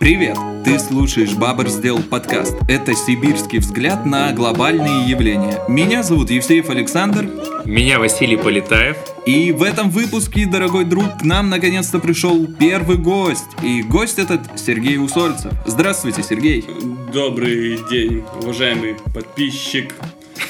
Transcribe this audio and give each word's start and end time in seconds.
Привет! 0.00 0.38
Ты 0.64 0.78
слушаешь 0.78 1.34
«Бабр 1.34 1.68
сделал 1.68 2.02
подкаст». 2.02 2.56
Это 2.68 2.94
сибирский 2.94 3.58
взгляд 3.58 4.06
на 4.06 4.32
глобальные 4.32 5.06
явления. 5.06 5.60
Меня 5.68 6.02
зовут 6.02 6.30
Евсеев 6.30 6.70
Александр. 6.70 7.28
Меня 7.66 7.98
Василий 7.98 8.38
Полетаев. 8.38 8.96
И 9.26 9.52
в 9.52 9.62
этом 9.62 9.90
выпуске, 9.90 10.46
дорогой 10.46 10.86
друг, 10.86 11.18
к 11.18 11.22
нам 11.22 11.50
наконец-то 11.50 11.98
пришел 11.98 12.46
первый 12.46 12.96
гость. 12.96 13.44
И 13.62 13.82
гость 13.82 14.18
этот 14.18 14.40
Сергей 14.58 14.96
Усольцев. 14.96 15.52
Здравствуйте, 15.66 16.22
Сергей. 16.22 16.64
Добрый 17.12 17.78
день, 17.90 18.24
уважаемый 18.40 18.96
подписчик. 19.12 19.94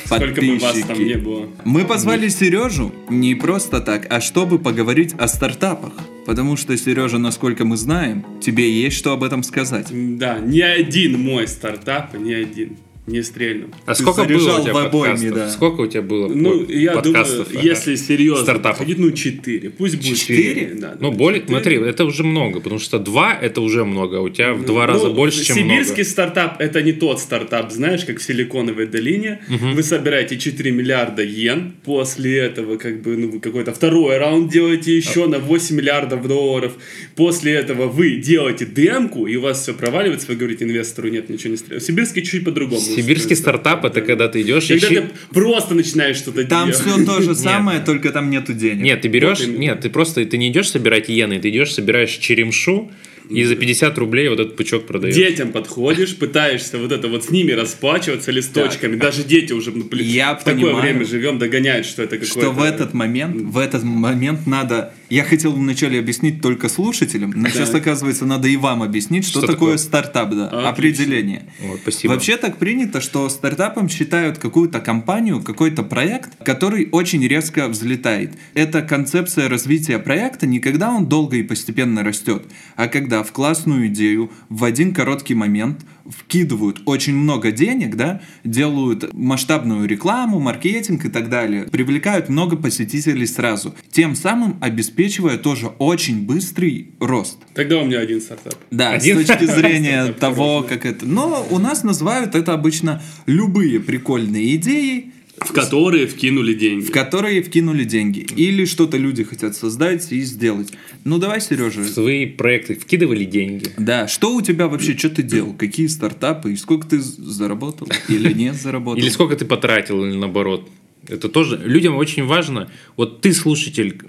Сколько 0.05 0.41
бы 0.41 0.59
вас 0.61 0.79
там 0.87 0.97
не 0.97 1.15
было. 1.15 1.49
Мы 1.65 1.85
позвали 1.85 2.29
Сережу 2.29 2.93
не 3.09 3.35
просто 3.35 3.81
так, 3.81 4.07
а 4.11 4.21
чтобы 4.21 4.61
поговорить 4.61 5.15
о 5.19 5.27
стартапах. 5.27 5.93
Потому 6.31 6.57
что, 6.57 6.77
Сережа, 6.77 7.19
насколько 7.19 7.65
мы 7.65 7.77
знаем, 7.77 8.25
тебе 8.41 8.71
есть 8.71 8.95
что 8.95 9.13
об 9.13 9.25
этом 9.25 9.43
сказать. 9.43 9.89
Да, 9.91 10.39
ни 10.39 10.61
один 10.61 11.21
мой 11.21 11.49
стартап, 11.49 12.15
ни 12.15 12.33
один 12.33 12.77
не 13.11 13.23
стрельнул. 13.23 13.71
А 13.87 13.95
Ты 13.95 14.03
сколько 14.03 14.25
было 14.25 14.59
у 14.59 14.63
тебя 14.63 14.73
в 14.73 14.77
обойме, 14.77 15.31
да. 15.31 15.51
Сколько 15.51 15.83
у 15.83 15.87
тебя 15.87 16.03
было 16.03 16.29
Ну, 16.29 16.65
я 16.67 16.97
думаю, 16.97 17.25
ага. 17.25 17.61
если 17.63 17.97
серьезно 17.97 18.45
стартапов 18.45 18.87
ну, 18.97 19.11
4. 19.11 19.71
Пусть 19.71 19.97
будет 19.97 20.19
4. 20.19 20.75
Да, 20.75 20.97
ну, 21.01 21.13
более, 21.13 21.41
4. 21.41 21.57
смотри, 21.57 21.77
это 21.77 22.05
уже 22.05 22.25
много, 22.25 22.61
потому 22.61 22.81
что 22.81 22.99
2 22.99 23.39
это 23.41 23.61
уже 23.61 23.85
много, 23.85 24.19
а 24.19 24.21
у 24.21 24.29
тебя 24.29 24.55
в 24.55 24.65
2 24.65 24.75
ну, 24.75 24.93
раза 24.93 25.11
больше, 25.11 25.45
чем 25.45 25.57
Сибирский 25.57 25.95
много. 25.95 26.05
стартап 26.05 26.61
это 26.61 26.83
не 26.83 26.93
тот 26.93 27.21
стартап, 27.21 27.73
знаешь, 27.73 28.05
как 28.05 28.19
в 28.19 28.23
Силиконовой 28.23 28.87
долине. 28.87 29.41
Угу. 29.49 29.75
Вы 29.75 29.83
собираете 29.83 30.39
4 30.39 30.71
миллиарда 30.71 31.23
йен, 31.23 31.73
после 31.85 32.39
этого 32.39 32.77
как 32.77 33.03
бы 33.03 33.17
ну, 33.17 33.41
какой-то 33.41 33.73
второй 33.73 34.19
раунд 34.19 34.51
делаете 34.53 34.97
еще 34.97 35.25
а. 35.25 35.29
на 35.29 35.39
8 35.39 35.77
миллиардов 35.77 36.27
долларов. 36.27 36.73
После 37.17 37.53
этого 37.53 37.89
вы 37.89 38.17
делаете 38.17 38.67
демку, 38.67 39.27
и 39.27 39.37
у 39.37 39.41
вас 39.41 39.63
все 39.63 39.75
проваливается, 39.75 40.27
вы 40.29 40.37
говорите 40.37 40.65
инвестору, 40.65 41.09
нет, 41.09 41.29
ничего 41.29 41.53
не 41.53 41.57
стреляет. 41.57 41.83
Сибирский 41.83 42.23
чуть 42.23 42.45
по-другому. 42.45 42.81
Сибирский 43.03 43.37
стартап 43.37 43.85
это 43.85 44.01
когда 44.01 44.29
ты 44.29 44.43
идешь 44.43 44.67
когда 44.69 44.87
ищи... 44.87 44.95
ты 44.97 45.11
просто 45.33 45.75
начинаешь 45.75 46.17
что-то 46.17 46.45
там 46.45 46.71
делать. 46.71 46.85
Там 46.85 46.95
все 46.97 47.05
то 47.05 47.23
же 47.23 47.35
самое, 47.35 47.81
только 47.81 48.11
там 48.11 48.31
нету 48.31 48.53
денег. 48.53 48.83
Нет, 48.83 49.03
ты 49.03 49.09
берешь, 49.09 49.47
нет, 49.47 49.81
ты 49.81 49.91
просто 49.91 50.25
ты 50.25 50.37
не 50.39 50.49
идешь 50.49 50.71
собирать 50.71 51.11
иены, 51.11 51.41
ты 51.41 51.51
идешь 51.51 51.73
собираешь 51.75 52.11
черемшу, 52.11 52.91
и 53.31 53.45
за 53.45 53.55
50 53.55 53.97
рублей 53.99 54.29
вот 54.29 54.41
этот 54.41 54.57
пучок 54.57 54.87
продаешь. 54.87 55.15
Детям 55.15 55.53
подходишь, 55.53 56.17
пытаешься 56.17 56.79
вот 56.79 56.91
это 56.91 57.07
вот 57.09 57.25
с 57.25 57.31
ними 57.31 57.53
расплачиваться 57.53 58.33
листочками. 58.33 58.93
Так. 58.93 59.01
Даже 59.01 59.23
дети 59.23 59.53
уже 59.53 59.71
ну, 59.71 59.89
Я 59.93 60.35
в 60.35 60.43
понимаю, 60.43 60.75
такое 60.75 60.83
время 60.83 61.07
живем, 61.07 61.39
догоняют, 61.39 61.87
что 61.87 62.03
это 62.03 62.19
какое-то... 62.19 62.41
Что 62.41 62.51
в 62.51 62.63
этот 62.63 62.93
момент, 62.93 63.37
в 63.41 63.59
этот 63.59 63.85
момент 63.85 64.47
надо... 64.47 64.93
Я 65.11 65.25
хотел 65.25 65.53
вначале 65.53 65.99
объяснить 65.99 66.41
только 66.41 66.69
слушателям, 66.69 67.33
но 67.35 67.45
да. 67.45 67.51
сейчас, 67.51 67.75
оказывается, 67.75 68.27
надо 68.27 68.47
и 68.47 68.57
вам 68.57 68.83
объяснить, 68.83 69.25
что, 69.25 69.41
что 69.41 69.49
такое, 69.49 69.73
такое 69.73 69.77
стартап, 69.79 70.31
да, 70.31 70.47
Отлично. 70.47 70.69
определение. 70.69 71.43
Вот, 71.61 71.81
спасибо. 71.83 72.13
Вообще 72.13 72.37
так 72.37 72.59
принято, 72.59 73.01
что 73.01 73.29
стартапом 73.29 73.89
считают 73.89 74.39
какую-то 74.39 74.79
компанию, 74.79 75.43
какой-то 75.43 75.83
проект, 75.83 76.43
который 76.45 76.89
очень 76.93 77.27
резко 77.27 77.67
взлетает. 77.69 78.35
Это 78.55 78.83
концепция 78.83 79.49
развития 79.49 79.99
проекта 79.99 80.47
не 80.47 80.61
когда 80.61 80.91
он 80.91 81.07
долго 81.07 81.37
и 81.37 81.43
постепенно 81.43 82.05
растет, 82.05 82.45
а 82.77 82.87
когда 82.87 83.25
в 83.25 83.33
классную 83.33 83.89
идею 83.89 84.31
в 84.49 84.63
один 84.63 84.95
короткий 84.95 85.35
момент 85.35 85.85
вкидывают 86.11 86.83
очень 86.87 87.15
много 87.15 87.53
денег, 87.53 87.97
да, 87.97 88.21
делают 88.45 89.13
масштабную 89.13 89.89
рекламу, 89.89 90.41
маркетинг 90.41 91.05
и 91.05 91.09
так 91.09 91.29
далее, 91.29 91.65
привлекают 91.65 92.29
много 92.29 92.57
посетителей 92.57 93.27
сразу, 93.27 93.75
тем 93.91 94.15
самым 94.15 94.59
обеспечивая 94.61 95.39
тоже 95.39 95.69
очень 95.79 96.27
быстрый 96.27 96.93
рост. 97.01 97.39
Тогда 97.55 97.79
у 97.79 97.85
меня 97.85 98.01
один 98.01 98.21
стартап. 98.21 98.55
Да, 98.71 98.91
один? 98.93 99.23
с 99.23 99.27
точки 99.27 99.45
зрения 99.59 100.13
того, 100.13 100.63
как 100.63 100.87
это... 100.87 101.07
Но 101.07 101.47
у 101.51 101.59
нас 101.59 101.83
называют 101.83 102.35
это 102.35 102.53
обычно 102.53 103.03
любые 103.27 103.81
прикольные 103.81 104.57
идеи, 104.57 105.13
в 105.41 105.53
которые 105.53 106.07
вкинули 106.07 106.55
деньги. 106.55 106.85
В 106.85 106.91
которые 106.91 107.43
вкинули 107.43 107.85
деньги. 107.85 108.27
Или 108.37 108.65
что-то 108.65 108.97
люди 108.97 109.25
хотят 109.25 109.57
создать 109.57 110.13
и 110.13 110.21
сделать. 110.21 110.73
Ну 111.05 111.19
давай, 111.19 111.41
Сережа. 111.41 111.81
В 111.81 111.89
свои 111.89 112.27
проекты 112.27 112.75
вкидывали 112.75 113.25
деньги. 113.25 113.71
Да. 113.77 114.07
Что 114.07 114.35
у 114.35 114.43
тебя 114.43 114.69
вообще, 114.69 114.97
что 114.97 115.11
ты 115.11 115.23
делал? 115.23 115.55
Какие 115.55 115.89
стартапы? 115.89 116.53
И 116.53 116.57
сколько 116.57 116.87
ты 116.87 117.01
заработал? 117.01 117.89
Или 118.09 118.33
не 118.33 118.53
заработал? 118.53 119.01
Или 119.03 119.09
сколько 119.09 119.37
ты 119.37 119.45
потратил, 119.45 120.05
или 120.05 120.17
наоборот. 120.17 120.69
Это 121.09 121.29
тоже 121.29 121.61
людям 121.65 121.97
очень 121.97 122.25
важно. 122.25 122.71
Вот 122.97 123.21
ты 123.21 123.33
слушатель, 123.33 124.01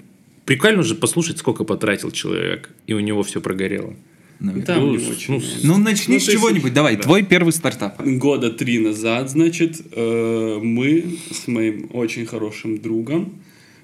прикольно 0.44 0.82
же 0.82 0.94
послушать, 0.94 1.38
сколько 1.38 1.64
потратил 1.64 2.10
человек, 2.10 2.70
и 2.86 2.92
у 2.92 3.00
него 3.00 3.22
все 3.22 3.40
прогорело. 3.40 3.96
Да, 4.42 4.76
ну, 4.76 4.92
очень. 4.92 5.34
Ну, 5.34 5.42
ну 5.62 5.78
начни 5.78 6.14
ну, 6.14 6.20
с 6.20 6.24
чего-нибудь. 6.24 6.72
Давай, 6.72 6.96
да. 6.96 7.02
твой 7.02 7.22
первый 7.22 7.52
стартап. 7.52 8.02
Года 8.04 8.50
три 8.50 8.78
назад, 8.78 9.30
значит, 9.30 9.80
э, 9.92 10.58
мы 10.62 11.18
с 11.30 11.46
моим 11.46 11.88
очень 11.92 12.26
хорошим 12.26 12.80
другом 12.80 13.34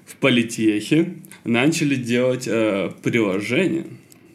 в 0.05 0.15
политехе 0.15 1.13
начали 1.45 1.95
делать 1.95 2.47
э, 2.47 2.91
приложение 3.03 3.85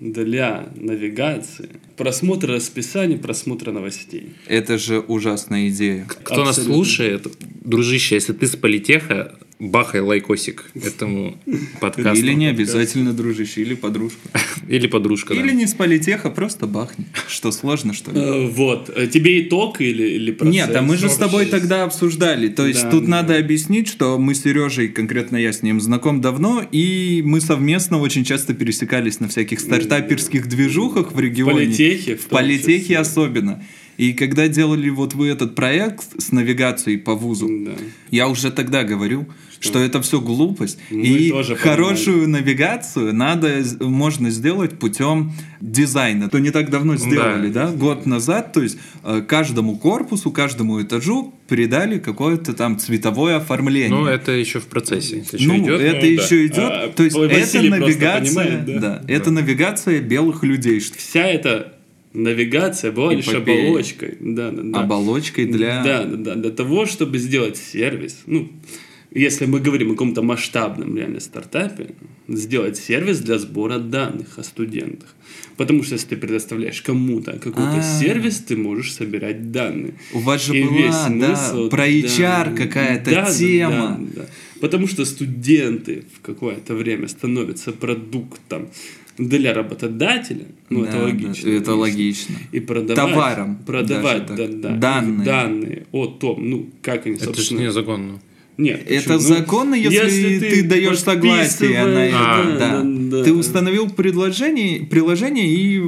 для 0.01 0.69
навигации, 0.77 1.69
просмотра 1.97 2.55
расписания, 2.55 3.19
просмотра 3.19 3.73
новостей. 3.73 4.31
Это 4.47 4.79
же 4.79 5.01
ужасная 5.01 5.69
идея. 5.69 6.05
Кто 6.07 6.43
Абсолютно. 6.43 6.45
нас 6.45 6.63
слушает, 6.65 7.27
дружище, 7.65 8.15
если 8.17 8.33
ты 8.33 8.47
с 8.47 8.57
политеха, 8.57 9.39
бахай 9.71 10.01
лайкосик 10.01 10.71
этому 10.75 11.37
подкасту. 11.81 12.19
Или 12.19 12.33
не 12.35 12.47
обязательно 12.47 13.13
дружище, 13.13 13.63
или 13.63 13.75
подружка. 13.75 14.21
Или 14.69 14.87
подружка, 14.87 15.35
Или 15.35 15.53
не 15.53 15.67
с 15.67 15.75
политеха, 15.75 16.31
просто 16.31 16.67
бахни. 16.67 17.07
Что, 17.29 17.53
сложно, 17.53 17.93
что 17.93 18.13
ли? 18.13 18.21
Э, 18.21 18.49
вот. 18.49 18.91
Э, 18.95 19.07
тебе 19.07 19.43
итог 19.43 19.81
или, 19.81 20.03
или 20.03 20.33
процесс? 20.33 20.55
Нет, 20.55 20.75
а 20.75 20.81
мы 20.81 20.97
же 20.97 21.11
с 21.11 21.17
тобой 21.17 21.47
тогда 21.47 21.85
обсуждали. 21.85 22.49
То 22.49 22.67
есть 22.67 22.89
тут 22.91 23.07
надо 23.07 23.37
объяснить, 23.37 23.89
что 23.89 24.19
мы 24.19 24.35
с 24.35 24.43
Сережей, 24.43 24.89
конкретно 24.89 25.37
я 25.37 25.53
с 25.53 25.63
ним, 25.63 25.81
знаком 25.81 26.21
давно, 26.21 26.63
и 26.71 27.23
мы 27.25 27.41
совместно 27.41 27.99
очень 27.99 28.25
часто 28.25 28.55
пересекались 28.55 29.21
на 29.21 29.29
всяких 29.29 29.61
стартаперских 29.61 30.49
движухах 30.49 31.13
в 31.13 31.21
регионе. 31.21 31.53
В 31.53 31.57
политехе. 31.57 32.17
В 32.17 32.27
политехе 32.27 32.99
особенно. 32.99 33.63
И 33.97 34.13
когда 34.13 34.49
делали 34.49 34.89
вот 34.91 35.15
вы 35.15 35.29
этот 35.29 35.55
проект 35.55 36.21
с 36.21 36.33
навигацией 36.33 36.99
по 36.99 37.15
вузу, 37.15 37.49
да. 37.49 37.73
я 38.11 38.29
уже 38.29 38.51
тогда 38.51 38.83
говорю, 38.83 39.27
что 39.65 39.79
это 39.79 40.01
все 40.03 40.21
глупость. 40.21 40.79
Мы 40.91 41.03
и 41.03 41.31
хорошую 41.31 42.23
понимаем. 42.23 42.45
навигацию 42.45 43.15
надо, 43.15 43.63
можно 43.81 44.31
сделать 44.31 44.79
путем 44.79 45.33
дизайна. 45.61 46.29
То 46.29 46.39
не 46.39 46.51
так 46.51 46.71
давно 46.71 46.97
сделали, 46.97 47.51
да, 47.51 47.67
да? 47.67 47.73
год 47.73 48.07
назад. 48.07 48.53
То 48.53 48.63
есть 48.63 48.79
э, 49.03 49.23
каждому 49.27 49.77
корпусу, 49.77 50.31
каждому 50.31 50.83
этажу 50.83 51.35
придали 51.49 51.99
какое-то 51.99 52.53
там 52.53 52.79
цветовое 52.79 53.37
оформление. 53.37 53.91
Ну, 53.91 54.07
это 54.07 54.33
еще 54.33 54.61
в 54.61 54.67
процессе. 54.67 55.25
еще 55.33 55.47
ну, 55.47 55.59
идет, 55.59 55.81
это 55.81 56.07
ну, 56.07 56.13
еще 56.13 56.37
да. 56.37 56.47
идет. 56.47 56.59
А, 56.59 56.93
то 56.95 57.03
есть 57.03 57.17
это 57.17 57.63
навигация, 57.63 58.35
понимает, 58.35 58.67
да? 58.67 58.73
Да, 58.73 58.81
да. 58.81 59.13
это 59.13 59.31
навигация 59.31 60.01
белых 60.01 60.43
людей. 60.43 60.81
Вся 60.81 61.27
эта 61.27 61.75
навигация 62.15 62.93
была 62.93 63.13
лишь 63.13 63.29
оболочкой. 63.29 64.17
Да, 64.21 64.51
да, 64.51 64.63
да. 64.63 64.81
Оболочкой 64.81 65.47
для... 65.47 65.83
Да, 65.83 66.05
да, 66.05 66.17
да, 66.17 66.35
для 66.37 66.51
того, 66.51 66.87
чтобы 66.87 67.19
сделать 67.19 67.57
сервис. 67.57 68.23
Ну, 68.27 68.51
если 69.15 69.47
мы 69.47 69.61
говорим 69.61 69.91
о 69.91 69.93
каком-то 69.93 70.23
масштабном 70.23 70.97
реально 70.97 71.21
стартапе, 71.21 71.91
сделать 72.29 72.77
сервис 72.77 73.21
для 73.21 73.39
сбора 73.39 73.79
данных 73.79 74.39
о 74.39 74.43
студентах. 74.43 75.15
Потому 75.57 75.85
что 75.85 75.95
если 75.95 76.09
ты 76.09 76.17
предоставляешь 76.17 76.83
кому-то 76.83 77.33
какой-то 77.33 77.79
А-а-а. 77.79 78.01
сервис, 78.01 78.41
ты 78.41 78.57
можешь 78.57 78.93
собирать 78.93 79.53
данные. 79.53 79.95
У 80.13 80.19
вас 80.19 80.45
же 80.45 80.57
И 80.57 80.65
была, 80.65 81.09
да, 81.11 81.69
про 81.71 81.89
HR 81.89 82.51
да, 82.51 82.53
какая-то 82.57 83.11
да, 83.11 83.33
тема. 83.33 83.73
Да, 83.73 83.99
да, 83.99 84.23
да. 84.23 84.27
Потому 84.61 84.89
что 84.89 85.05
студенты 85.05 86.05
в 86.17 86.21
какое-то 86.21 86.75
время 86.75 87.07
становятся 87.07 87.73
продуктом 87.73 88.69
для 89.17 89.55
работодателя, 89.55 90.47
ну 90.71 90.83
да, 90.83 90.89
это 90.89 91.03
логично. 91.03 91.51
Да, 91.51 91.57
это 91.57 91.75
логично. 91.75 92.35
И 92.51 92.61
продавать, 92.61 92.97
Товаром. 92.97 93.57
Продавать 93.65 94.27
да, 94.27 94.49
да, 94.49 94.71
данные. 94.71 95.25
данные 95.25 95.87
о 95.93 96.07
том, 96.07 96.51
ну, 96.51 96.71
как 96.83 97.07
они, 97.07 97.17
собственно... 97.17 97.59
Это 97.59 97.63
же 97.63 97.69
незаконно. 97.69 98.21
Нет. 98.57 98.83
Это 98.89 99.15
почему? 99.15 99.19
законно, 99.19 99.75
если, 99.75 99.97
если 99.97 100.39
ты, 100.39 100.51
ты 100.51 100.63
даешь 100.63 101.01
согласие 101.01 101.85
на 101.85 102.07
это. 102.07 102.17
А, 102.17 102.45
да, 102.45 102.83
да. 102.83 102.83
Да, 102.85 103.25
ты 103.25 103.33
установил 103.33 103.91
предложение, 103.91 104.87
приложение 104.87 105.47
и 105.47 105.79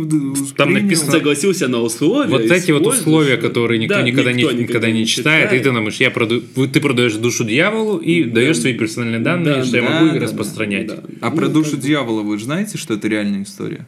там 0.56 0.68
принял... 0.68 0.82
написано 0.82 1.12
согласился 1.12 1.68
на 1.68 1.80
условия. 1.80 2.28
Вот 2.28 2.42
эти 2.42 2.72
вот 2.72 2.86
условия, 2.86 3.36
которые 3.36 3.78
никто 3.78 3.96
да, 3.96 4.02
никогда, 4.02 4.32
никто 4.32 4.52
не, 4.52 4.62
никогда 4.64 4.90
не 4.90 5.06
читает, 5.06 5.44
читает, 5.46 5.60
и 5.60 5.64
ты 5.64 5.72
думаешь, 5.72 5.96
я 5.96 6.10
проду... 6.10 6.40
ты 6.40 6.80
продаешь 6.80 7.14
душу 7.14 7.44
дьяволу 7.44 7.98
и 7.98 8.24
да. 8.24 8.36
даешь 8.36 8.58
свои 8.58 8.74
персональные 8.74 9.20
данные, 9.20 9.56
да, 9.56 9.62
что 9.62 9.72
да, 9.72 9.78
я 9.78 9.84
могу 9.84 10.06
да, 10.06 10.14
их 10.14 10.20
да, 10.20 10.26
распространять. 10.26 10.86
Да, 10.88 10.96
да. 10.96 11.02
А 11.20 11.30
ну, 11.30 11.36
про 11.36 11.48
душу 11.48 11.76
дьявола 11.76 12.22
вы 12.22 12.38
же 12.38 12.44
знаете, 12.44 12.78
что 12.78 12.94
это 12.94 13.06
реальная 13.08 13.42
история? 13.42 13.86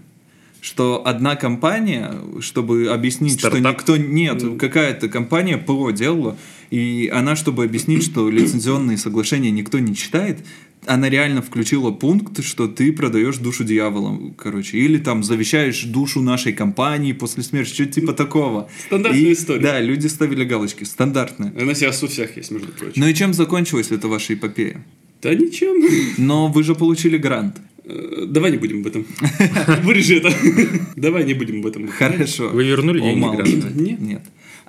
что 0.60 1.06
одна 1.06 1.36
компания, 1.36 2.14
чтобы 2.40 2.88
объяснить, 2.88 3.38
Стартап? 3.38 3.80
что 3.80 3.96
никто 3.96 3.96
нет, 3.96 4.42
какая-то 4.58 5.08
компания 5.08 5.56
ПО 5.56 5.90
делала, 5.92 6.36
и 6.70 7.10
она, 7.12 7.36
чтобы 7.36 7.64
объяснить, 7.64 8.04
что 8.04 8.28
лицензионные 8.30 8.98
соглашения 8.98 9.50
никто 9.50 9.78
не 9.78 9.94
читает, 9.94 10.38
она 10.86 11.08
реально 11.10 11.42
включила 11.42 11.90
пункт, 11.90 12.42
что 12.44 12.68
ты 12.68 12.92
продаешь 12.92 13.36
душу 13.38 13.64
дьяволам, 13.64 14.34
короче, 14.34 14.78
или 14.78 14.98
там 14.98 15.22
завещаешь 15.22 15.84
душу 15.84 16.20
нашей 16.20 16.52
компании 16.52 17.12
после 17.12 17.42
смерти, 17.42 17.74
что-то 17.74 17.92
типа 17.92 18.12
такого. 18.12 18.70
Стандартная 18.86 19.20
И, 19.20 19.32
история. 19.32 19.60
Да, 19.60 19.80
люди 19.80 20.06
ставили 20.06 20.44
галочки, 20.44 20.84
стандартная. 20.84 21.52
Она 21.60 21.74
сейчас 21.74 22.02
у 22.02 22.06
всех 22.08 22.36
есть, 22.36 22.50
между 22.50 22.68
прочим. 22.68 22.94
Ну 22.96 23.06
и 23.06 23.14
чем 23.14 23.34
закончилась 23.34 23.90
эта 23.90 24.08
ваша 24.08 24.34
эпопея? 24.34 24.84
Да 25.20 25.34
ничем. 25.34 25.82
Но 26.16 26.48
вы 26.48 26.62
же 26.62 26.74
получили 26.74 27.18
грант. 27.18 27.56
Э, 27.84 28.26
Давай 28.28 28.52
не 28.52 28.58
будем 28.58 28.80
об 28.80 28.86
этом. 28.86 29.06
Вырежи 29.82 30.16
это. 30.16 30.32
Давай 30.96 31.24
не 31.24 31.34
будем 31.34 31.60
об 31.60 31.66
этом. 31.66 31.88
Хорошо. 31.88 32.48
Вы 32.50 32.64
вернули 32.64 33.00
деньги 33.00 33.20
гранта? 33.20 33.68
Нет. 33.74 34.00
Нет. 34.00 34.22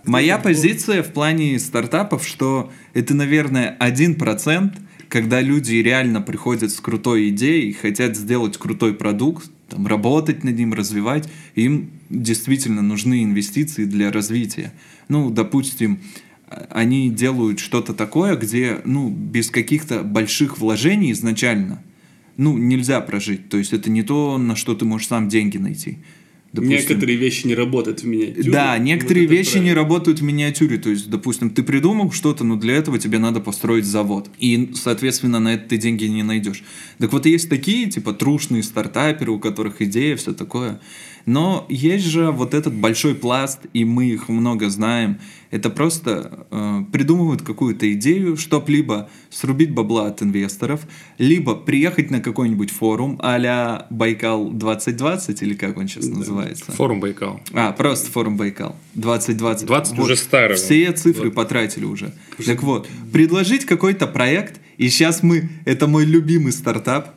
Моя 0.06 0.38
позиция 0.38 1.04
в 1.04 1.12
плане 1.12 1.60
стартапов, 1.60 2.26
что 2.28 2.72
это, 2.94 3.14
наверное, 3.14 3.78
1%, 3.80 4.78
когда 5.10 5.42
люди 5.42 5.76
реально 5.76 6.22
приходят 6.22 6.72
с 6.72 6.80
крутой 6.80 7.30
идеей, 7.30 7.74
хотят 7.74 8.16
сделать 8.16 8.58
крутой 8.58 8.94
продукт, 8.94 9.50
там, 9.68 9.88
работать 9.88 10.44
над 10.44 10.58
ним, 10.58 10.74
развивать, 10.74 11.30
им 11.56 11.92
действительно 12.10 12.82
нужны 12.82 13.24
инвестиции 13.24 13.86
для 13.86 14.12
развития. 14.12 14.74
Ну, 15.08 15.30
допустим, 15.30 16.00
они 16.70 17.10
делают 17.10 17.60
что-то 17.60 17.94
такое, 17.94 18.36
где, 18.36 18.80
ну, 18.86 19.10
без 19.10 19.50
каких-то 19.50 20.04
больших 20.04 20.58
вложений 20.58 21.12
изначально, 21.12 21.84
ну, 22.38 22.58
нельзя 22.58 23.02
прожить. 23.02 23.50
То 23.50 23.58
есть 23.58 23.74
это 23.74 23.90
не 23.90 24.02
то, 24.04 24.38
на 24.38 24.56
что 24.56 24.74
ты 24.74 24.86
можешь 24.86 25.08
сам 25.08 25.28
деньги 25.28 25.58
найти. 25.58 26.00
Допустим, 26.52 26.78
Некоторые 26.78 27.18
вещи 27.18 27.46
не 27.46 27.54
работают 27.54 28.02
в 28.02 28.08
миниатюре. 28.08 28.52
да, 28.52 28.78
некоторые 28.80 29.28
Вот 29.28 29.34
вещи 29.34 29.50
не 29.50 29.54
правильно. 29.58 29.76
работают 29.76 30.20
в 30.20 30.24
миниатюре. 30.24 30.78
То 30.78 30.90
есть, 30.90 31.10
допустим, 31.10 31.52
ты 31.52 31.62
придумал 31.62 32.12
что-то, 32.12 32.44
но 32.44 32.56
для 32.56 32.76
этого 32.76 32.98
тебе 32.98 33.20
надо 33.20 33.40
построить 33.40 33.86
завод. 33.86 34.32
И, 34.40 34.72
соответственно, 34.74 35.40
на 35.40 35.54
это 35.54 35.70
ты 35.70 35.78
деньги 35.78 36.06
не 36.06 36.24
найдешь. 36.24 36.64
Так 36.98 37.14
вот, 37.14 37.28
есть 37.28 37.50
такие, 37.50 37.88
типа, 37.90 38.14
трушные 38.14 38.64
стартаперы, 38.64 39.32
у 39.32 39.40
которых 39.40 39.82
идея, 39.84 40.16
все 40.16 40.34
такое. 40.34 40.80
Но 41.26 41.68
есть 41.70 42.06
же 42.06 42.32
вот 42.32 42.56
этот 42.56 42.74
большой 42.74 43.14
пласт, 43.14 43.60
и 43.74 43.86
мы 43.86 44.10
их 44.10 44.30
много 44.30 44.70
знаем. 44.70 45.20
Это 45.52 45.70
просто 45.70 46.48
э, 46.50 46.82
придумывают 46.92 47.42
какую-то 47.44 47.92
идею, 47.94 48.38
чтобы 48.38 48.72
либо 48.72 49.10
срубить 49.30 49.72
бабла 49.72 50.08
от 50.08 50.24
инвесторов, 50.24 50.88
либо 51.20 51.56
приехать 51.56 52.10
на 52.10 52.20
какой-нибудь 52.22 52.72
форум 52.72 53.20
а-ля 53.22 53.86
Байкал 53.92 54.50
2020, 54.52 55.42
или 55.44 55.54
как 55.54 55.78
он 55.78 55.88
сейчас 55.88 56.08
называется. 56.08 56.39
Форум 56.74 57.00
Байкал. 57.00 57.42
А, 57.54 57.72
просто 57.72 58.10
форум 58.12 58.38
Байкал. 58.38 58.76
2020. 58.96 59.66
20 59.68 60.00
уже 60.00 60.16
старый. 60.16 60.58
Все 60.58 60.92
цифры 60.92 61.32
потратили 61.32 61.86
уже. 61.86 62.14
Так 62.46 62.64
вот, 62.64 62.88
предложить 63.12 63.66
какой-то 63.66 64.08
проект, 64.08 64.60
и 64.78 64.90
сейчас 64.90 65.24
мы, 65.24 65.50
это 65.66 65.88
мой 65.88 66.06
любимый 66.06 66.52
стартап. 66.52 67.16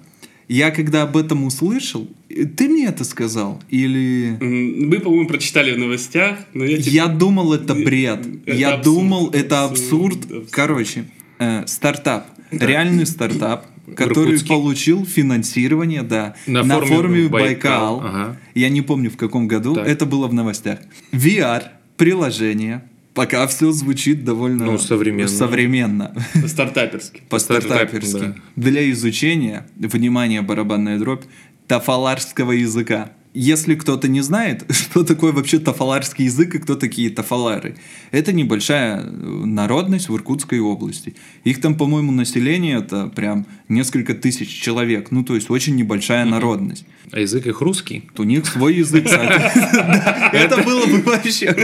Я 0.49 0.71
когда 0.71 1.03
об 1.05 1.17
этом 1.17 1.45
услышал, 1.45 2.09
э, 2.29 2.45
ты 2.45 2.69
мне 2.69 2.87
это 2.87 3.05
сказал? 3.05 3.63
Или... 3.71 4.37
Мы, 4.41 4.99
по-моему, 5.01 5.27
прочитали 5.29 5.73
в 5.73 5.79
новостях, 5.79 6.41
но 6.53 6.65
я 6.65 6.77
тебе- 6.79 6.91
Я 6.93 7.07
думал, 7.07 7.55
это 7.55 7.75
бред. 7.75 8.27
Это 8.45 8.57
Я 8.57 8.75
абсурд, 8.75 8.85
думал, 8.85 9.31
это 9.31 9.65
абсурд, 9.65 10.17
абсурд. 10.17 10.25
абсурд. 10.25 10.49
Короче, 10.51 11.05
э, 11.39 11.63
стартап. 11.67 12.27
Реальный 12.51 13.07
стартап, 13.07 13.67
который 13.95 14.35
Иркутске. 14.35 14.49
получил 14.49 15.05
финансирование, 15.07 16.03
да, 16.03 16.35
На 16.47 16.63
на, 16.63 16.75
форуме 16.75 16.97
форуме 16.97 17.29
Байкал. 17.29 18.01
Байкал. 18.01 18.01
Ага. 18.01 18.37
Я 18.55 18.69
не 18.69 18.83
помню 18.83 19.11
в 19.11 19.17
каком 19.17 19.49
году, 19.49 19.75
Так. 19.75 19.87
это 19.87 20.07
было 20.07 20.27
в 20.29 20.35
новостях. 20.35 20.79
VR, 21.13 21.63
приложение, 21.97 22.85
пока 23.15 23.47
все 23.47 23.71
звучит 23.73 24.25
довольно 24.25 24.65
Ну, 24.65 24.79
современно. 24.79 25.29
современно. 25.29 26.15
стартаперский. 26.47 27.23
по-стартаперски. 27.29 28.19
да. 28.19 28.35
Для 28.57 28.91
изучения, 28.93 29.67
внимание, 29.77 30.43
барабанная 30.43 30.99
дробь, 30.99 31.25
тафаларского 31.69 32.53
языка. 32.53 33.13
Если 33.35 33.77
кто-то 33.77 34.09
не 34.09 34.21
знает, 34.21 34.65
что 34.71 35.05
такое 35.05 35.33
вообще 35.33 35.59
тафаларский 35.59 36.27
язык 36.27 36.55
и 36.55 36.59
кто 36.59 36.75
такие 36.75 37.09
тафалары, 37.09 37.77
это 38.11 38.31
небольшая 38.33 39.01
э, 39.01 39.07
народность 39.07 40.11
в 40.11 40.17
Иркутской 40.17 40.61
области. 40.61 41.15
Их 41.45 41.61
там, 41.61 41.77
по-моему, 41.77 42.13
население 42.13 42.79
это 42.79 43.09
прям 43.09 43.47
несколько 43.69 44.15
тысяч 44.15 44.49
человек. 44.49 45.11
Ну, 45.11 45.25
то 45.25 45.35
есть 45.35 45.51
очень 45.51 45.77
небольшая 45.77 46.27
народность. 46.27 46.85
А 47.11 47.21
язык 47.21 47.47
их 47.47 47.63
русский? 47.63 48.11
У 48.19 48.25
них 48.25 48.45
свой 48.47 48.77
язык. 48.77 49.07
Это 49.07 50.63
было 50.63 50.87
бы 50.87 51.03
вообще... 51.03 51.47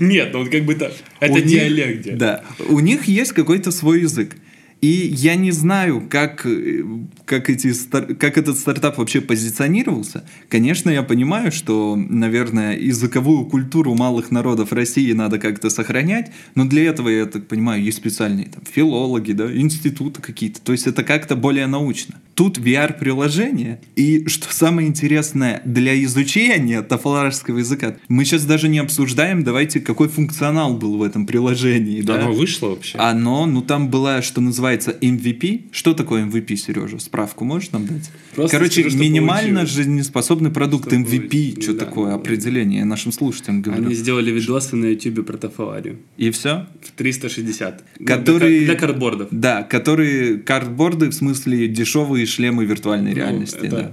Нет, 0.00 0.30
ну 0.32 0.40
вот 0.40 0.48
как 0.50 0.64
бы 0.64 0.74
так. 0.74 0.92
Это 1.20 1.40
диалект. 1.42 2.16
Да. 2.16 2.42
У 2.68 2.80
них 2.80 3.04
есть 3.04 3.32
какой-то 3.32 3.70
свой 3.70 4.00
язык. 4.02 4.36
И 4.80 5.12
я 5.12 5.34
не 5.34 5.50
знаю, 5.50 6.06
как, 6.08 6.46
э, 6.46 6.84
как, 7.24 7.50
эти, 7.50 7.72
как 8.14 8.38
этот 8.38 8.58
стартап 8.58 8.98
вообще 8.98 9.20
позиционировался. 9.20 10.24
Конечно, 10.48 10.88
я 10.90 11.02
понимаю, 11.02 11.50
что, 11.50 11.96
наверное, 11.96 12.78
языковую 12.78 13.46
культуру 13.46 13.94
малых 13.94 14.30
народов 14.30 14.72
России 14.72 15.12
надо 15.12 15.38
как-то 15.38 15.68
сохранять, 15.68 16.30
но 16.54 16.64
для 16.64 16.84
этого, 16.84 17.08
я 17.08 17.26
так 17.26 17.48
понимаю, 17.48 17.82
есть 17.82 17.98
специальные 17.98 18.46
там, 18.46 18.62
филологи, 18.70 19.32
да, 19.32 19.52
институты 19.52 20.22
какие-то. 20.22 20.60
То 20.60 20.72
есть 20.72 20.86
это 20.86 21.02
как-то 21.02 21.34
более 21.34 21.66
научно. 21.66 22.20
Тут 22.34 22.58
VR-приложение, 22.58 23.80
и 23.96 24.28
что 24.28 24.52
самое 24.52 24.86
интересное, 24.86 25.60
для 25.64 26.00
изучения 26.04 26.82
тафаларского 26.82 27.58
языка, 27.58 27.96
мы 28.08 28.24
сейчас 28.24 28.44
даже 28.44 28.68
не 28.68 28.78
обсуждаем, 28.78 29.42
давайте, 29.42 29.80
какой 29.80 30.08
функционал 30.08 30.76
был 30.76 30.98
в 30.98 31.02
этом 31.02 31.26
приложении. 31.26 32.00
Да? 32.02 32.14
Оно 32.14 32.32
вышло 32.32 32.68
вообще? 32.68 32.96
Оно, 32.98 33.46
ну 33.46 33.60
там 33.62 33.88
была, 33.88 34.22
что 34.22 34.40
называется, 34.40 34.67
MVP. 34.76 35.64
Что 35.72 35.94
такое 35.94 36.24
MVP, 36.24 36.56
Сережа? 36.56 36.98
Справку 36.98 37.44
можешь 37.44 37.70
нам 37.72 37.86
дать? 37.86 38.10
Просто 38.34 38.56
Короче, 38.56 38.80
скажи, 38.82 38.90
что 38.90 38.98
минимально 38.98 39.60
получилось. 39.60 39.70
жизнеспособный 39.70 40.50
продукт 40.50 40.86
Что 40.88 40.96
MVP. 40.96 41.28
получилось. 41.28 41.64
Что 41.64 41.72
Да, 41.74 41.84
такое 41.84 42.08
да. 42.10 42.14
определение? 42.16 42.78
Я 42.80 42.84
нашим 42.84 43.12
слушателям 43.12 43.62
говорю. 43.62 43.86
Они 43.86 43.94
сделали 43.94 44.30
видосы 44.30 44.76
на 44.76 44.86
ютубе 44.86 45.22
про 45.22 45.36
тафаларию. 45.36 45.96
И 46.16 46.30
все? 46.30 46.66
В 46.82 46.92
360. 46.92 47.84
Ну, 47.98 48.06
Которые- 48.06 48.58
Для, 48.60 48.66
для 48.68 48.74
картбордов. 48.76 49.28
Да, 49.30 49.62
которые 49.62 50.38
картборды, 50.38 51.08
в 51.08 51.14
смысле 51.14 51.68
дешевые 51.68 52.26
шлемы 52.26 52.64
виртуальной 52.64 53.14
реальности. 53.14 53.58
Ну, 53.62 53.66
это 53.66 53.76
да. 53.76 53.92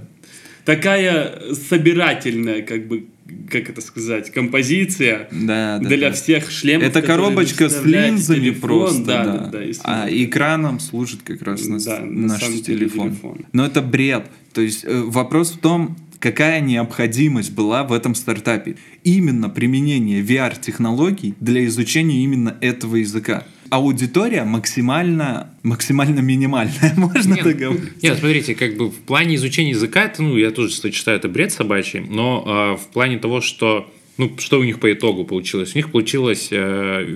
Такая 0.64 1.52
собирательная, 1.54 2.62
как 2.62 2.88
бы, 2.88 3.06
как 3.50 3.70
это 3.70 3.80
сказать, 3.80 4.30
композиция 4.30 5.28
Да, 5.30 5.78
да, 5.78 5.88
для 5.88 6.10
да. 6.10 6.14
всех 6.14 6.50
шлемов. 6.50 6.86
Это 6.88 7.02
коробочка 7.02 7.68
с 7.68 7.84
линзами 7.84 8.40
телефон. 8.50 8.60
просто, 8.60 9.04
да, 9.04 9.24
да. 9.24 9.36
да, 9.38 9.48
да, 9.50 9.64
а 9.84 10.08
экраном 10.10 10.80
служит 10.80 11.22
как 11.22 11.42
раз 11.42 11.66
на, 11.66 11.78
Да, 11.78 12.00
на 12.00 12.28
наш 12.28 12.40
деле 12.40 12.62
телефон. 12.62 13.10
телефон. 13.10 13.46
Но 13.52 13.66
это 13.66 13.82
бред. 13.82 14.26
То 14.52 14.60
есть 14.60 14.84
э, 14.84 15.02
вопрос 15.02 15.52
в 15.52 15.58
том, 15.58 15.96
какая 16.18 16.60
необходимость 16.60 17.52
была 17.52 17.84
в 17.84 17.92
этом 17.92 18.14
стартапе. 18.14 18.76
Именно 19.04 19.48
применение 19.48 20.22
VR-технологий 20.22 21.34
для 21.40 21.64
изучения 21.66 22.22
именно 22.24 22.56
этого 22.60 22.96
языка. 22.96 23.44
Аудитория 23.70 24.44
максимально, 24.44 25.50
максимально 25.62 26.20
минимальная, 26.20 26.94
можно 26.96 27.34
Нет, 27.34 27.44
так 27.44 27.56
говорить? 27.56 28.02
Нет, 28.02 28.18
смотрите, 28.18 28.54
как 28.54 28.76
бы 28.76 28.90
в 28.90 28.98
плане 28.98 29.36
изучения 29.36 29.70
языка, 29.70 30.04
это, 30.04 30.22
ну, 30.22 30.36
я 30.36 30.50
тоже 30.50 30.70
кстати, 30.70 30.94
считаю, 30.94 31.18
это 31.18 31.28
бред 31.28 31.52
собачий, 31.52 32.00
но 32.00 32.44
а, 32.46 32.76
в 32.76 32.86
плане 32.88 33.18
того, 33.18 33.40
что 33.40 33.90
ну, 34.18 34.32
что 34.38 34.60
у 34.60 34.64
них 34.64 34.80
по 34.80 34.90
итогу 34.92 35.24
получилось? 35.24 35.74
У 35.74 35.78
них 35.78 35.90
получилась 35.90 36.48
э, 36.50 37.06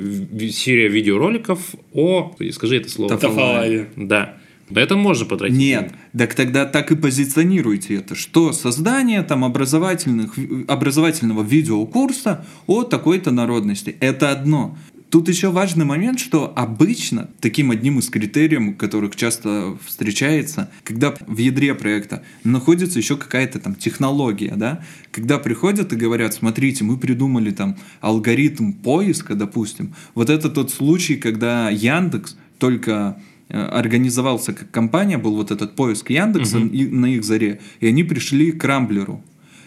серия 0.52 0.88
видеороликов 0.88 1.74
о... 1.94 2.36
Скажи 2.52 2.76
это 2.76 2.90
слово. 2.90 3.12
Таф- 3.12 3.20
Тафалария. 3.20 3.88
Да. 3.96 4.36
На 4.70 4.78
это 4.78 4.96
можно 4.96 5.26
потратить. 5.26 5.56
Нет, 5.56 5.92
так 6.16 6.34
тогда 6.34 6.64
так 6.64 6.92
и 6.92 6.96
позиционируйте 6.96 7.96
это, 7.96 8.14
что 8.14 8.52
создание 8.52 9.22
там 9.22 9.44
образовательных, 9.44 10.34
образовательного 10.68 11.42
видеокурса 11.42 12.46
о 12.66 12.84
такой-то 12.84 13.32
народности. 13.32 13.96
Это 14.00 14.30
одно. 14.30 14.78
Тут 15.10 15.28
еще 15.28 15.50
важный 15.50 15.84
момент, 15.84 16.20
что 16.20 16.52
обычно 16.54 17.30
таким 17.40 17.72
одним 17.72 17.98
из 17.98 18.08
критериев, 18.08 18.76
которых 18.76 19.16
часто 19.16 19.76
встречается, 19.84 20.70
когда 20.84 21.12
в 21.26 21.36
ядре 21.36 21.74
проекта 21.74 22.22
находится 22.44 23.00
еще 23.00 23.16
какая-то 23.16 23.58
там 23.58 23.74
технология, 23.74 24.54
да, 24.56 24.84
когда 25.10 25.38
приходят 25.38 25.92
и 25.92 25.96
говорят, 25.96 26.34
смотрите, 26.34 26.84
мы 26.84 26.96
придумали 26.96 27.50
там 27.50 27.76
алгоритм 28.00 28.70
поиска, 28.72 29.34
допустим, 29.34 29.94
вот 30.14 30.30
это 30.30 30.48
тот 30.48 30.70
случай, 30.70 31.16
когда 31.16 31.70
Яндекс 31.70 32.36
только 32.58 33.20
э, 33.48 33.60
организовался 33.60 34.52
как 34.52 34.70
компания, 34.70 35.18
был 35.18 35.34
вот 35.34 35.50
этот 35.50 35.74
поиск 35.74 36.10
Яндекса 36.10 36.58
и- 36.58 36.86
на 36.86 37.06
их 37.06 37.24
заре, 37.24 37.58
и 37.80 37.88
они 37.88 38.04
пришли 38.04 38.52
к 38.52 38.62
Рамблеру. 38.64 39.24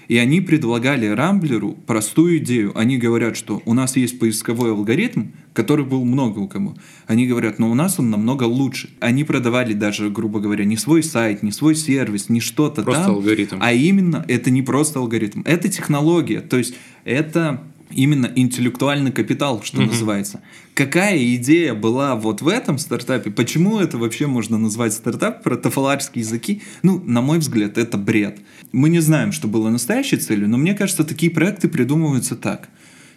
И 0.07 0.17
они 0.17 0.41
предлагали 0.41 1.07
Рамблеру 1.07 1.73
простую 1.85 2.37
идею. 2.37 2.77
Они 2.77 2.97
говорят, 2.97 3.37
что 3.37 3.61
у 3.65 3.73
нас 3.73 3.95
есть 3.95 4.19
поисковой 4.19 4.71
алгоритм, 4.71 5.27
который 5.53 5.85
был 5.85 6.03
много 6.03 6.39
у 6.39 6.47
кого. 6.47 6.75
Они 7.07 7.27
говорят, 7.27 7.59
но 7.59 7.71
у 7.71 7.73
нас 7.75 7.99
он 7.99 8.09
намного 8.09 8.43
лучше. 8.43 8.89
Они 8.99 9.23
продавали 9.23 9.73
даже, 9.73 10.09
грубо 10.09 10.39
говоря, 10.39 10.65
не 10.65 10.77
свой 10.77 11.03
сайт, 11.03 11.43
не 11.43 11.51
свой 11.51 11.75
сервис, 11.75 12.29
не 12.29 12.39
что-то 12.39 12.83
Просто 12.83 13.03
там, 13.05 13.15
алгоритм. 13.15 13.57
а 13.59 13.71
именно 13.73 14.25
это 14.27 14.51
не 14.51 14.61
просто 14.61 14.99
алгоритм, 14.99 15.41
это 15.45 15.69
технология. 15.69 16.41
То 16.41 16.57
есть 16.57 16.75
это 17.05 17.61
именно 17.95 18.31
интеллектуальный 18.35 19.11
капитал, 19.11 19.61
что 19.63 19.81
mm-hmm. 19.81 19.87
называется. 19.87 20.41
Какая 20.73 21.17
идея 21.35 21.73
была 21.73 22.15
вот 22.15 22.41
в 22.41 22.47
этом 22.47 22.77
стартапе? 22.77 23.31
Почему 23.31 23.79
это 23.79 23.97
вообще 23.97 24.27
можно 24.27 24.57
назвать 24.57 24.93
стартап 24.93 25.43
про 25.43 25.55
тафаларские 25.55 26.23
языки? 26.23 26.61
Ну, 26.81 27.01
на 27.05 27.21
мой 27.21 27.39
взгляд, 27.39 27.77
это 27.77 27.97
бред. 27.97 28.39
Мы 28.71 28.89
не 28.89 28.99
знаем, 28.99 29.31
что 29.31 29.47
было 29.47 29.69
настоящей 29.69 30.17
целью, 30.17 30.49
но 30.49 30.57
мне 30.57 30.73
кажется, 30.73 31.03
такие 31.03 31.31
проекты 31.31 31.67
придумываются 31.67 32.35
так– 32.35 32.69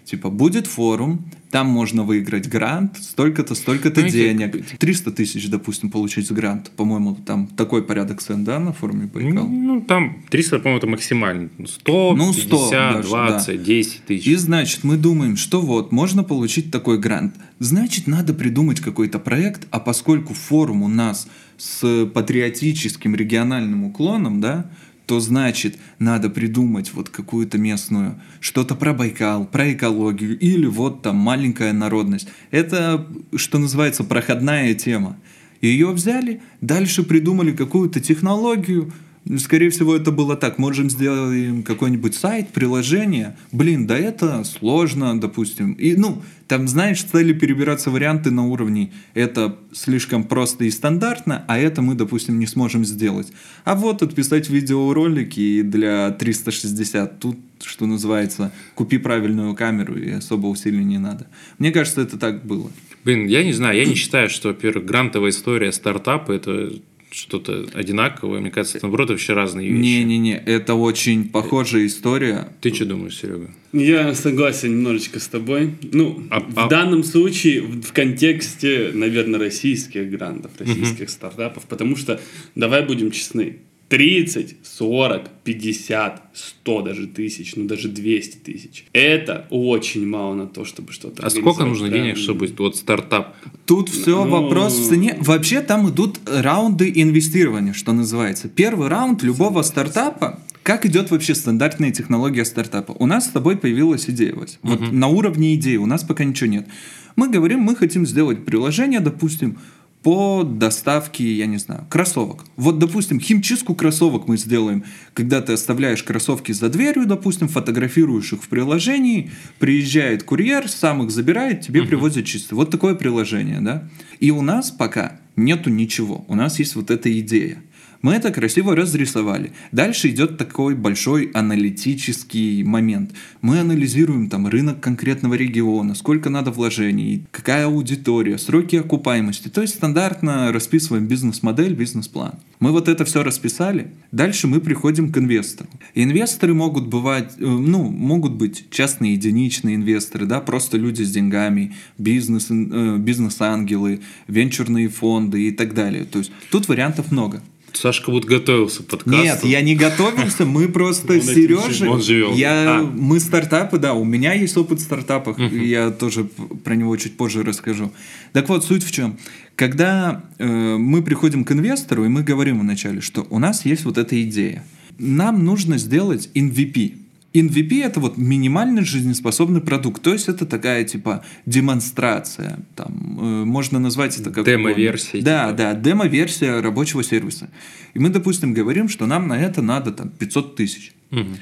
Типа, 0.06 0.30
будет 0.30 0.68
форум, 0.68 1.28
там 1.50 1.66
можно 1.66 2.04
выиграть 2.04 2.48
грант, 2.48 2.96
столько-то, 2.96 3.56
столько-то 3.56 4.02
ну, 4.02 4.08
денег. 4.08 4.78
300 4.78 5.10
тысяч, 5.10 5.48
допустим, 5.48 5.90
получить 5.90 6.30
грант. 6.30 6.70
По-моему, 6.76 7.16
там 7.16 7.48
такой 7.48 7.82
порядок 7.82 8.22
цен, 8.22 8.44
да, 8.44 8.60
на 8.60 8.72
форуме 8.72 9.06
Байкал? 9.12 9.48
Ну, 9.48 9.80
там 9.80 10.22
300, 10.30 10.60
по-моему, 10.60 10.78
это 10.78 10.86
максимально. 10.86 11.48
100, 11.66 12.14
ну, 12.16 12.32
100 12.32 12.42
50, 12.42 12.70
даже, 12.70 13.08
20, 13.08 13.46
да. 13.46 13.64
10 13.64 14.04
тысяч. 14.04 14.26
И, 14.28 14.36
значит, 14.36 14.84
мы 14.84 14.96
думаем, 14.96 15.36
что 15.36 15.60
вот, 15.60 15.90
можно 15.90 16.22
получить 16.22 16.70
такой 16.70 17.00
грант. 17.00 17.34
Значит, 17.58 18.06
надо 18.06 18.32
придумать 18.32 18.78
какой-то 18.78 19.18
проект, 19.18 19.66
а 19.72 19.80
поскольку 19.80 20.34
форум 20.34 20.82
у 20.82 20.88
нас 20.88 21.26
с 21.58 22.06
патриотическим 22.06 23.16
региональным 23.16 23.82
уклоном, 23.82 24.40
да, 24.40 24.70
то 25.06 25.20
значит 25.20 25.78
надо 25.98 26.28
придумать 26.28 26.92
вот 26.92 27.08
какую-то 27.08 27.58
местную, 27.58 28.20
что-то 28.40 28.74
про 28.74 28.92
Байкал, 28.92 29.46
про 29.46 29.72
экологию 29.72 30.38
или 30.38 30.66
вот 30.66 31.02
там 31.02 31.16
маленькая 31.16 31.72
народность. 31.72 32.28
Это, 32.50 33.06
что 33.34 33.58
называется, 33.58 34.04
проходная 34.04 34.74
тема. 34.74 35.16
Ее 35.62 35.90
взяли, 35.92 36.42
дальше 36.60 37.02
придумали 37.02 37.52
какую-то 37.52 38.00
технологию, 38.00 38.92
Скорее 39.38 39.70
всего, 39.70 39.96
это 39.96 40.12
было 40.12 40.36
так. 40.36 40.58
Можем 40.58 40.88
сделать 40.88 41.64
какой-нибудь 41.64 42.14
сайт, 42.14 42.50
приложение. 42.50 43.36
Блин, 43.50 43.86
да 43.86 43.98
это 43.98 44.44
сложно, 44.44 45.20
допустим. 45.20 45.72
И, 45.72 45.96
ну, 45.96 46.22
там, 46.46 46.68
знаешь, 46.68 47.00
стали 47.00 47.32
перебираться 47.32 47.90
варианты 47.90 48.30
на 48.30 48.46
уровне 48.46 48.92
это 49.14 49.58
слишком 49.72 50.22
просто 50.22 50.64
и 50.64 50.70
стандартно, 50.70 51.44
а 51.48 51.58
это 51.58 51.82
мы, 51.82 51.96
допустим, 51.96 52.38
не 52.38 52.46
сможем 52.46 52.84
сделать. 52.84 53.32
А 53.64 53.74
вот 53.74 54.02
отписать 54.02 54.48
видеоролики 54.48 55.62
для 55.62 56.12
360. 56.12 57.18
Тут, 57.18 57.38
что 57.64 57.86
называется, 57.86 58.52
купи 58.76 58.98
правильную 58.98 59.56
камеру 59.56 59.96
и 59.96 60.10
особо 60.10 60.46
усилий 60.46 60.84
не 60.84 60.98
надо. 60.98 61.26
Мне 61.58 61.72
кажется, 61.72 62.00
это 62.00 62.16
так 62.16 62.44
было. 62.46 62.70
Блин, 63.02 63.26
я 63.26 63.42
не 63.42 63.52
знаю, 63.52 63.76
я 63.76 63.86
не 63.86 63.94
считаю, 63.94 64.28
что, 64.28 64.48
во-первых, 64.48 64.86
грантовая 64.86 65.30
история 65.30 65.72
стартапа– 65.72 66.30
это 66.32 66.72
что-то 67.16 67.66
одинаковое. 67.72 68.40
Мне 68.40 68.50
кажется, 68.50 68.78
это, 68.78 68.86
наоборот, 68.86 69.10
вообще 69.10 69.32
разные 69.32 69.68
вещи. 69.68 69.80
Не-не-не, 69.80 70.36
это 70.36 70.74
очень 70.74 71.28
похожая 71.28 71.86
история. 71.86 72.48
Ты 72.60 72.74
что 72.74 72.84
думаешь, 72.84 73.16
Серега? 73.16 73.50
Я 73.72 74.14
согласен 74.14 74.72
немножечко 74.72 75.18
с 75.18 75.26
тобой. 75.26 75.74
Ну, 75.92 76.22
а, 76.30 76.40
в 76.40 76.58
а... 76.58 76.68
данном 76.68 77.02
случае, 77.04 77.62
в, 77.62 77.82
в 77.82 77.92
контексте, 77.92 78.90
наверное, 78.92 79.40
российских 79.40 80.10
грантов, 80.10 80.52
российских 80.58 81.04
угу. 81.04 81.10
стартапов, 81.10 81.64
потому 81.64 81.96
что, 81.96 82.20
давай 82.54 82.84
будем 82.84 83.10
честны, 83.10 83.58
30, 83.88 84.56
40, 84.62 85.28
50, 85.44 86.22
100 86.34 86.82
даже 86.82 87.06
тысяч, 87.06 87.54
ну 87.56 87.66
даже 87.66 87.88
200 87.88 88.36
тысяч. 88.38 88.84
Это 88.92 89.46
очень 89.50 90.06
мало 90.06 90.34
на 90.34 90.46
то, 90.46 90.64
чтобы 90.64 90.92
что-то 90.92 91.24
А 91.24 91.30
сколько 91.30 91.64
нужно 91.64 91.88
денег, 91.88 92.16
чтобы 92.16 92.52
вот 92.58 92.76
стартап? 92.76 93.36
Тут 93.64 93.88
все 93.88 94.24
ну... 94.24 94.30
вопрос 94.30 94.76
в 94.76 94.88
цене. 94.88 95.16
Вообще 95.20 95.60
там 95.60 95.88
идут 95.88 96.18
раунды 96.26 96.90
инвестирования, 96.94 97.72
что 97.72 97.92
называется. 97.92 98.48
Первый 98.48 98.88
раунд 98.88 99.22
любого 99.22 99.62
стартапа 99.62 100.40
как 100.66 100.84
идет 100.84 101.12
вообще 101.12 101.36
стандартная 101.36 101.92
технология 101.92 102.44
стартапа? 102.44 102.90
У 102.98 103.06
нас 103.06 103.26
с 103.26 103.28
тобой 103.28 103.56
появилась 103.56 104.10
идея, 104.10 104.34
Вась. 104.34 104.58
Вот 104.62 104.80
uh 104.80 104.90
на 104.90 105.06
уровне 105.06 105.54
идеи 105.54 105.76
у 105.76 105.86
нас 105.86 106.02
пока 106.02 106.24
ничего 106.24 106.50
нет. 106.50 106.66
Мы 107.14 107.28
говорим, 107.28 107.60
мы 107.60 107.76
хотим 107.76 108.04
сделать 108.04 108.44
приложение, 108.44 108.98
допустим, 108.98 109.58
по 110.06 110.44
доставке, 110.44 111.24
я 111.32 111.46
не 111.46 111.56
знаю, 111.56 111.84
кроссовок. 111.90 112.44
Вот, 112.54 112.78
допустим, 112.78 113.18
химчистку 113.18 113.74
кроссовок 113.74 114.28
мы 114.28 114.36
сделаем, 114.36 114.84
когда 115.14 115.40
ты 115.40 115.54
оставляешь 115.54 116.04
кроссовки 116.04 116.52
за 116.52 116.68
дверью, 116.68 117.06
допустим, 117.06 117.48
фотографируешь 117.48 118.32
их 118.32 118.44
в 118.44 118.48
приложении, 118.48 119.32
приезжает 119.58 120.22
курьер, 120.22 120.68
сам 120.68 121.02
их 121.02 121.10
забирает, 121.10 121.62
тебе 121.62 121.80
uh-huh. 121.80 121.88
привозят 121.88 122.24
чисто. 122.24 122.54
Вот 122.54 122.70
такое 122.70 122.94
приложение, 122.94 123.60
да? 123.60 123.88
И 124.20 124.30
у 124.30 124.42
нас 124.42 124.70
пока 124.70 125.18
нету 125.34 125.70
ничего. 125.70 126.24
У 126.28 126.36
нас 126.36 126.60
есть 126.60 126.76
вот 126.76 126.92
эта 126.92 127.10
идея. 127.18 127.60
Мы 128.02 128.14
это 128.14 128.30
красиво 128.30 128.76
разрисовали. 128.76 129.52
Дальше 129.72 130.08
идет 130.10 130.38
такой 130.38 130.74
большой 130.74 131.30
аналитический 131.34 132.62
момент. 132.62 133.12
Мы 133.40 133.60
анализируем 133.60 134.28
там 134.28 134.46
рынок 134.46 134.80
конкретного 134.80 135.34
региона, 135.34 135.94
сколько 135.94 136.30
надо 136.30 136.50
вложений, 136.50 137.26
какая 137.30 137.66
аудитория, 137.66 138.38
сроки 138.38 138.76
окупаемости. 138.76 139.48
То 139.48 139.62
есть 139.62 139.74
стандартно 139.74 140.52
расписываем 140.52 141.06
бизнес-модель, 141.06 141.74
бизнес-план. 141.74 142.34
Мы 142.60 142.72
вот 142.72 142.88
это 142.88 143.04
все 143.04 143.22
расписали. 143.22 143.92
Дальше 144.12 144.46
мы 144.46 144.60
приходим 144.60 145.12
к 145.12 145.18
инвестору. 145.18 145.68
Инвесторы 145.94 146.54
могут 146.54 146.86
бывать, 146.86 147.34
э, 147.38 147.44
ну, 147.44 147.90
могут 147.90 148.32
быть 148.32 148.70
частные 148.70 149.14
единичные 149.14 149.76
инвесторы, 149.76 150.26
да, 150.26 150.40
просто 150.40 150.78
люди 150.78 151.02
с 151.02 151.10
деньгами, 151.10 151.74
бизнес, 151.98 152.48
э, 152.50 152.96
бизнес-ангелы, 152.98 154.00
венчурные 154.28 154.88
фонды 154.88 155.48
и 155.48 155.50
так 155.50 155.74
далее. 155.74 156.04
То 156.04 156.18
есть 156.18 156.32
тут 156.50 156.68
вариантов 156.68 157.12
много. 157.12 157.42
Сашка 157.76 158.10
вот 158.10 158.24
готовился 158.24 158.82
к 158.82 158.86
подкасту. 158.86 159.22
Нет, 159.22 159.44
я 159.44 159.60
не 159.60 159.74
готовился, 159.74 160.44
мы 160.44 160.68
просто 160.68 161.20
с 161.20 161.26
Сережей. 161.26 162.36
Я, 162.36 162.78
а. 162.78 162.82
Мы 162.82 163.20
стартапы, 163.20 163.78
да, 163.78 163.94
у 163.94 164.04
меня 164.04 164.32
есть 164.32 164.56
опыт 164.56 164.80
в 164.80 164.82
стартапах, 164.82 165.38
я 165.38 165.90
тоже 165.90 166.24
про 166.24 166.74
него 166.74 166.96
чуть 166.96 167.16
позже 167.16 167.42
расскажу. 167.42 167.92
Так 168.32 168.48
вот, 168.48 168.64
суть 168.64 168.84
в 168.84 168.90
чем. 168.90 169.18
Когда 169.54 170.24
э, 170.38 170.76
мы 170.76 171.02
приходим 171.02 171.44
к 171.44 171.52
инвестору, 171.52 172.04
и 172.04 172.08
мы 172.08 172.22
говорим 172.22 172.60
вначале, 172.60 173.00
что 173.00 173.26
у 173.30 173.38
нас 173.38 173.64
есть 173.64 173.84
вот 173.84 173.96
эта 173.98 174.20
идея. 174.22 174.64
Нам 174.98 175.44
нужно 175.44 175.78
сделать 175.78 176.30
MVP– 176.34 176.98
MVP 177.40 177.82
это 177.82 178.00
вот 178.00 178.16
минимально 178.16 178.84
жизнеспособный 178.84 179.60
продукт, 179.60 180.02
то 180.02 180.12
есть 180.12 180.28
это 180.28 180.46
такая 180.46 180.84
типа 180.84 181.24
демонстрация, 181.46 182.60
там 182.74 183.18
э, 183.20 183.44
можно 183.44 183.78
назвать 183.78 184.18
это 184.18 184.30
как 184.30 184.44
демо-версия. 184.44 185.20
Да, 185.22 185.46
типа. 185.46 185.56
да, 185.56 185.74
демо-версия 185.74 186.60
рабочего 186.60 187.02
сервиса. 187.02 187.50
И 187.94 187.98
мы, 187.98 188.10
допустим, 188.10 188.54
говорим, 188.54 188.88
что 188.88 189.06
нам 189.06 189.28
на 189.28 189.40
это 189.40 189.62
надо 189.62 189.92
там 189.92 190.10
500 190.10 190.56
тысяч. 190.56 190.92
Угу. 191.10 191.36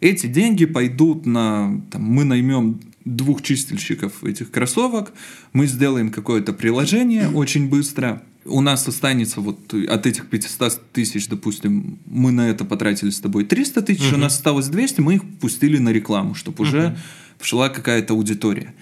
Эти 0.00 0.26
деньги 0.26 0.64
пойдут 0.64 1.26
на, 1.26 1.80
там, 1.90 2.02
мы 2.02 2.24
наймем 2.24 2.80
двух 3.04 3.42
чистильщиков 3.42 4.24
этих 4.24 4.50
кроссовок, 4.50 5.12
мы 5.52 5.66
сделаем 5.66 6.10
какое-то 6.10 6.52
приложение 6.52 7.28
очень 7.28 7.68
быстро, 7.68 8.22
у 8.44 8.60
нас 8.60 8.86
останется 8.88 9.40
вот 9.40 9.72
от 9.72 10.06
этих 10.06 10.28
500 10.28 10.92
тысяч, 10.92 11.28
допустим, 11.28 11.98
мы 12.06 12.32
на 12.32 12.48
это 12.48 12.64
потратили 12.64 13.10
с 13.10 13.20
тобой 13.20 13.44
300 13.44 13.82
тысяч, 13.82 14.08
угу. 14.08 14.16
у 14.16 14.18
нас 14.18 14.34
осталось 14.34 14.68
200, 14.68 15.00
мы 15.00 15.16
их 15.16 15.22
пустили 15.40 15.78
на 15.78 15.90
рекламу, 15.90 16.34
чтобы 16.34 16.62
уже 16.62 16.88
угу. 16.88 16.96
пошла 17.38 17.68
какая-то 17.68 18.14
аудитория. 18.14 18.74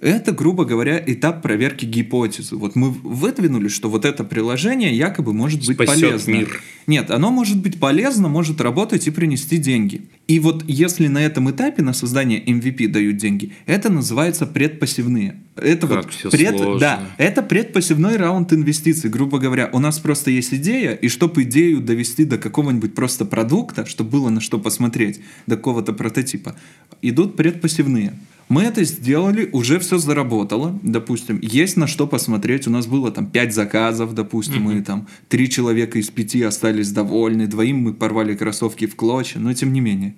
Это, 0.00 0.32
грубо 0.32 0.64
говоря, 0.64 1.02
этап 1.04 1.42
проверки 1.42 1.84
гипотезы. 1.84 2.56
Вот 2.56 2.74
мы 2.74 2.90
выдвинули, 2.90 3.68
что 3.68 3.90
вот 3.90 4.06
это 4.06 4.24
приложение 4.24 4.96
якобы 4.96 5.34
может 5.34 5.66
быть 5.66 5.76
Спасет 5.76 6.00
полезно. 6.00 6.30
мир. 6.30 6.62
Нет, 6.86 7.10
оно 7.10 7.30
может 7.30 7.58
быть 7.60 7.78
полезно, 7.78 8.28
может 8.28 8.62
работать 8.62 9.06
и 9.06 9.10
принести 9.10 9.58
деньги. 9.58 10.08
И 10.26 10.40
вот 10.40 10.64
если 10.66 11.06
на 11.06 11.18
этом 11.18 11.50
этапе 11.50 11.82
на 11.82 11.92
создание 11.92 12.42
MVP 12.42 12.88
дают 12.88 13.18
деньги, 13.18 13.52
это 13.66 13.90
называется 13.90 14.46
предпассивные. 14.46 15.36
Это 15.56 15.86
как 15.86 16.04
вот 16.04 16.14
все 16.14 16.30
пред, 16.30 16.56
сложно. 16.56 16.80
да, 16.80 17.00
это 17.18 17.42
предпассивной 17.42 18.16
раунд 18.16 18.54
инвестиций, 18.54 19.10
грубо 19.10 19.38
говоря. 19.38 19.68
У 19.70 19.80
нас 19.80 19.98
просто 19.98 20.30
есть 20.30 20.54
идея, 20.54 20.92
и 20.92 21.08
чтобы 21.08 21.42
идею 21.42 21.82
довести 21.82 22.24
до 22.24 22.38
какого-нибудь 22.38 22.94
просто 22.94 23.26
продукта, 23.26 23.84
чтобы 23.84 24.10
было 24.10 24.30
на 24.30 24.40
что 24.40 24.58
посмотреть, 24.58 25.20
до 25.46 25.56
какого-то 25.56 25.92
прототипа, 25.92 26.56
идут 27.02 27.36
предпассивные. 27.36 28.14
Мы 28.50 28.64
это 28.64 28.82
сделали, 28.82 29.48
уже 29.52 29.78
все 29.78 29.98
заработало, 29.98 30.76
допустим, 30.82 31.38
есть 31.40 31.76
на 31.76 31.86
что 31.86 32.08
посмотреть. 32.08 32.66
У 32.66 32.70
нас 32.70 32.88
было 32.88 33.12
там 33.12 33.30
5 33.30 33.54
заказов, 33.54 34.12
допустим, 34.12 34.68
mm-hmm. 34.68 34.80
и 34.80 34.82
там 34.82 35.06
три 35.28 35.48
человека 35.48 36.00
из 36.00 36.10
пяти 36.10 36.42
остались 36.42 36.90
довольны, 36.90 37.46
двоим 37.46 37.76
мы 37.76 37.94
порвали 37.94 38.34
кроссовки 38.34 38.88
в 38.88 38.96
клочья, 38.96 39.38
но 39.38 39.54
тем 39.54 39.72
не 39.72 39.80
менее. 39.80 40.16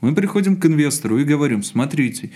Мы 0.00 0.14
приходим 0.14 0.56
к 0.56 0.64
инвестору 0.64 1.18
и 1.18 1.24
говорим, 1.24 1.62
смотрите, 1.62 2.30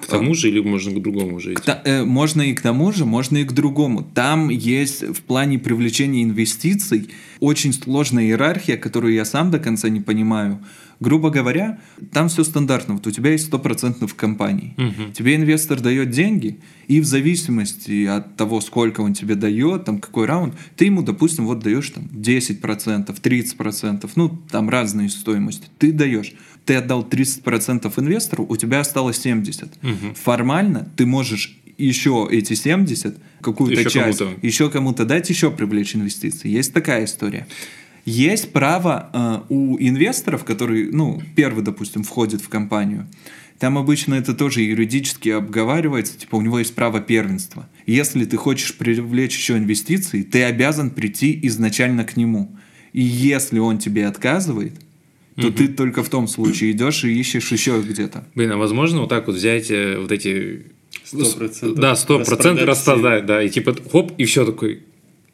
к 0.00 0.06
тому 0.06 0.34
же 0.34 0.48
или 0.48 0.60
можно 0.60 0.90
к 0.90 1.02
другому 1.02 1.36
уже 1.36 1.52
идти? 1.52 1.70
Э, 1.84 2.04
можно 2.04 2.40
и 2.40 2.54
к 2.54 2.62
тому 2.62 2.90
же, 2.90 3.04
можно 3.04 3.38
и 3.38 3.44
к 3.44 3.52
другому. 3.52 4.02
Там 4.02 4.48
есть 4.48 5.02
в 5.02 5.22
плане 5.22 5.58
привлечения 5.58 6.22
инвестиций 6.22 7.10
очень 7.40 7.74
сложная 7.74 8.24
иерархия, 8.24 8.78
которую 8.78 9.12
я 9.12 9.26
сам 9.26 9.50
до 9.50 9.58
конца 9.58 9.90
не 9.90 10.00
понимаю 10.00 10.60
Грубо 11.04 11.28
говоря, 11.28 11.78
там 12.12 12.28
все 12.28 12.44
стандартно. 12.44 12.94
Вот 12.94 13.06
у 13.06 13.10
тебя 13.10 13.32
есть 13.32 13.52
100% 13.52 14.06
в 14.06 14.14
компании. 14.14 14.72
Мгм. 14.78 15.12
Тебе 15.12 15.36
инвестор 15.36 15.80
дает 15.80 16.10
деньги, 16.10 16.60
и 16.88 17.00
в 17.00 17.04
зависимости 17.04 18.06
от 18.06 18.36
того, 18.36 18.62
сколько 18.62 19.02
он 19.02 19.12
тебе 19.12 19.34
дает, 19.34 19.84
там 19.84 19.98
какой 19.98 20.24
раунд, 20.24 20.54
ты 20.76 20.86
ему, 20.86 21.02
допустим, 21.02 21.44
вот 21.44 21.58
даешь 21.58 21.90
там 21.90 22.04
10%, 22.10 23.20
30%, 23.20 24.10
ну 24.16 24.30
там 24.50 24.70
разные 24.70 25.10
стоимости. 25.10 25.66
Ты 25.78 25.92
даешь. 25.92 26.32
Ты 26.64 26.76
отдал 26.76 27.06
30% 27.06 27.92
инвестору, 27.98 28.46
у 28.48 28.56
тебя 28.56 28.80
осталось 28.80 29.18
70%. 29.18 29.72
Мгм. 29.82 30.14
Формально 30.14 30.90
ты 30.96 31.04
можешь 31.04 31.58
еще 31.76 32.26
эти 32.30 32.54
70, 32.54 33.18
какую-то 33.42 33.90
часть, 33.90 34.18
кому-то. 34.18 34.46
еще 34.46 34.70
кому-то 34.70 35.04
дать, 35.04 35.28
еще 35.28 35.50
привлечь 35.50 35.94
инвестиции. 35.94 36.48
Есть 36.48 36.72
такая 36.72 37.04
история. 37.04 37.46
Есть 38.04 38.52
право 38.52 39.10
э, 39.12 39.52
у 39.52 39.78
инвесторов, 39.78 40.44
которые, 40.44 40.90
ну, 40.92 41.22
первый, 41.36 41.64
допустим, 41.64 42.02
входит 42.02 42.42
в 42.42 42.48
компанию, 42.48 43.08
там 43.58 43.78
обычно 43.78 44.14
это 44.14 44.34
тоже 44.34 44.62
юридически 44.62 45.28
обговаривается, 45.30 46.18
типа 46.18 46.36
у 46.36 46.40
него 46.42 46.58
есть 46.58 46.74
право 46.74 47.00
первенства. 47.00 47.68
Если 47.86 48.24
ты 48.24 48.36
хочешь 48.36 48.76
привлечь 48.76 49.36
еще 49.36 49.56
инвестиции, 49.56 50.22
ты 50.22 50.42
обязан 50.42 50.90
прийти 50.90 51.38
изначально 51.44 52.04
к 52.04 52.16
нему. 52.16 52.56
И 52.92 53.00
если 53.00 53.58
он 53.58 53.78
тебе 53.78 54.06
отказывает, 54.06 54.74
то 55.36 55.50
ты 55.50 55.68
только 55.68 56.02
в 56.02 56.08
том 56.08 56.28
случае 56.28 56.72
идешь 56.72 57.04
и 57.04 57.18
ищешь 57.18 57.50
еще 57.50 57.82
где-то. 57.82 58.26
Блин, 58.34 58.52
а 58.52 58.56
возможно 58.56 59.00
вот 59.00 59.08
так 59.08 59.26
вот 59.26 59.36
взять 59.36 59.70
э, 59.70 59.98
вот 59.98 60.12
эти... 60.12 60.66
100%. 61.12 61.74
Да, 61.74 61.96
сто 61.96 62.18
процентов 62.18 62.66
Распродать 62.66 62.68
распродать, 62.68 63.26
да, 63.26 63.42
и 63.42 63.48
типа 63.48 63.76
хоп, 63.90 64.12
и 64.16 64.24
все 64.24 64.46
такой, 64.46 64.82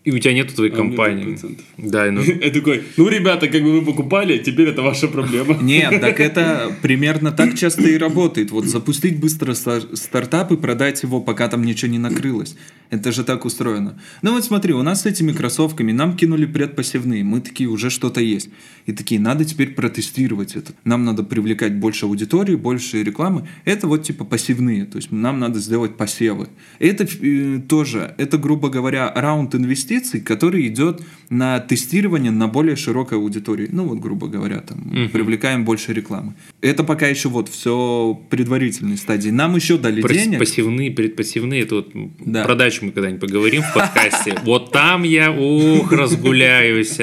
и 0.02 0.12
у 0.12 0.18
тебя 0.18 0.32
нету 0.32 0.54
твоей 0.54 0.72
А 0.72 0.76
компании. 0.76 1.34
5%. 1.34 1.60
Да, 1.78 2.06
и 2.06 2.10
ну, 2.10 2.22
Я 2.42 2.50
такой, 2.50 2.82
ну, 2.96 3.08
ребята, 3.08 3.48
как 3.48 3.62
бы 3.62 3.80
вы 3.80 3.84
покупали, 3.84 4.38
теперь 4.38 4.68
это 4.68 4.82
ваша 4.82 5.08
проблема. 5.08 5.58
Нет, 5.62 6.00
так 6.00 6.20
это 6.28 6.74
примерно 6.82 7.32
так 7.32 7.56
часто 7.56 7.82
и 7.82 7.98
работает. 7.98 8.50
Вот 8.50 8.64
запустить 8.64 9.20
быстро 9.20 9.54
ста- 9.54 9.94
стартап 9.94 10.52
и 10.52 10.56
продать 10.56 11.02
его, 11.02 11.20
пока 11.20 11.48
там 11.48 11.64
ничего 11.64 11.90
не 11.90 11.98
накрылось. 11.98 12.56
Это 12.90 13.12
же 13.12 13.22
так 13.22 13.44
устроено. 13.44 14.00
Ну 14.22 14.32
вот 14.32 14.44
смотри, 14.44 14.72
у 14.72 14.82
нас 14.82 15.02
с 15.02 15.06
этими 15.06 15.32
кроссовками 15.32 15.92
нам 15.92 16.16
кинули 16.16 16.46
предпассивные. 16.46 17.22
Мы 17.22 17.40
такие, 17.40 17.68
уже 17.68 17.88
что-то 17.88 18.20
есть. 18.20 18.48
И 18.86 18.92
такие, 18.92 19.20
надо 19.20 19.44
теперь 19.44 19.74
протестировать 19.74 20.56
это. 20.56 20.72
Нам 20.84 21.04
надо 21.04 21.22
привлекать 21.22 21.76
больше 21.76 22.06
аудитории, 22.06 22.56
больше 22.56 23.02
рекламы. 23.04 23.46
Это 23.64 23.86
вот 23.86 24.02
типа 24.02 24.24
пассивные. 24.24 24.86
То 24.86 24.96
есть 24.96 25.12
нам 25.12 25.38
надо 25.38 25.60
сделать 25.60 25.96
посевы. 25.96 26.48
Это 26.80 27.06
э, 27.22 27.60
тоже, 27.68 28.14
это, 28.18 28.38
грубо 28.38 28.70
говоря, 28.70 29.12
раунд 29.14 29.54
инвестиций, 29.54 29.90
который 30.20 30.66
идет 30.66 31.02
на 31.28 31.60
тестирование 31.60 32.32
на 32.32 32.48
более 32.48 32.74
широкой 32.76 33.18
аудитории. 33.18 33.68
Ну 33.70 33.84
вот, 33.84 33.98
грубо 34.00 34.26
говоря, 34.28 34.58
там 34.60 35.08
привлекаем 35.12 35.64
больше 35.64 35.92
рекламы. 35.92 36.34
Это 36.60 36.82
пока 36.84 37.06
еще 37.06 37.28
вот 37.28 37.48
все 37.48 38.20
предварительной 38.30 38.96
стадии. 38.96 39.30
Нам 39.30 39.54
еще 39.56 39.78
дали 39.78 40.02
прос- 40.02 40.12
денег. 40.14 40.38
пассивные, 40.38 40.90
предпассивные, 40.90 41.62
это 41.62 41.76
вот 41.76 41.92
Да. 42.20 42.44
про 42.44 42.54
дачу 42.56 42.84
мы 42.84 42.92
когда-нибудь 42.92 43.20
поговорим 43.20 43.62
в 43.62 43.72
подкасте. 43.74 44.34
Вот 44.44 44.72
там 44.72 45.02
я, 45.04 45.30
ух, 45.30 45.92
разгуляюсь. 45.92 46.98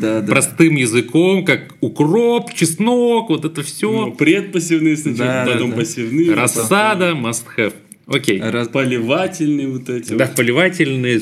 Да. 0.00 0.22
Простым 0.22 0.76
языком, 0.76 1.44
как 1.44 1.74
укроп, 1.80 2.54
чеснок, 2.54 3.28
вот 3.30 3.44
это 3.44 3.60
Ну, 3.60 3.62
все. 3.66 4.10
предпассивные 4.12 4.96
сначала, 4.96 5.46
потом 5.52 5.72
пассивные. 5.72 6.34
Рассада, 6.34 7.10
must 7.12 7.44
have. 7.56 7.74
Окей. 8.10 8.40
Раз- 8.40 8.68
Поливательные 8.68 9.68
вот 9.68 9.88
эти. 9.88 10.14
Да, 10.14 10.26
вот. 10.26 10.34
поливательные. 10.34 11.20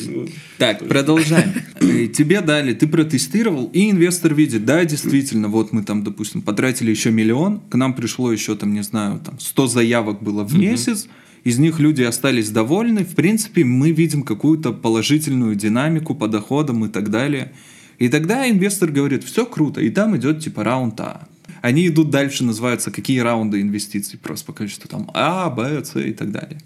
Так, 0.57 0.89
продолжаем. 0.89 1.53
Э, 1.81 2.07
Тебе 2.07 2.41
дали, 2.41 2.73
ты 2.73 2.87
протестировал, 2.89 3.67
и 3.75 3.91
инвестор 3.91 4.35
видит, 4.35 4.65
да, 4.65 4.83
действительно, 4.87 5.49
вот 5.49 5.73
мы 5.73 5.83
там, 5.85 6.03
допустим, 6.03 6.41
потратили 6.41 6.91
еще 6.91 7.11
миллион, 7.11 7.61
к 7.69 7.75
нам 7.75 7.93
пришло 7.93 8.33
еще, 8.33 8.57
там, 8.57 8.73
не 8.73 8.83
знаю, 8.83 9.21
там, 9.25 9.39
100 9.39 9.67
заявок 9.67 10.23
было 10.23 10.45
в 10.45 10.59
месяц, 10.59 11.09
из 11.45 11.59
них 11.59 11.79
люди 11.79 12.03
остались 12.03 12.49
довольны, 12.51 13.05
в 13.05 13.15
принципе, 13.15 13.65
мы 13.65 13.91
видим 13.93 14.23
какую-то 14.23 14.73
положительную 14.73 15.55
динамику 15.57 16.15
по 16.15 16.27
доходам 16.27 16.87
и 16.87 16.89
так 16.89 17.11
далее. 17.11 17.53
И 17.99 18.09
тогда 18.09 18.49
инвестор 18.49 18.91
говорит, 18.91 19.25
все 19.25 19.45
круто, 19.45 19.81
и 19.83 19.91
там 19.91 20.17
идет 20.17 20.41
типа 20.41 20.65
раунд 20.65 20.99
А. 21.01 21.29
Они 21.61 21.87
идут 21.89 22.11
дальше, 22.11 22.45
называются 22.45 22.91
какие 22.91 23.19
раунды 23.19 23.61
инвестиций, 23.61 24.19
просто 24.19 24.47
по 24.47 24.53
количеству 24.53 24.89
там 24.89 25.11
А, 25.15 25.51
Б, 25.51 25.85
С 25.85 25.99
и 26.01 26.13
так 26.13 26.31
далее. 26.31 26.61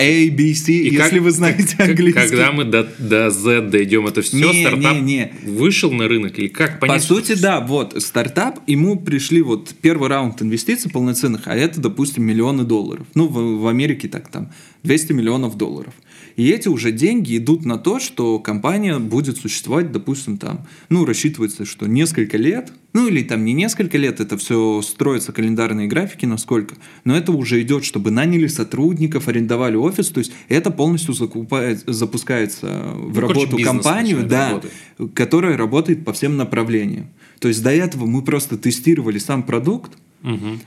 A, 0.00 0.30
B, 0.30 0.54
C, 0.54 0.72
И 0.72 0.84
если 0.92 0.96
как- 1.16 1.20
вы 1.22 1.30
знаете 1.30 1.76
как- 1.76 1.88
английский. 1.90 2.20
Когда 2.20 2.52
мы 2.52 2.64
до, 2.64 2.88
до 2.98 3.30
Z 3.30 3.62
дойдем, 3.62 4.06
это 4.06 4.22
все 4.22 4.36
Не, 4.52 4.62
стартап 4.66 4.94
не, 4.96 5.00
не. 5.00 5.32
вышел 5.50 5.90
на 5.92 6.08
рынок 6.08 6.38
или 6.38 6.48
как 6.48 6.80
По 6.80 6.86
понять? 6.86 7.02
что- 7.04 7.14
сути, 7.16 7.34
да, 7.40 7.60
вот 7.60 7.94
стартап, 8.02 8.60
ему 8.66 8.98
пришли 8.98 9.42
вот 9.42 9.74
первый 9.80 10.08
раунд 10.08 10.40
инвестиций 10.42 10.90
полноценных, 10.90 11.42
а 11.46 11.54
это, 11.54 11.80
допустим, 11.80 12.24
миллионы 12.24 12.64
долларов. 12.64 13.06
Ну, 13.14 13.26
в, 13.28 13.60
в 13.62 13.66
Америке 13.66 14.08
так 14.08 14.28
там 14.28 14.50
200 14.82 15.12
миллионов 15.12 15.56
долларов. 15.56 15.94
И 16.36 16.48
эти 16.48 16.68
уже 16.68 16.92
деньги 16.92 17.36
идут 17.36 17.64
на 17.64 17.78
то, 17.78 18.00
что 18.00 18.38
компания 18.38 18.98
будет 18.98 19.38
существовать, 19.38 19.92
допустим, 19.92 20.38
там, 20.38 20.66
ну, 20.88 21.04
рассчитывается, 21.04 21.64
что 21.64 21.86
несколько 21.86 22.36
лет, 22.36 22.72
ну, 22.92 23.08
или 23.08 23.22
там 23.22 23.44
не 23.44 23.52
несколько 23.52 23.98
лет, 23.98 24.20
это 24.20 24.36
все 24.36 24.82
строится 24.82 25.32
календарные 25.32 25.86
графики, 25.86 26.26
насколько, 26.26 26.76
но 27.04 27.16
это 27.16 27.32
уже 27.32 27.62
идет, 27.62 27.84
чтобы 27.84 28.10
наняли 28.10 28.46
сотрудников, 28.46 29.28
арендовали 29.28 29.76
офис, 29.76 30.08
то 30.08 30.18
есть 30.18 30.32
это 30.48 30.70
полностью 30.70 31.14
закупает, 31.14 31.84
запускается 31.86 32.66
в 32.94 33.08
Ну, 33.08 33.14
короче, 33.14 33.40
работу 33.40 33.56
бизнес 33.56 33.66
компанию, 33.66 34.26
да, 34.26 34.48
работать. 34.48 34.72
которая 35.14 35.56
работает 35.56 36.04
по 36.04 36.12
всем 36.12 36.36
направлениям. 36.36 37.08
То 37.38 37.48
есть 37.48 37.62
до 37.62 37.70
этого 37.70 38.06
мы 38.06 38.22
просто 38.22 38.56
тестировали 38.56 39.18
сам 39.18 39.42
продукт, 39.42 39.92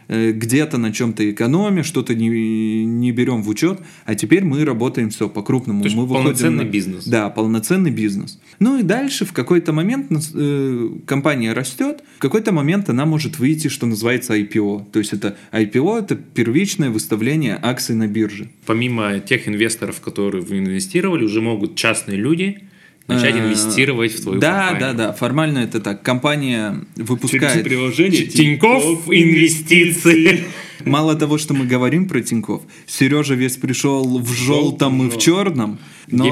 Э, 0.08 0.32
где-то 0.32 0.78
на 0.78 0.93
чем-то 0.93 1.30
экономим, 1.32 1.84
что-то 1.84 2.13
не, 2.13 2.86
не 2.86 3.12
берем 3.12 3.41
в 3.41 3.50
учет, 3.50 3.80
а 4.06 4.13
теперь 4.13 4.43
мы 4.43 4.63
работаем 4.63 5.10
все 5.10 5.30
по-крупному. 5.30 5.84
Мы 5.84 6.06
выходим 6.06 6.08
полноценный 6.13 6.65
на- 6.65 6.70
бизнес. 6.70 7.08
Да, 7.08 7.30
полноценный 7.30 7.91
бизнес. 7.91 8.39
Ну 8.60 8.80
и 8.80 8.84
дальше 8.84 9.26
в 9.26 9.34
какой-то 9.34 9.74
момент 9.74 10.12
э, 10.34 10.89
компания 11.06 11.54
растет, 11.54 12.04
в 12.17 12.20
какой-то 12.20 12.52
момент 12.52 12.89
она 12.89 13.06
может 13.06 13.39
выйти, 13.39 13.67
что 13.67 13.88
называется 13.88 14.38
IPO. 14.38 14.91
То 14.91 15.00
есть 15.00 15.13
это 15.13 15.38
IPO 15.52 16.00
это 16.00 16.15
первичное 16.15 16.89
выставление 16.91 17.60
акций 17.62 17.96
на 17.96 18.08
бирже. 18.08 18.50
Помимо 18.65 19.20
тех 19.20 19.48
инвесторов, 19.48 20.02
которые 20.02 20.43
вы 20.43 20.60
инвестировали, 20.60 21.24
уже 21.24 21.41
могут 21.41 21.76
частные 21.76 22.17
люди 22.17 22.67
начать 23.08 23.36
Э, 23.36 23.39
инвестировать 23.39 24.13
в 24.13 24.22
твою 24.24 24.39
Да, 24.39 24.70
компанию. 24.70 24.80
да, 24.98 25.08
да. 25.08 25.13
Формально 25.13 25.60
это 25.60 25.80
так. 25.80 26.02
Компания 26.02 26.84
Через 26.96 27.10
выпускает 27.10 27.63
приложение 27.63 28.26
Тинькофф 28.26 29.08
инвестиции. 29.10 30.43
Мало 30.86 31.15
того, 31.15 31.38
что 31.38 31.54
мы 31.54 31.65
говорим 31.65 32.08
про 32.08 32.22
Тиньков, 32.22 32.62
Сережа 32.86 33.34
весь 33.36 33.58
пришел 33.58 34.20
в 34.20 34.32
желтом 34.34 35.06
и 35.08 35.10
в 35.10 35.17
черном, 35.17 35.80
но 36.08 36.26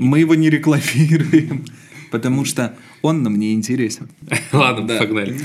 мы 0.00 0.18
его 0.20 0.34
не 0.34 0.50
рекламируем, 0.50 1.64
потому 2.10 2.44
что 2.44 2.76
он 3.02 3.22
нам 3.22 3.38
не 3.38 3.54
интересен. 3.54 4.08
Ладно, 4.52 4.86
Да. 4.86 4.98
погнали. 4.98 5.36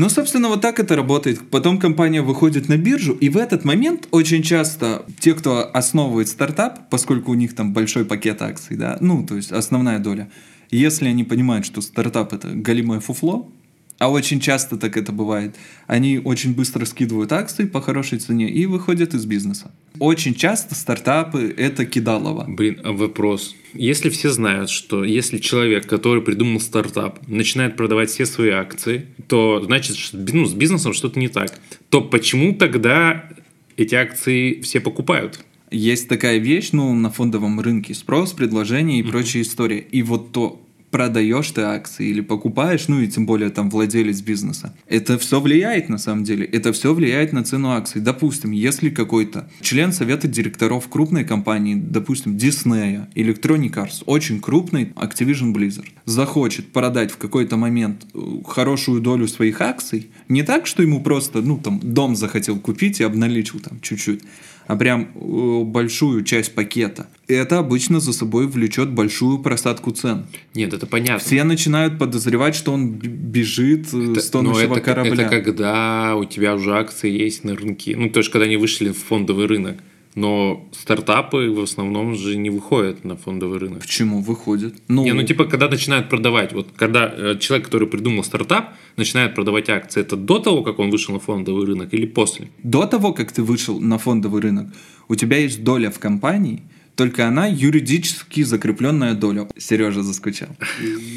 Ну, 0.00 0.08
собственно, 0.08 0.46
вот 0.46 0.60
так 0.60 0.78
это 0.78 0.94
работает. 0.94 1.50
Потом 1.50 1.80
компания 1.80 2.22
выходит 2.22 2.68
на 2.68 2.76
биржу, 2.76 3.14
и 3.14 3.28
в 3.28 3.36
этот 3.36 3.64
момент 3.64 4.06
очень 4.12 4.44
часто 4.44 5.04
те, 5.18 5.34
кто 5.34 5.68
основывает 5.74 6.28
стартап, 6.28 6.88
поскольку 6.88 7.32
у 7.32 7.34
них 7.34 7.56
там 7.56 7.72
большой 7.72 8.04
пакет 8.04 8.40
акций, 8.40 8.76
да, 8.76 8.96
ну, 9.00 9.26
то 9.26 9.34
есть 9.34 9.50
основная 9.50 9.98
доля, 9.98 10.30
если 10.70 11.08
они 11.08 11.24
понимают, 11.24 11.66
что 11.66 11.80
стартап 11.80 12.32
это 12.32 12.50
галимое 12.50 13.00
фуфло, 13.00 13.50
а 13.98 14.08
очень 14.10 14.40
часто 14.40 14.76
так 14.76 14.96
это 14.96 15.12
бывает, 15.12 15.56
они 15.86 16.18
очень 16.18 16.54
быстро 16.54 16.84
скидывают 16.84 17.32
акции 17.32 17.64
по 17.64 17.80
хорошей 17.80 18.18
цене 18.18 18.48
и 18.48 18.66
выходят 18.66 19.14
из 19.14 19.26
бизнеса. 19.26 19.72
Очень 19.98 20.34
часто 20.34 20.74
стартапы 20.74 21.52
это 21.56 21.84
кидалово. 21.84 22.44
Блин, 22.48 22.80
а 22.84 22.92
вопрос. 22.92 23.56
Если 23.74 24.08
все 24.10 24.30
знают, 24.30 24.70
что 24.70 25.04
если 25.04 25.38
человек, 25.38 25.86
который 25.86 26.22
придумал 26.22 26.60
стартап, 26.60 27.26
начинает 27.26 27.76
продавать 27.76 28.10
все 28.10 28.24
свои 28.24 28.50
акции, 28.50 29.06
то 29.26 29.60
значит, 29.64 29.96
ну, 30.12 30.46
с 30.46 30.54
бизнесом 30.54 30.92
что-то 30.92 31.18
не 31.18 31.28
так. 31.28 31.58
То 31.90 32.00
почему 32.00 32.54
тогда 32.54 33.28
эти 33.76 33.96
акции 33.96 34.60
все 34.60 34.80
покупают? 34.80 35.40
Есть 35.70 36.08
такая 36.08 36.38
вещь, 36.38 36.70
ну, 36.72 36.94
на 36.94 37.10
фондовом 37.10 37.60
рынке 37.60 37.92
спрос, 37.94 38.32
предложение 38.32 39.00
и 39.00 39.02
прочая 39.02 39.42
история. 39.42 39.80
И 39.80 40.02
вот 40.02 40.32
то, 40.32 40.64
продаешь 40.90 41.50
ты 41.50 41.62
акции 41.62 42.08
или 42.08 42.20
покупаешь, 42.20 42.88
ну 42.88 43.00
и 43.00 43.08
тем 43.08 43.26
более 43.26 43.50
там 43.50 43.70
владелец 43.70 44.20
бизнеса. 44.20 44.74
Это 44.86 45.18
все 45.18 45.40
влияет 45.40 45.88
на 45.88 45.98
самом 45.98 46.24
деле. 46.24 46.44
Это 46.46 46.72
все 46.72 46.94
влияет 46.94 47.32
на 47.32 47.44
цену 47.44 47.70
акций. 47.70 48.00
Допустим, 48.00 48.50
если 48.52 48.90
какой-то 48.90 49.50
член 49.60 49.92
совета 49.92 50.28
директоров 50.28 50.88
крупной 50.88 51.24
компании, 51.24 51.74
допустим, 51.74 52.36
Disney, 52.36 53.06
Electronic 53.14 53.72
Arts, 53.74 54.02
очень 54.06 54.40
крупный 54.40 54.92
Activision 54.96 55.52
Blizzard, 55.52 55.90
захочет 56.04 56.72
продать 56.72 57.10
в 57.10 57.16
какой-то 57.18 57.56
момент 57.56 58.06
э, 58.14 58.18
хорошую 58.46 59.00
долю 59.00 59.28
своих 59.28 59.60
акций, 59.60 60.10
не 60.28 60.42
так, 60.42 60.66
что 60.66 60.82
ему 60.82 61.02
просто, 61.02 61.42
ну 61.42 61.58
там, 61.58 61.80
дом 61.82 62.16
захотел 62.16 62.58
купить 62.58 63.00
и 63.00 63.04
обналичил 63.04 63.60
там 63.60 63.80
чуть-чуть, 63.80 64.22
а 64.68 64.76
прям 64.76 65.08
э, 65.14 65.62
большую 65.64 66.22
часть 66.24 66.54
пакета, 66.54 67.08
это 67.26 67.58
обычно 67.58 68.00
за 68.00 68.12
собой 68.12 68.46
влечет 68.46 68.90
большую 68.90 69.38
просадку 69.38 69.90
цен. 69.90 70.26
Нет, 70.54 70.74
это 70.74 70.86
понятно. 70.86 71.18
Все 71.18 71.42
начинают 71.42 71.98
подозревать, 71.98 72.54
что 72.54 72.72
он 72.72 72.90
бежит 72.92 73.92
э, 73.92 74.12
Это- 74.12 74.20
с 74.20 74.30
тонущего 74.30 74.68
но 74.68 74.74
это, 74.74 74.80
корабля. 74.82 75.12
это 75.26 75.28
когда 75.28 76.14
у 76.16 76.24
тебя 76.26 76.54
уже 76.54 76.76
акции 76.76 77.10
есть 77.10 77.44
на 77.44 77.56
рынке. 77.56 77.96
Ну, 77.96 78.10
то 78.10 78.20
есть, 78.20 78.30
когда 78.30 78.44
они 78.44 78.56
вышли 78.56 78.90
в 78.90 78.98
фондовый 78.98 79.46
рынок. 79.46 79.78
Но 80.18 80.66
стартапы 80.72 81.50
в 81.50 81.60
основном 81.60 82.16
же 82.16 82.36
не 82.36 82.50
выходят 82.50 83.04
на 83.04 83.16
фондовый 83.16 83.58
рынок. 83.60 83.82
Почему 83.82 84.20
выходит? 84.20 84.74
Ну, 84.88 85.04
Не, 85.04 85.12
ну 85.12 85.22
типа, 85.22 85.44
когда 85.44 85.68
начинают 85.68 86.08
продавать, 86.08 86.52
вот 86.52 86.66
когда 86.76 87.06
э, 87.06 87.38
человек, 87.38 87.66
который 87.66 87.86
придумал 87.86 88.24
стартап, 88.24 88.74
начинает 88.96 89.36
продавать 89.36 89.70
акции, 89.70 90.00
это 90.00 90.16
до 90.16 90.40
того, 90.40 90.62
как 90.62 90.80
он 90.80 90.90
вышел 90.90 91.14
на 91.14 91.20
фондовый 91.20 91.66
рынок 91.66 91.94
или 91.94 92.06
после? 92.06 92.48
до 92.64 92.86
того, 92.86 93.12
как 93.12 93.30
ты 93.30 93.42
вышел 93.42 93.80
на 93.80 93.98
фондовый 93.98 94.40
рынок, 94.42 94.66
у 95.08 95.14
тебя 95.14 95.36
есть 95.36 95.62
доля 95.62 95.90
в 95.90 96.00
компании, 96.00 96.62
только 96.98 97.28
она 97.28 97.46
юридически 97.46 98.42
закрепленная 98.42 99.14
доля. 99.14 99.46
Сережа 99.56 100.02
заскучал. 100.02 100.48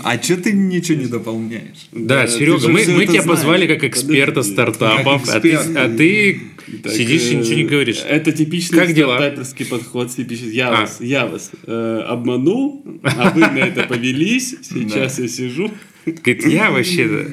А 0.03 0.21
что 0.21 0.37
ты 0.37 0.53
ничего 0.53 0.99
не 0.99 1.07
дополняешь? 1.07 1.87
Да, 1.91 2.27
ты 2.27 2.33
Серега, 2.33 2.67
мы, 2.67 2.85
мы 2.85 3.05
тебя 3.07 3.23
знаешь. 3.23 3.25
позвали 3.25 3.65
как 3.65 3.83
эксперта 3.83 4.31
Подожди. 4.35 4.53
стартапов, 4.53 5.25
Как 5.25 5.35
а 5.35 5.39
ты, 5.39 5.49
эксперт. 5.55 5.77
а 5.77 5.89
ты 5.97 6.39
Так, 6.83 6.93
сидишь 6.93 7.23
и 7.23 7.33
э, 7.33 7.39
ничего 7.39 7.55
не 7.55 7.63
говоришь. 7.63 8.03
Это 8.07 8.31
типичный 8.31 8.77
Как 8.77 8.93
дела? 8.93 9.17
стартаперский 9.17 9.65
подход. 9.65 10.15
типичный. 10.15 10.51
Я 10.53 10.67
А. 10.69 10.81
вас, 10.81 11.01
я 11.01 11.25
вас 11.25 11.49
э, 11.65 12.03
обманул, 12.07 12.85
а 13.01 13.31
вы 13.31 13.41
на 13.41 13.57
это 13.57 13.81
повелись. 13.83 14.55
Сейчас 14.61 15.17
я 15.17 15.27
сижу. 15.27 15.71
Говорит, 16.05 16.45
я 16.45 16.69
вообще 16.69 17.27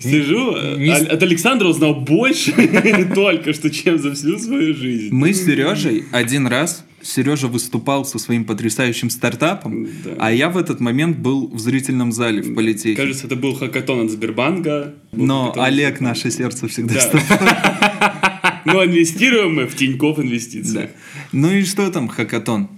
Сижу, 0.00 0.56
э, 0.56 0.76
Не 0.78 0.90
а- 0.90 1.12
от 1.14 1.22
Александра 1.22 1.68
узнал 1.68 1.94
больше 1.94 2.52
только 3.14 3.52
что, 3.52 3.70
чем 3.70 3.98
за 4.00 4.12
всю 4.14 4.36
свою 4.40 4.74
жизнь. 4.74 5.14
Мы 5.14 5.32
с 5.32 5.44
Сережей 5.44 6.02
один 6.10 6.48
раз 6.48 6.84
Сережа 7.02 7.48
выступал 7.48 8.04
со 8.04 8.18
своим 8.18 8.44
потрясающим 8.44 9.10
стартапом, 9.10 9.86
Да. 10.04 10.10
а 10.18 10.32
я 10.32 10.48
в 10.48 10.56
этот 10.56 10.80
момент 10.80 11.18
был 11.18 11.48
в 11.48 11.58
зрительном 11.58 12.12
зале 12.12 12.42
в 12.42 12.54
политехе. 12.54 12.94
Кажется, 12.96 13.26
это 13.26 13.36
был 13.36 13.54
хакатон 13.54 14.06
от 14.06 14.10
Сбербанка. 14.10 14.94
Но. 15.12 15.52
Олег 15.56 16.00
наше 16.00 16.30
сердце 16.30 16.68
всегда 16.68 16.94
Да. 17.12 18.62
Но 18.64 18.84
инвестируем 18.84 19.54
мы 19.56 19.66
в 19.66 19.74
Тинькофф 19.74 20.20
инвестиции. 20.20 20.72
Да. 20.74 20.88
Ну 21.32 21.50
и 21.50 21.64
что 21.64 21.90
там, 21.90 22.08
хакатон? 22.08 22.68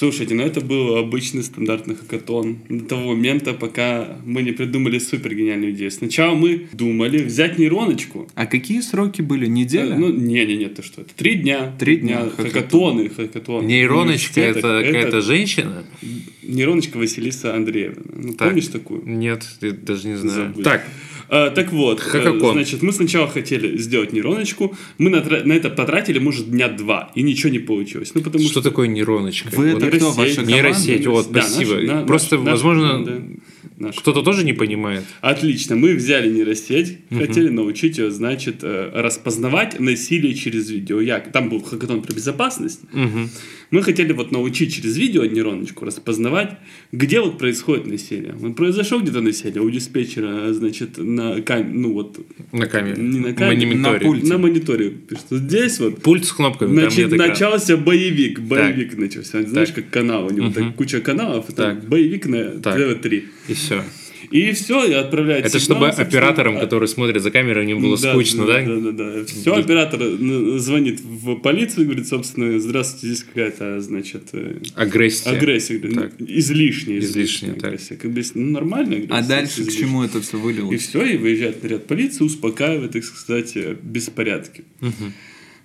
Слушайте, 0.00 0.34
ну 0.34 0.42
это 0.42 0.62
был 0.62 0.96
обычный 0.96 1.42
стандартный 1.42 1.94
хакатон 1.94 2.56
до 2.70 2.86
того 2.86 3.08
момента, 3.10 3.52
пока 3.52 4.16
мы 4.24 4.40
не 4.40 4.52
придумали 4.52 4.98
супер 4.98 5.34
гениальную 5.34 5.72
идею. 5.72 5.90
Сначала 5.90 6.34
мы 6.34 6.68
думали 6.72 7.22
взять 7.22 7.58
нейроночку. 7.58 8.26
А 8.34 8.46
какие 8.46 8.80
сроки 8.80 9.20
были? 9.20 9.44
Неделя? 9.44 9.96
Э, 9.96 9.98
Ну, 9.98 10.10
не-не-не, 10.10 10.68
ты 10.70 10.82
что, 10.82 11.02
это 11.02 11.14
три 11.14 11.34
дня. 11.34 11.74
Три 11.78 11.98
дня, 11.98 12.30
Хакатоны, 12.34 13.10
хакатоны. 13.10 13.66
нейроночка, 13.66 14.40
это 14.40 14.60
Университетах. 14.78 14.86
какая-то 14.86 15.20
женщина? 15.20 15.84
Нейроночка 16.42 16.96
Василиса 16.96 17.54
Андреевна. 17.54 18.02
Ну, 18.14 18.32
Так. 18.32 18.48
помнишь 18.48 18.68
такую? 18.68 19.02
Нет, 19.06 19.46
я 19.60 19.72
даже 19.72 20.08
не 20.08 20.16
знаю. 20.16 20.46
Забыл. 20.46 20.62
Так, 20.62 20.88
А, 21.32 21.50
так 21.50 21.72
вот, 21.72 22.00
э, 22.00 22.02
Хакакон. 22.02 22.54
значит, 22.54 22.82
мы 22.82 22.92
сначала 22.92 23.28
хотели 23.28 23.76
сделать 23.76 24.12
нейроночку, 24.12 24.76
мы 24.98 25.10
на, 25.10 25.22
на 25.22 25.52
это 25.52 25.70
потратили, 25.70 26.18
может, 26.18 26.50
дня 26.50 26.68
два, 26.68 27.12
и 27.14 27.22
ничего 27.22 27.52
не 27.52 27.60
получилось. 27.60 28.10
Ну, 28.14 28.20
потому 28.22 28.42
что 28.44 28.60
что... 28.60 28.68
такое 28.68 28.88
нейроночка? 28.88 29.48
Вы 29.54 29.74
Вот 29.74 29.82
это 29.82 29.96
кто, 29.96 30.06
нейросеть, 30.06 30.16
ваша 30.18 30.34
команда? 30.34 30.52
Нейросеть, 30.52 31.06
вот, 31.06 31.30
Да, 31.30 31.42
спасибо. 31.42 31.74
наша- 31.74 31.86
да, 31.86 32.02
Просто, 32.02 32.38
наша 32.38 32.50
возможно, 32.50 32.88
команда, 32.88 33.22
наша 33.80 34.00
кто-то 34.00 34.22
тоже 34.22 34.44
не 34.44 34.52
понимает. 34.52 35.04
Отлично, 35.20 35.74
мы 35.76 35.94
взяли 35.94 36.30
нейросеть, 36.30 36.98
хотели 37.10 37.48
научить 37.48 37.98
ее, 37.98 38.10
значит, 38.10 38.58
э, 38.62 38.90
распознавать 38.94 39.80
насилие 39.80 40.34
через 40.34 40.70
видео. 40.70 41.00
Я, 41.00 41.18
там 41.20 41.48
был 41.48 41.60
хакатон 41.62 42.02
про 42.02 42.14
безопасность. 42.14 42.80
Мгм. 42.92 43.28
Мы 43.70 43.82
хотели 43.84 44.12
вот 44.12 44.32
научить 44.32 44.74
через 44.74 44.96
видео 44.96 45.24
нейроночку 45.24 45.84
распознавать, 45.84 46.58
где 46.90 47.20
вот 47.20 47.38
происходит 47.38 47.86
насилие. 47.86 48.34
Вот 48.36 48.56
произошло 48.56 48.98
где-то 49.00 49.20
насилие 49.20 49.62
у 49.62 49.70
диспетчера, 49.70 50.52
значит, 50.52 50.98
на 50.98 51.40
кам... 51.42 51.80
ну 51.80 51.92
вот, 51.92 52.18
На 52.52 52.66
камере. 52.66 53.00
не 53.00 53.20
на 53.20 53.32
камере, 53.32 53.66
мониторе. 53.68 53.98
на 53.98 53.98
пульте. 54.00 54.26
на 54.26 54.38
мониторе. 54.38 54.92
Что 55.10 55.36
здесь 55.38 55.78
вот 55.78 56.02
Пульт 56.02 56.24
с 56.24 56.32
кнопками. 56.32 56.72
Значит, 56.72 57.12
начался 57.12 57.76
боевик. 57.76 58.40
Боевик 58.40 58.98
начался. 58.98 59.42
Знаешь, 59.46 59.68
Так. 59.70 59.84
как 59.84 59.90
канал 59.90 60.26
у 60.26 60.30
него, 60.30 60.46
Мгм. 60.46 60.52
так 60.54 60.74
куча 60.74 61.00
каналов, 61.00 61.46
Так. 61.54 61.88
боевик 61.88 62.26
на 62.26 62.44
Так. 62.60 62.76
ТВ-3. 62.76 63.22
И 63.48 63.54
все. 63.54 63.69
И 64.30 64.52
все, 64.52 64.84
и 64.84 64.92
отправляет 64.92 65.46
Это 65.46 65.58
сигнал, 65.58 65.78
чтобы 65.78 65.86
собственно. 65.86 66.08
операторам, 66.08 66.56
А- 66.58 66.60
которые 66.60 66.88
смотрят 66.88 67.22
за 67.22 67.30
камерой, 67.30 67.64
не 67.66 67.74
было 67.74 67.96
скучно, 67.96 68.46
да? 68.46 68.62
Да, 68.64 68.76
да, 68.76 68.92
да. 68.92 69.24
Все, 69.24 69.54
оператор 69.54 70.00
звонит 70.58 71.00
в 71.00 71.36
полицию, 71.36 71.86
говорит, 71.86 72.06
собственно, 72.06 72.60
здравствуйте, 72.60 73.06
здесь 73.14 73.24
какая-то, 73.26 73.80
значит, 73.80 74.28
э, 74.32 74.58
Агрессия. 74.76 75.30
агрессия. 75.30 75.78
Говорит, 75.78 76.12
ну, 76.18 76.26
излишняя. 76.28 76.98
Излишняя, 77.00 77.54
так. 77.54 77.64
агрессия. 77.64 77.96
Как 77.96 78.10
бы, 78.12 78.22
ну, 78.34 78.58
агрессия. 78.58 79.06
А 79.10 79.22
дальше 79.22 79.56
к 79.56 79.58
излишняя. 79.62 79.80
чему 79.80 80.04
это 80.04 80.20
все 80.20 80.36
И 80.36 80.40
вылилось? 80.40 80.82
все, 80.86 81.02
и 81.02 81.16
выезжает 81.16 81.62
наряд 81.62 81.86
полиции, 81.86 82.22
успокаивает, 82.22 82.92
так 82.92 83.04
сказать, 83.04 83.52
э, 83.56 83.74
беспорядки. 83.82 84.64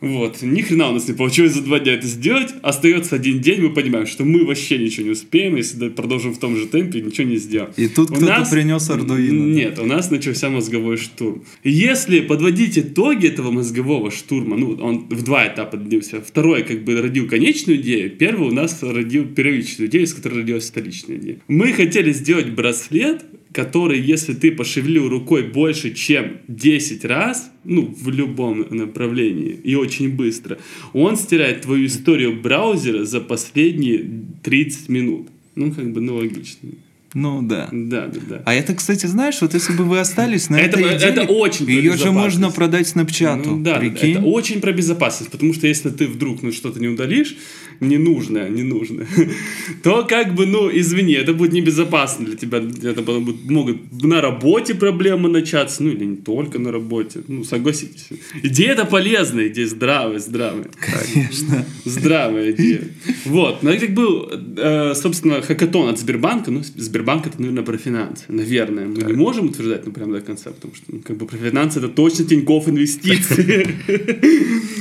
Вот. 0.01 0.41
Ни 0.41 0.61
хрена 0.61 0.89
у 0.89 0.93
нас 0.93 1.07
не 1.07 1.13
получилось 1.13 1.53
за 1.53 1.61
два 1.61 1.79
дня 1.79 1.93
это 1.93 2.05
сделать. 2.07 2.53
Остается 2.61 3.15
один 3.15 3.39
день, 3.41 3.61
мы 3.61 3.73
понимаем, 3.73 4.05
что 4.07 4.23
мы 4.25 4.45
вообще 4.45 4.77
ничего 4.77 5.05
не 5.05 5.11
успеем, 5.11 5.55
если 5.55 5.77
да- 5.77 5.89
продолжим 5.89 6.33
в 6.33 6.37
том 6.39 6.55
же 6.57 6.67
темпе, 6.67 7.01
ничего 7.01 7.27
не 7.27 7.37
сделаем. 7.37 7.71
И 7.77 7.87
тут 7.87 8.09
кто-то 8.09 8.25
нас- 8.25 8.49
принес 8.49 8.89
Ардуино. 8.89 9.53
Нет, 9.53 9.79
у 9.79 9.85
нас 9.85 10.11
начался 10.11 10.49
мозговой 10.49 10.97
штурм. 10.97 11.43
Если 11.63 12.19
подводить 12.19 12.77
итоги 12.77 13.27
этого 13.27 13.51
мозгового 13.51 14.11
штурма, 14.11 14.57
ну, 14.57 14.77
он 14.81 15.07
в 15.09 15.23
два 15.23 15.47
этапа 15.47 15.77
длился. 15.77 16.21
Второй 16.21 16.63
как 16.63 16.83
бы 16.83 17.01
родил 17.01 17.27
конечную 17.27 17.79
идею, 17.81 18.11
первый 18.11 18.49
у 18.49 18.53
нас 18.53 18.81
родил 18.83 19.25
первичную 19.25 19.89
идею, 19.89 20.03
из 20.05 20.13
которой 20.13 20.39
родилась 20.41 20.69
вторичная 20.69 21.17
идея. 21.17 21.39
Мы 21.47 21.73
хотели 21.73 22.11
сделать 22.11 22.49
браслет, 22.49 23.25
который, 23.55 24.01
если 24.01 24.33
ты 24.33 24.51
пошевелил 24.51 25.07
рукой 25.07 25.43
больше, 25.43 25.93
чем 25.93 26.37
10 26.49 27.05
раз, 27.05 27.49
ну, 27.63 27.95
в 28.01 28.09
любом 28.09 28.65
направлении, 28.69 29.57
и 29.63 29.75
очень 29.75 30.09
быстро, 30.09 30.57
он 30.91 31.15
стирает 31.15 31.61
твою 31.61 31.85
историю 31.85 32.41
браузера 32.41 33.05
за 33.05 33.21
последние 33.21 34.05
30 34.43 34.89
минут. 34.89 35.27
Ну, 35.55 35.71
как 35.71 35.93
бы, 35.93 36.01
ну, 36.01 36.15
логично. 36.15 36.69
Ну 37.13 37.41
да. 37.41 37.69
Да, 37.71 38.07
да, 38.07 38.19
да. 38.29 38.41
А 38.45 38.53
это, 38.53 38.75
кстати, 38.75 39.05
знаешь, 39.05 39.37
вот 39.39 39.53
если 39.53 39.71
бы 39.71 39.85
вы 39.85 39.99
остались 39.99 40.49
на 40.49 40.57
Это- 40.57 40.77
этой 40.81 40.95
это 40.95 41.23
идее, 41.23 41.27
очень 41.29 41.65
про 41.65 41.73
ее 41.73 41.95
же 41.95 42.11
можно 42.11 42.51
продать 42.51 42.89
Снапчату. 42.89 43.51
Ну, 43.51 43.63
да, 43.63 43.75
да, 43.75 43.79
прикинь? 43.79 44.17
это 44.17 44.21
очень 44.25 44.59
про 44.59 44.73
безопасность, 44.73 45.31
потому 45.31 45.53
что 45.53 45.65
если 45.65 45.91
ты 45.91 46.07
вдруг 46.07 46.43
ну, 46.43 46.51
что-то 46.51 46.81
не 46.81 46.89
удалишь, 46.89 47.37
ненужное, 47.79 48.49
ненужное, 48.49 49.07
то 49.83 50.05
как 50.05 50.33
бы, 50.35 50.45
ну, 50.45 50.69
извини, 50.71 51.13
это 51.13 51.33
будет 51.33 51.53
небезопасно 51.53 52.25
для 52.25 52.35
тебя. 52.35 52.57
Это 52.59 53.01
потом 53.01 53.25
будет- 53.25 53.49
могут 53.49 54.03
на 54.03 54.21
работе 54.21 54.75
проблемы 54.75 55.29
начаться, 55.29 55.83
ну, 55.83 55.89
или 55.89 56.05
не 56.05 56.17
только 56.17 56.59
на 56.59 56.71
работе. 56.71 57.21
Ну, 57.27 57.43
согласитесь. 57.43 58.09
Идея-то 58.43 58.85
полезная, 58.85 59.47
идея 59.47 59.67
здравая, 59.67 60.19
здравая. 60.19 60.65
Конечно. 60.79 61.65
Здравая 61.85 62.51
идея. 62.51 62.81
Вот. 63.25 63.63
Ну, 63.63 63.69
это 63.69 63.87
был, 63.91 64.29
э, 64.57 64.93
собственно, 64.95 65.41
хакатон 65.41 65.89
от 65.89 65.99
Сбербанка. 65.99 66.51
Ну, 66.51 66.61
Сбербанк 66.75 67.27
это, 67.27 67.39
наверное, 67.39 67.63
про 67.63 67.77
финансы. 67.77 68.23
Наверное. 68.27 68.85
Мы 68.87 69.03
не 69.03 69.13
можем 69.13 69.45
утверждать, 69.47 69.85
ну, 69.85 69.91
прям 69.91 70.11
до 70.11 70.21
конца, 70.21 70.51
потому 70.51 70.73
что, 70.75 70.85
ну, 70.89 70.99
как 71.05 71.17
бы, 71.17 71.25
про 71.25 71.37
финансы 71.37 71.79
это 71.79 71.87
точно 71.89 72.25
Тинькофф 72.25 72.69
инвестиции. 72.69 73.67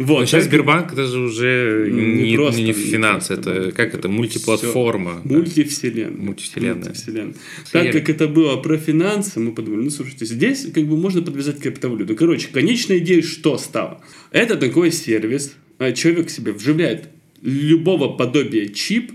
Вот. 0.00 0.26
сейчас 0.26 0.44
Сбербанк 0.44 0.92
это 0.92 1.06
же 1.06 1.18
уже 1.20 1.88
Не 1.90 2.30
не, 2.30 2.36
просто, 2.36 2.60
не 2.60 2.68
не 2.68 2.72
финансы, 2.72 3.34
просто, 3.34 3.50
это 3.50 3.64
да. 3.66 3.72
как 3.72 3.94
это, 3.94 4.08
мультиплатформа. 4.08 5.20
да. 5.24 5.36
Мультивселенная. 5.36 6.16
Мультивселенная. 6.16 6.74
Мультивселенная. 6.74 7.34
Вселенная. 7.64 7.92
Так 7.92 7.92
как 7.92 8.08
это 8.08 8.26
было 8.26 8.56
про 8.56 8.78
финансы, 8.78 9.40
мы 9.40 9.52
подумали, 9.52 9.84
ну, 9.84 9.90
слушайте, 9.90 10.24
здесь 10.24 10.66
как 10.72 10.86
бы 10.86 10.96
можно 10.96 11.20
подвязать 11.20 11.58
к 11.58 11.62
криптовалюту. 11.62 12.16
Короче, 12.16 12.48
конечная 12.48 12.98
идея 12.98 13.20
что 13.22 13.58
стала? 13.58 14.00
Это 14.30 14.56
такой 14.56 14.90
сервис, 14.90 15.54
а, 15.78 15.92
человек 15.92 16.30
себе 16.30 16.52
вживляет 16.52 17.10
любого 17.42 18.08
подобия 18.16 18.68
чип, 18.68 19.12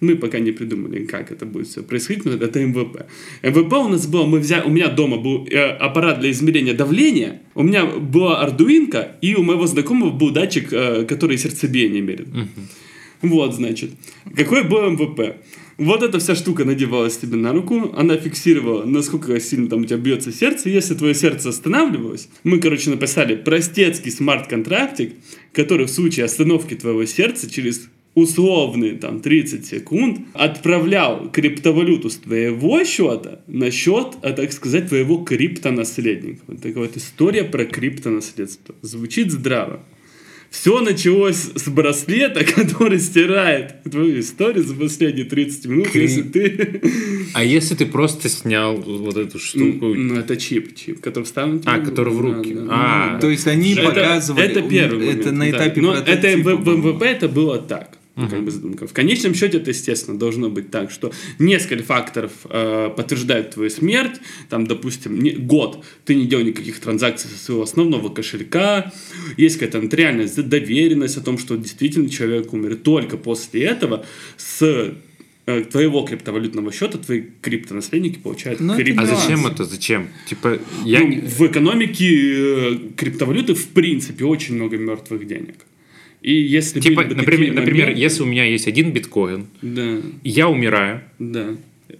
мы 0.00 0.16
пока 0.16 0.38
не 0.38 0.52
придумали, 0.52 1.04
как 1.04 1.30
это 1.32 1.46
будет 1.46 1.66
все 1.68 1.82
происходить, 1.82 2.24
но 2.24 2.32
это 2.32 2.60
MVP. 2.60 3.06
MVP 3.42 3.72
у 3.74 3.88
нас 3.88 4.06
было, 4.06 4.26
мы 4.26 4.38
взяли, 4.38 4.66
у 4.66 4.70
меня 4.70 4.88
дома 4.88 5.16
был 5.16 5.46
э, 5.50 5.58
аппарат 5.58 6.20
для 6.20 6.30
измерения 6.30 6.74
давления, 6.74 7.42
у 7.54 7.62
меня 7.62 7.86
была 7.86 8.40
ардуинка, 8.40 9.16
и 9.20 9.34
у 9.34 9.42
моего 9.42 9.66
знакомого 9.66 10.10
был 10.10 10.30
датчик, 10.30 10.72
э, 10.72 11.04
который 11.04 11.38
сердцебиение 11.38 12.02
мерит. 12.02 12.28
Вот, 13.22 13.54
значит. 13.54 13.90
Какой 14.36 14.62
был 14.62 14.90
MVP? 14.90 15.36
Вот 15.76 16.02
эта 16.02 16.18
вся 16.18 16.34
штука 16.34 16.64
надевалась 16.64 17.18
тебе 17.18 17.36
на 17.36 17.52
руку, 17.52 17.94
она 17.96 18.16
фиксировала, 18.16 18.84
насколько 18.84 19.38
сильно 19.38 19.68
там 19.68 19.82
у 19.82 19.84
тебя 19.84 19.96
бьется 19.96 20.32
сердце. 20.32 20.70
Если 20.70 20.94
твое 20.94 21.14
сердце 21.14 21.50
останавливалось, 21.50 22.28
мы, 22.42 22.58
короче, 22.58 22.90
написали 22.90 23.36
простецкий 23.36 24.10
смарт-контрактик, 24.10 25.14
который 25.52 25.86
в 25.86 25.90
случае 25.90 26.26
остановки 26.26 26.74
твоего 26.74 27.04
сердца 27.04 27.48
через 27.48 27.88
условные 28.18 28.92
там 28.92 29.20
30 29.20 29.66
секунд 29.66 30.20
отправлял 30.34 31.30
криптовалюту 31.30 32.10
с 32.10 32.16
твоего 32.16 32.84
счета 32.84 33.40
на 33.46 33.70
счет, 33.70 34.16
а 34.22 34.32
так 34.32 34.52
сказать, 34.52 34.88
твоего 34.88 35.18
криптонаследника. 35.18 36.40
Вот 36.46 36.56
такая 36.60 36.84
вот 36.84 36.96
история 36.96 37.44
про 37.44 37.64
криптонаследство. 37.64 38.74
Звучит 38.82 39.30
здраво. 39.32 39.80
Все 40.50 40.80
началось 40.80 41.50
с 41.54 41.68
браслета, 41.68 42.42
который 42.54 42.98
стирает 43.00 43.82
твою 43.82 44.20
историю 44.20 44.64
за 44.64 44.74
последние 44.74 45.26
30 45.26 45.66
минут, 45.66 45.88
Кри- 45.88 46.02
если 46.02 46.22
ты... 46.22 46.80
А 47.34 47.44
если 47.44 47.74
ты 47.74 47.84
просто 47.84 48.30
снял 48.30 48.76
вот 48.76 49.18
эту 49.18 49.38
штуку? 49.38 49.92
Ну, 49.94 50.14
это 50.14 50.38
чип, 50.38 50.74
чип, 50.74 51.02
который 51.02 51.24
вставлен 51.24 51.60
А, 51.66 51.78
который 51.80 52.14
в 52.14 52.20
руки. 52.22 52.54
Да, 52.54 52.60
да. 52.62 52.68
А, 52.70 53.20
То 53.20 53.28
есть 53.28 53.46
они 53.46 53.72
Это- 53.72 53.82
показывали... 53.82 54.46
Это 54.46 54.62
первый 54.62 55.08
Это 55.08 55.32
момент, 55.32 55.32
на 55.32 55.44
да. 55.44 55.50
этапе 55.50 55.80
Но 55.82 55.94
это 55.94 56.36
в, 56.38 56.64
в. 56.64 56.76
МВП 56.78 57.02
это 57.02 57.28
было 57.28 57.58
так. 57.58 57.98
Как 58.26 58.42
бы. 58.42 58.50
В 58.86 58.92
конечном 58.92 59.34
счете 59.34 59.58
это, 59.58 59.70
естественно, 59.70 60.18
должно 60.18 60.50
быть 60.50 60.70
так, 60.70 60.90
что 60.90 61.12
несколько 61.38 61.84
факторов 61.84 62.32
э, 62.44 62.90
подтверждают 62.96 63.50
твою 63.50 63.70
смерть. 63.70 64.20
Там, 64.48 64.66
допустим, 64.66 65.18
не- 65.22 65.32
год 65.32 65.84
ты 66.04 66.14
не 66.14 66.26
делал 66.26 66.44
никаких 66.44 66.80
транзакций 66.80 67.30
со 67.30 67.38
своего 67.38 67.62
основного 67.62 68.08
кошелька. 68.08 68.92
Есть 69.36 69.58
какая-то 69.58 69.80
нотариальная 69.80 70.28
доверенность 70.28 71.16
о 71.16 71.20
том, 71.20 71.38
что 71.38 71.56
действительно 71.56 72.08
человек 72.08 72.52
умер. 72.52 72.72
И 72.72 72.76
только 72.76 73.16
после 73.16 73.62
этого 73.62 74.04
с 74.36 74.94
э, 75.46 75.64
твоего 75.70 76.02
криптовалютного 76.02 76.72
счета 76.72 76.98
твои 76.98 77.22
криптонаследники 77.40 78.18
получают 78.18 78.60
Ну, 78.60 78.74
это 78.74 79.00
а 79.00 79.06
зачем 79.06 79.46
это? 79.46 79.64
Зачем? 79.64 80.08
Типа, 80.26 80.58
я... 80.84 81.00
Ну, 81.00 81.20
В 81.22 81.46
экономике 81.46 82.06
э, 82.06 82.78
криптовалюты 82.96 83.54
в 83.54 83.68
принципе 83.68 84.24
очень 84.24 84.56
много 84.56 84.76
мертвых 84.76 85.26
денег. 85.26 85.54
И 86.28 86.42
если 86.42 86.80
Типа, 86.80 87.04
например, 87.04 87.54
например, 87.54 87.88
если 87.88 88.22
у 88.22 88.26
меня 88.26 88.44
есть 88.44 88.68
один 88.68 88.92
биткоин, 88.92 89.46
Да, 89.62 89.96
я 90.24 90.50
умираю, 90.50 91.00
да. 91.18 91.56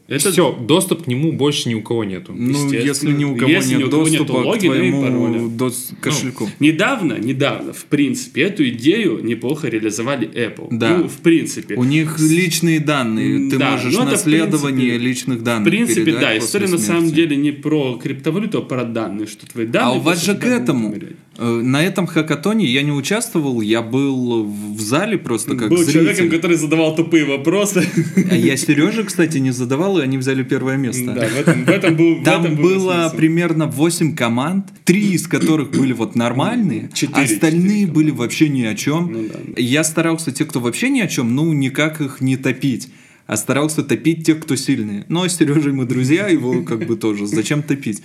Это 0.09 0.33
все, 0.33 0.53
доступ 0.59 1.05
к 1.05 1.07
нему 1.07 1.33
больше 1.33 1.69
ни 1.69 1.75
у 1.75 1.83
кого 1.83 2.03
нету. 2.03 2.33
Ну, 2.35 2.73
если 2.73 3.13
ни 3.13 3.25
у 3.25 3.37
кого 3.37 3.51
Если 3.51 3.75
ни 3.75 3.79
нет 3.79 3.89
у 3.89 3.91
кого 3.91 4.09
нету 4.09 4.25
доступа 4.25 4.43
к 4.43 4.47
логина 4.47 4.73
и 4.73 4.77
твоему 4.79 5.03
пароля. 5.03 5.41
дос- 5.41 5.95
кошельку. 6.01 6.49
Недавно, 6.61 7.19
недавно, 7.19 7.75
в 7.75 7.85
принципе, 7.85 8.41
эту 8.43 8.67
идею 8.71 9.21
неплохо 9.23 9.69
реализовали 9.69 10.27
Apple. 10.27 10.69
Да. 10.71 10.97
Ну, 10.97 11.09
в 11.09 11.19
принципе. 11.19 11.75
У 11.75 11.85
них 11.85 12.19
личные 12.19 12.81
данные. 12.81 13.51
Ты 13.51 13.59
Да, 13.59 13.73
можешь 13.73 13.93
ну, 13.93 14.05
наследование 14.05 14.89
принципе, 14.93 15.09
личных 15.09 15.43
данных 15.43 15.67
В 15.67 15.71
принципе, 15.71 16.13
да, 16.13 16.39
история 16.39 16.69
на 16.69 16.79
смерти. 16.79 16.87
самом 16.87 17.13
деле 17.13 17.37
не 17.37 17.51
про 17.53 17.99
криптовалюту, 18.03 18.59
а 18.59 18.63
про 18.63 18.85
данные, 18.85 19.27
что 19.27 19.47
твои 19.47 19.67
данные... 19.67 19.97
А 19.97 19.99
у 19.99 20.01
вас 20.01 20.25
же 20.25 20.35
к 20.35 20.45
этому. 20.45 20.89
умереть. 20.89 21.17
э, 21.37 21.45
На 21.63 21.85
этом 21.85 22.07
хакатоне 22.07 22.65
я 22.65 22.81
не 22.83 22.93
участвовал, 22.93 23.61
я 23.61 23.83
был 23.83 24.45
в 24.45 24.81
зале 24.81 25.19
просто 25.19 25.55
как 25.55 25.69
Был 25.69 25.77
зритель. 25.79 25.93
человеком, 25.93 26.31
который 26.31 26.57
задавал 26.57 26.97
тупые 26.97 27.27
вопросы. 27.27 27.87
А 28.31 28.35
я 28.35 28.57
Сереже, 28.57 29.05
кстати, 29.05 29.37
не 29.37 29.51
задавал, 29.51 29.98
и 29.99 30.03
они 30.03 30.19
взяли 30.19 30.43
первое 30.43 30.77
место. 30.77 31.13
Да, 31.13 31.27
в 31.29 31.37
этом, 31.37 31.65
в 31.65 31.69
этом 31.69 31.97
был 31.97 32.17
в 32.17 32.25
Там 32.25 32.45
этом 32.45 32.57
был 32.57 32.63
было 32.63 32.93
смысл. 33.03 33.17
примерно 33.17 33.67
8 33.67 34.15
команд, 34.15 34.67
три 34.85 35.13
из 35.13 35.27
которых 35.27 35.71
были 35.71 35.93
вот 35.93 36.15
нормальные, 36.15 36.91
Четыре, 36.95 37.25
остальные 37.25 37.81
четыре 37.81 37.87
были 37.87 38.11
вообще 38.11 38.49
ни 38.49 38.63
о 38.63 38.75
чем. 38.75 39.13
Ну 39.13 39.29
да. 39.29 39.39
Я 39.57 39.85
старался 39.85 40.33
те, 40.33 40.45
кто 40.45 40.61
вообще 40.61 40.89
ни 40.91 41.01
о 41.01 41.07
чем, 41.09 41.35
ну 41.35 41.53
никак 41.53 42.01
их 42.01 42.21
не 42.21 42.37
топить. 42.37 42.91
А 43.27 43.37
старался 43.37 43.83
топить 43.83 44.25
тех, 44.25 44.41
кто 44.41 44.57
сильные. 44.57 45.05
Но 45.09 45.29
с 45.29 45.37
Сережей 45.37 45.73
мы 45.73 45.85
друзья, 45.85 46.29
его 46.29 46.63
как 46.63 46.87
бы 46.87 46.97
тоже. 46.97 47.27
Зачем 47.27 47.63
топить? 47.63 48.03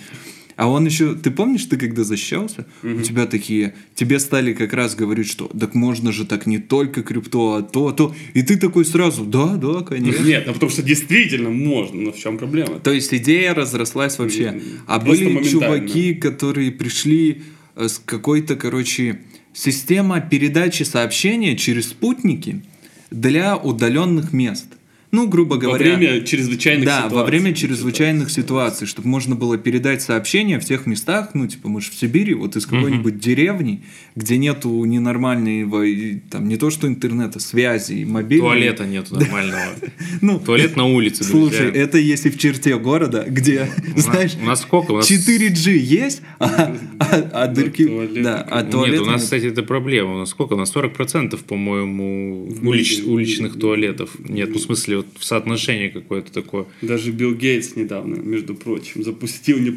А 0.56 0.68
он 0.70 0.86
еще, 0.86 1.16
ты 1.16 1.32
помнишь, 1.32 1.66
ты 1.66 1.78
когда 1.78 2.04
защищался, 2.04 2.66
у 2.84 3.02
тебя 3.02 3.26
такие, 3.26 3.74
тебе 3.96 4.20
стали 4.20 4.54
как 4.54 4.74
раз 4.74 4.96
говорить, 4.96 5.28
что 5.28 5.46
так 5.48 5.74
можно 5.76 6.12
же 6.12 6.26
так 6.26 6.46
не 6.46 6.60
только 6.60 7.02
крипто, 7.04 7.56
а 7.56 7.62
то, 7.64 7.88
а 7.88 7.94
то. 7.94 8.16
И 8.34 8.42
ты 8.44 8.58
такой 8.58 8.86
сразу, 8.86 9.24
да, 9.26 9.56
да, 9.56 9.82
конечно. 9.82 10.24
Нет, 10.24 10.44
ну 10.48 10.54
потому 10.54 10.72
что 10.72 10.84
действительно 10.84 11.50
можно, 11.50 12.02
но 12.02 12.12
в 12.12 12.18
чем 12.18 12.38
проблема? 12.38 12.80
То 12.80 12.92
есть 12.92 13.14
идея 13.14 13.54
разрослась 13.54 14.20
вообще. 14.20 14.44
М, 14.46 14.62
А 14.88 15.00
просто 15.00 15.26
были 15.26 15.44
чуваки, 15.48 16.14
которые 16.14 16.72
пришли 16.72 17.42
э, 17.76 17.88
с 17.88 17.98
какой-то, 18.00 18.56
короче, 18.56 19.20
система 19.54 20.22
передачи 20.22 20.84
сообщения 20.84 21.56
через 21.58 21.90
спутники 21.90 22.62
для 23.12 23.58
удаленных 23.58 24.34
мест. 24.34 24.66
Ну, 25.14 25.28
грубо 25.28 25.54
Во 25.54 25.60
говоря, 25.60 25.96
время 25.96 26.22
чрезвычайных 26.22 26.86
да, 26.86 26.98
ситуаций. 26.98 27.18
во 27.20 27.24
время 27.24 27.54
чрезвычайных 27.54 28.32
ситуаций, 28.32 28.88
чтобы 28.88 29.08
можно 29.08 29.36
было 29.36 29.60
передать 29.60 30.02
сообщения 30.02 30.60
в 30.60 30.66
тех 30.66 30.88
местах, 30.88 31.30
ну, 31.36 31.46
типа, 31.46 31.70
мы 31.70 31.82
же 31.82 31.92
в 31.92 31.94
Сибири, 31.94 32.34
вот 32.34 32.56
из 32.56 32.66
какой-нибудь 32.66 33.20
деревни, 33.20 33.84
где 34.16 34.38
нету 34.38 34.84
ненормального, 34.86 35.86
там, 36.30 36.48
не 36.48 36.58
то 36.58 36.70
что 36.70 36.88
интернета, 36.88 37.40
связи, 37.40 38.04
мобильного. 38.04 38.54
Туалета 38.54 38.86
нету 38.86 39.16
нормального. 39.16 39.64
Ну, 40.22 40.40
Туалет 40.40 40.76
на 40.76 40.86
улице, 40.86 41.24
Слушай, 41.24 41.72
это 41.72 41.98
если 41.98 42.30
в 42.30 42.38
черте 42.38 42.78
города, 42.78 43.26
где, 43.28 43.70
знаешь, 43.96 44.36
у 44.42 44.46
нас 44.46 44.62
сколько? 44.62 44.92
У 44.92 44.98
нас- 44.98 45.10
4G 45.10 45.76
есть, 45.76 46.22
а, 46.40 46.76
а- 47.00 47.30
а 47.34 47.48
дырки... 47.48 47.84
Да, 48.22 48.42
а 48.50 48.62
Нет, 48.64 49.02
у 49.02 49.06
нас, 49.06 49.24
кстати, 49.24 49.46
это 49.46 49.64
проблема. 49.64 50.16
У 50.16 50.18
нас 50.18 50.30
сколько? 50.30 50.54
У 50.54 50.58
нас 50.58 50.74
40%, 50.74 51.44
по-моему, 51.44 52.50
уличных 52.62 53.60
туалетов. 53.60 54.12
Нет, 54.20 54.50
ну, 54.50 54.56
в 54.56 54.62
смысле, 54.62 54.98
вот 54.98 55.08
в 55.18 55.24
соотношении 55.24 55.90
какое-то 55.90 56.32
такое. 56.32 56.66
Даже 56.82 57.12
Билл 57.12 57.34
Гейтс 57.34 57.76
недавно, 57.76 58.16
между 58.16 58.56
прочим, 58.56 59.04
запустил 59.04 59.58
не 59.60 59.72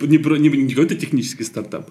какой-то 0.87 0.94
технический 0.94 1.44
стартап, 1.44 1.90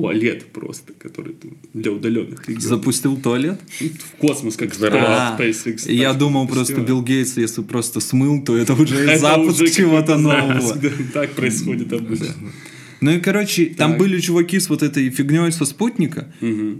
туалет 0.00 0.46
просто, 0.52 0.92
который 0.92 1.34
там 1.34 1.52
для 1.72 1.92
удаленных 1.92 2.48
регионов. 2.48 2.62
Запустил 2.68 3.16
туалет? 3.16 3.60
В 3.80 4.16
космос, 4.18 4.56
как 4.56 4.72
А, 4.82 5.36
SpaceX. 5.38 5.90
Я 5.90 6.12
думал, 6.12 6.48
просто 6.48 6.80
Билл 6.80 7.02
Гейтс, 7.02 7.36
если 7.36 7.62
просто 7.62 8.00
смыл, 8.00 8.42
то 8.44 8.56
это 8.56 8.74
уже 8.74 9.18
запуск 9.18 9.64
чего-то 9.70 10.16
нового. 10.16 10.78
Так 11.12 11.30
происходит 11.32 11.92
обычно. 11.92 12.34
Ну 13.00 13.10
и, 13.10 13.20
короче, 13.20 13.66
там 13.66 13.90
Так. 13.92 14.00
были 14.00 14.18
чуваки 14.20 14.58
с 14.58 14.68
вот 14.70 14.82
этой 14.82 15.10
фигней 15.10 15.52
со 15.52 15.64
спутника. 15.64 16.32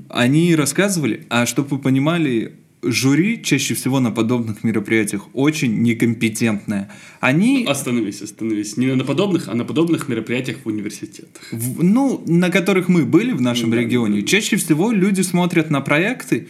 Они 0.08 0.54
рассказывали, 0.56 1.26
а 1.28 1.46
чтобы 1.46 1.68
вы 1.76 1.78
понимали, 1.78 2.52
жюри 2.90 3.42
чаще 3.42 3.74
всего 3.74 4.00
на 4.00 4.10
подобных 4.10 4.64
мероприятиях 4.64 5.22
очень 5.32 5.82
некомпетентное. 5.82 6.90
Они 7.20 7.64
Остановись, 7.68 8.22
остановись. 8.22 8.76
Не 8.76 8.94
на 8.94 9.04
подобных, 9.04 9.48
а 9.48 9.54
на 9.54 9.64
подобных 9.64 10.08
мероприятиях 10.08 10.58
в 10.64 10.68
университетах. 10.68 11.42
в- 11.52 11.82
ну, 11.82 12.22
на 12.26 12.50
которых 12.50 12.88
мы 12.88 13.04
были 13.04 13.32
в 13.32 13.40
нашем 13.40 13.70
Да, 13.70 13.76
регионе, 13.78 14.20
да. 14.20 14.26
чаще 14.26 14.56
всего 14.56 14.92
люди 14.92 15.22
смотрят 15.22 15.70
на 15.70 15.80
проекты 15.80 16.46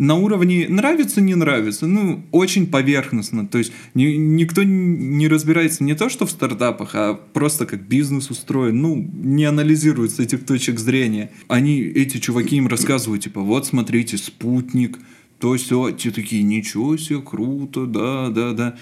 на 0.00 0.14
уровне 0.14 0.66
нравится, 0.68 1.20
не 1.20 1.34
нравится, 1.34 1.88
ну, 1.88 2.22
очень 2.30 2.68
поверхностно. 2.68 3.48
То 3.48 3.58
есть 3.58 3.72
ни- 3.94 4.14
никто 4.16 4.62
не 4.62 5.26
разбирается 5.26 5.82
не 5.82 5.94
то, 5.96 6.08
что 6.08 6.24
в 6.24 6.30
стартапах, 6.30 6.90
а 6.94 7.14
просто 7.14 7.66
как 7.66 7.82
бизнес 7.82 8.30
устроен, 8.30 8.80
ну, 8.80 8.94
не 9.12 9.44
анализирует 9.44 10.12
с 10.12 10.20
этих 10.20 10.46
точек 10.46 10.78
зрения. 10.78 11.32
Они, 11.48 11.80
эти 11.80 12.18
чуваки 12.18 12.54
им 12.54 12.68
рассказывают, 12.68 13.24
типа, 13.24 13.40
вот 13.40 13.66
смотрите, 13.66 14.18
спутник, 14.18 14.98
то 15.38 15.54
все, 15.56 15.92
те 15.92 16.10
такие, 16.10 16.42
ничего 16.42 16.96
себе, 16.96 17.20
круто, 17.20 17.86
да, 17.86 18.28
да, 18.30 18.52
да. 18.52 18.76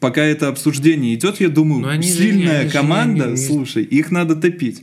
Пока 0.00 0.22
это 0.22 0.48
обсуждение 0.48 1.14
идет, 1.14 1.40
я 1.40 1.48
думаю, 1.48 1.88
они 1.88 2.08
же 2.08 2.14
сильная 2.14 2.60
они 2.60 2.68
же 2.68 2.74
команда, 2.74 3.24
не- 3.26 3.30
не- 3.32 3.36
слушай, 3.36 3.84
их 3.84 4.10
надо 4.10 4.36
топить. 4.36 4.82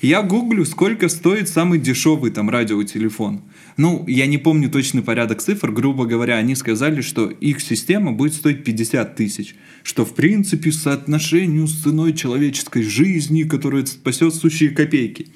Я 0.00 0.22
гуглю, 0.22 0.64
сколько 0.66 1.08
стоит 1.08 1.48
самый 1.48 1.78
дешевый 1.78 2.30
там 2.30 2.50
радиотелефон. 2.50 3.40
Ну, 3.76 4.04
я 4.06 4.26
не 4.26 4.38
помню 4.38 4.68
точный 4.70 5.02
порядок 5.02 5.40
цифр, 5.40 5.72
грубо 5.72 6.04
говоря, 6.04 6.36
они 6.36 6.54
сказали, 6.56 7.00
что 7.00 7.30
их 7.30 7.60
система 7.60 8.12
будет 8.12 8.34
стоить 8.34 8.64
50 8.64 9.16
тысяч, 9.16 9.56
что 9.82 10.04
в 10.04 10.14
принципе 10.14 10.72
соотношению 10.72 11.66
с 11.66 11.82
ценой 11.82 12.12
человеческой 12.12 12.82
жизни, 12.82 13.44
которая 13.44 13.86
спасет 13.86 14.34
сущие 14.34 14.70
копейки. 14.70 15.28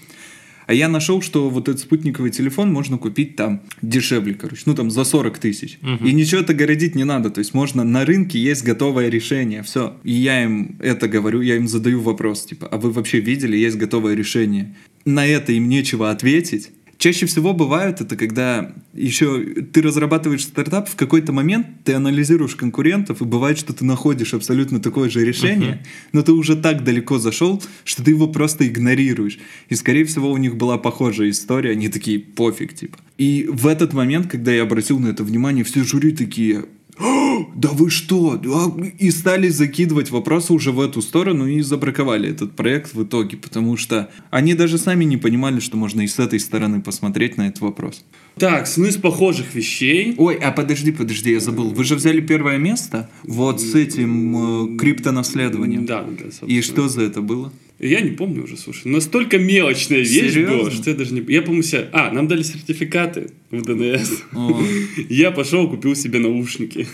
А 0.68 0.74
я 0.74 0.88
нашел, 0.88 1.22
что 1.22 1.48
вот 1.48 1.66
этот 1.70 1.80
спутниковый 1.80 2.30
телефон 2.30 2.70
можно 2.70 2.98
купить 2.98 3.36
там 3.36 3.62
дешевле, 3.80 4.34
короче, 4.34 4.64
ну 4.66 4.74
там 4.74 4.90
за 4.90 5.04
40 5.04 5.38
тысяч. 5.38 5.78
И 6.04 6.12
ничего 6.12 6.42
это 6.42 6.52
городить 6.52 6.94
не 6.94 7.04
надо, 7.04 7.30
то 7.30 7.38
есть 7.38 7.54
можно 7.54 7.84
на 7.84 8.04
рынке 8.04 8.38
есть 8.38 8.64
готовое 8.64 9.08
решение, 9.08 9.62
все. 9.62 9.96
И 10.04 10.12
я 10.12 10.44
им 10.44 10.76
это 10.80 11.08
говорю, 11.08 11.40
я 11.40 11.56
им 11.56 11.68
задаю 11.68 12.02
вопрос, 12.02 12.44
типа, 12.44 12.68
а 12.70 12.76
вы 12.76 12.90
вообще 12.90 13.20
видели, 13.20 13.56
есть 13.56 13.78
готовое 13.78 14.14
решение? 14.14 14.76
На 15.06 15.26
это 15.26 15.52
им 15.52 15.70
нечего 15.70 16.10
ответить. 16.10 16.70
Чаще 16.98 17.26
всего 17.26 17.52
бывает 17.52 18.00
это, 18.00 18.16
когда 18.16 18.72
еще 18.92 19.40
ты 19.72 19.82
разрабатываешь 19.82 20.42
стартап, 20.42 20.88
в 20.88 20.96
какой-то 20.96 21.32
момент 21.32 21.66
ты 21.84 21.94
анализируешь 21.94 22.56
конкурентов, 22.56 23.22
и 23.22 23.24
бывает, 23.24 23.56
что 23.56 23.72
ты 23.72 23.84
находишь 23.84 24.34
абсолютно 24.34 24.80
такое 24.80 25.08
же 25.08 25.24
решение, 25.24 25.84
но 26.12 26.22
ты 26.22 26.32
уже 26.32 26.56
так 26.56 26.82
далеко 26.82 27.18
зашел, 27.18 27.62
что 27.84 28.02
ты 28.02 28.10
его 28.10 28.26
просто 28.26 28.66
игнорируешь. 28.66 29.38
И, 29.68 29.76
скорее 29.76 30.04
всего, 30.06 30.32
у 30.32 30.36
них 30.38 30.56
была 30.56 30.76
похожая 30.76 31.30
история, 31.30 31.70
они 31.70 31.88
такие, 31.88 32.18
пофиг, 32.18 32.74
типа. 32.74 32.98
И 33.16 33.48
в 33.48 33.68
этот 33.68 33.92
момент, 33.92 34.26
когда 34.26 34.50
я 34.50 34.64
обратил 34.64 34.98
на 34.98 35.06
это 35.06 35.22
внимание, 35.22 35.62
все 35.62 35.84
жюри 35.84 36.10
такие, 36.10 36.64
«О, 36.98 37.37
да 37.54 37.70
вы 37.70 37.90
что? 37.90 38.36
Да?» 38.36 38.72
И 38.98 39.10
стали 39.10 39.48
закидывать 39.48 40.10
вопросы 40.10 40.52
уже 40.52 40.72
в 40.72 40.80
эту 40.80 41.02
сторону 41.02 41.46
и 41.46 41.60
забраковали 41.60 42.30
этот 42.30 42.52
проект 42.52 42.94
в 42.94 43.02
итоге, 43.04 43.36
потому 43.36 43.76
что 43.76 44.10
они 44.30 44.54
даже 44.54 44.78
сами 44.78 45.04
не 45.04 45.16
понимали, 45.16 45.60
что 45.60 45.76
можно 45.76 46.02
и 46.02 46.06
с 46.06 46.18
этой 46.18 46.40
стороны 46.40 46.80
посмотреть 46.80 47.36
на 47.36 47.48
этот 47.48 47.60
вопрос. 47.60 48.04
Так, 48.36 48.66
сны 48.66 48.92
с 48.92 48.96
похожих 48.96 49.54
вещей. 49.54 50.14
Ой, 50.16 50.36
а 50.36 50.52
подожди, 50.52 50.92
подожди, 50.92 51.32
я 51.32 51.40
забыл. 51.40 51.70
Вы 51.70 51.84
же 51.84 51.96
взяли 51.96 52.20
первое 52.20 52.58
место 52.58 53.10
вот 53.24 53.60
с 53.60 53.74
этим 53.74 54.74
э, 54.74 54.78
криптонаследованием. 54.78 55.86
Да, 55.86 56.02
да, 56.02 56.24
собственно. 56.24 56.48
И 56.48 56.62
что 56.62 56.88
за 56.88 57.02
это 57.02 57.20
было? 57.20 57.52
Я 57.78 58.00
не 58.00 58.10
помню 58.10 58.42
уже, 58.42 58.56
слушай. 58.56 58.88
Настолько 58.88 59.38
мелочная 59.38 59.98
вещь 59.98 60.32
Серьезно? 60.32 60.56
была, 60.56 60.70
что 60.70 60.90
я 60.90 60.96
даже 60.96 61.14
не... 61.14 61.22
Я 61.32 61.42
помню 61.42 61.62
себя... 61.62 61.88
А, 61.92 62.10
нам 62.10 62.26
дали 62.26 62.42
сертификаты. 62.42 63.30
в 63.52 63.62
ДНС. 63.62 64.24
О. 64.34 64.60
Я 65.08 65.30
пошел, 65.30 65.70
купил 65.70 65.94
себе 65.94 66.18
наушники. 66.18 66.88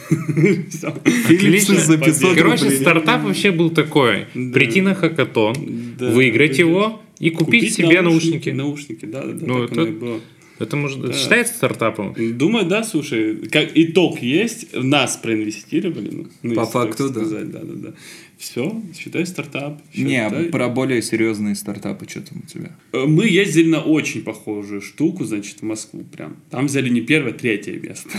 Всё. 0.71 0.95
Philips'ы 1.29 1.77
за 1.79 1.99
500 1.99 2.35
Короче, 2.37 2.65
рублей. 2.65 2.79
стартап 2.81 3.23
вообще 3.25 3.51
был 3.51 3.71
такой. 3.71 4.27
Да. 4.35 4.53
Прийти 4.53 4.81
на 4.81 4.95
хакатон, 4.95 5.55
Да. 5.99 6.11
выиграть 6.11 6.59
его 6.59 7.01
и 7.19 7.31
купить 7.31 7.75
себе 7.75 8.01
наушники. 8.03 8.51
Наушники, 8.51 9.05
да, 9.07 9.23
да, 9.23 9.33
да. 9.33 9.47
Ну, 9.47 9.61
так 9.67 9.73
оно 9.73 9.83
это- 9.83 9.91
и 9.91 9.95
было. 9.95 10.21
Это 10.61 10.77
может 10.77 11.17
считается 11.17 11.55
стартапом? 11.55 12.15
Думаю, 12.39 12.65
да, 12.67 12.85
слушай, 12.85 13.35
как 13.51 13.71
итог 13.75 14.23
есть, 14.23 14.73
в 14.73 14.85
нас 14.85 15.17
проинвестировали. 15.17 16.11
Ну, 16.13 16.27
ну, 16.45 16.55
По 16.55 16.65
факту, 16.65 17.09
да. 17.09 17.15
сказать, 17.25 17.51
да. 17.51 17.59
Да, 17.65 17.73
да, 17.89 17.95
Все, 18.39 18.81
считай 18.97 19.27
стартап. 19.27 19.81
Не, 19.97 20.25
а 20.25 20.29
считай. 20.31 20.45
про 20.51 20.69
более 20.69 21.03
серьезные 21.03 21.57
стартапы, 21.57 22.07
что 22.09 22.21
там 22.21 22.43
у 22.45 22.47
тебя? 22.47 22.71
Э, 22.93 23.05
Мы 23.05 23.27
ездили 23.29 23.69
на 23.69 23.81
очень 23.81 24.23
похожую 24.23 24.81
штуку, 24.81 25.25
значит, 25.25 25.57
в 25.61 25.63
Москву 25.65 26.05
прям. 26.17 26.37
Там 26.51 26.67
взяли 26.67 26.89
не 26.89 27.01
первое, 27.01 27.33
а 27.33 27.35
третье 27.35 27.73
место. 27.81 28.11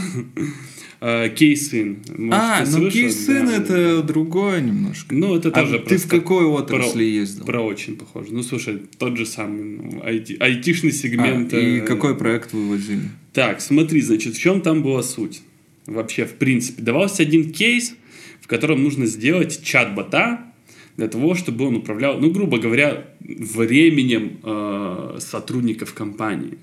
Кейсын. 1.36 1.98
Может, 2.18 2.34
А, 2.34 2.66
ты 2.66 2.78
ну? 2.78 2.90
Кейсын 2.90 3.46
Да, 3.46 3.56
это 3.58 4.02
другое 4.02 4.62
немножко. 4.62 5.14
Ну, 5.14 5.36
это 5.36 5.50
А 5.50 5.52
тоже 5.52 5.80
ты 5.80 5.98
в 5.98 6.08
какой 6.08 6.46
отрасли 6.46 6.94
про- 6.94 7.02
ездил? 7.04 7.46
Про 7.46 7.62
очень 7.62 7.96
похоже. 7.96 8.30
Ну, 8.32 8.42
слушай, 8.42 8.82
тот 8.98 9.16
же 9.18 9.26
самый 9.26 9.64
ну, 9.64 10.02
IT, 10.04 10.38
айтишный 10.40 10.92
сегмент. 10.92 11.54
А, 11.54 11.60
и 11.60 11.80
э, 11.80 11.82
какой 11.82 12.18
проект 12.18 12.54
вы 12.54 12.70
возили? 12.70 13.04
Так, 13.34 13.62
смотри, 13.62 14.02
значит, 14.02 14.36
в 14.36 14.40
чем 14.40 14.62
там 14.62 14.82
была 14.82 15.04
суть? 15.04 15.42
Вообще, 15.86 16.26
в 16.26 16.34
принципе, 16.34 16.82
давался 16.82 17.22
один 17.22 17.52
кейс, 17.52 17.94
в 18.42 18.48
котором 18.48 18.82
нужно 18.82 19.06
сделать 19.06 19.64
чат-бота 19.64 20.40
для 20.98 21.08
того, 21.08 21.36
чтобы 21.36 21.68
он 21.68 21.76
управлял, 21.76 22.20
ну, 22.20 22.32
грубо 22.32 22.58
говоря, 22.58 23.06
временем 23.20 24.40
э, 24.44 25.18
сотрудников 25.20 25.94
компании. 25.94 26.58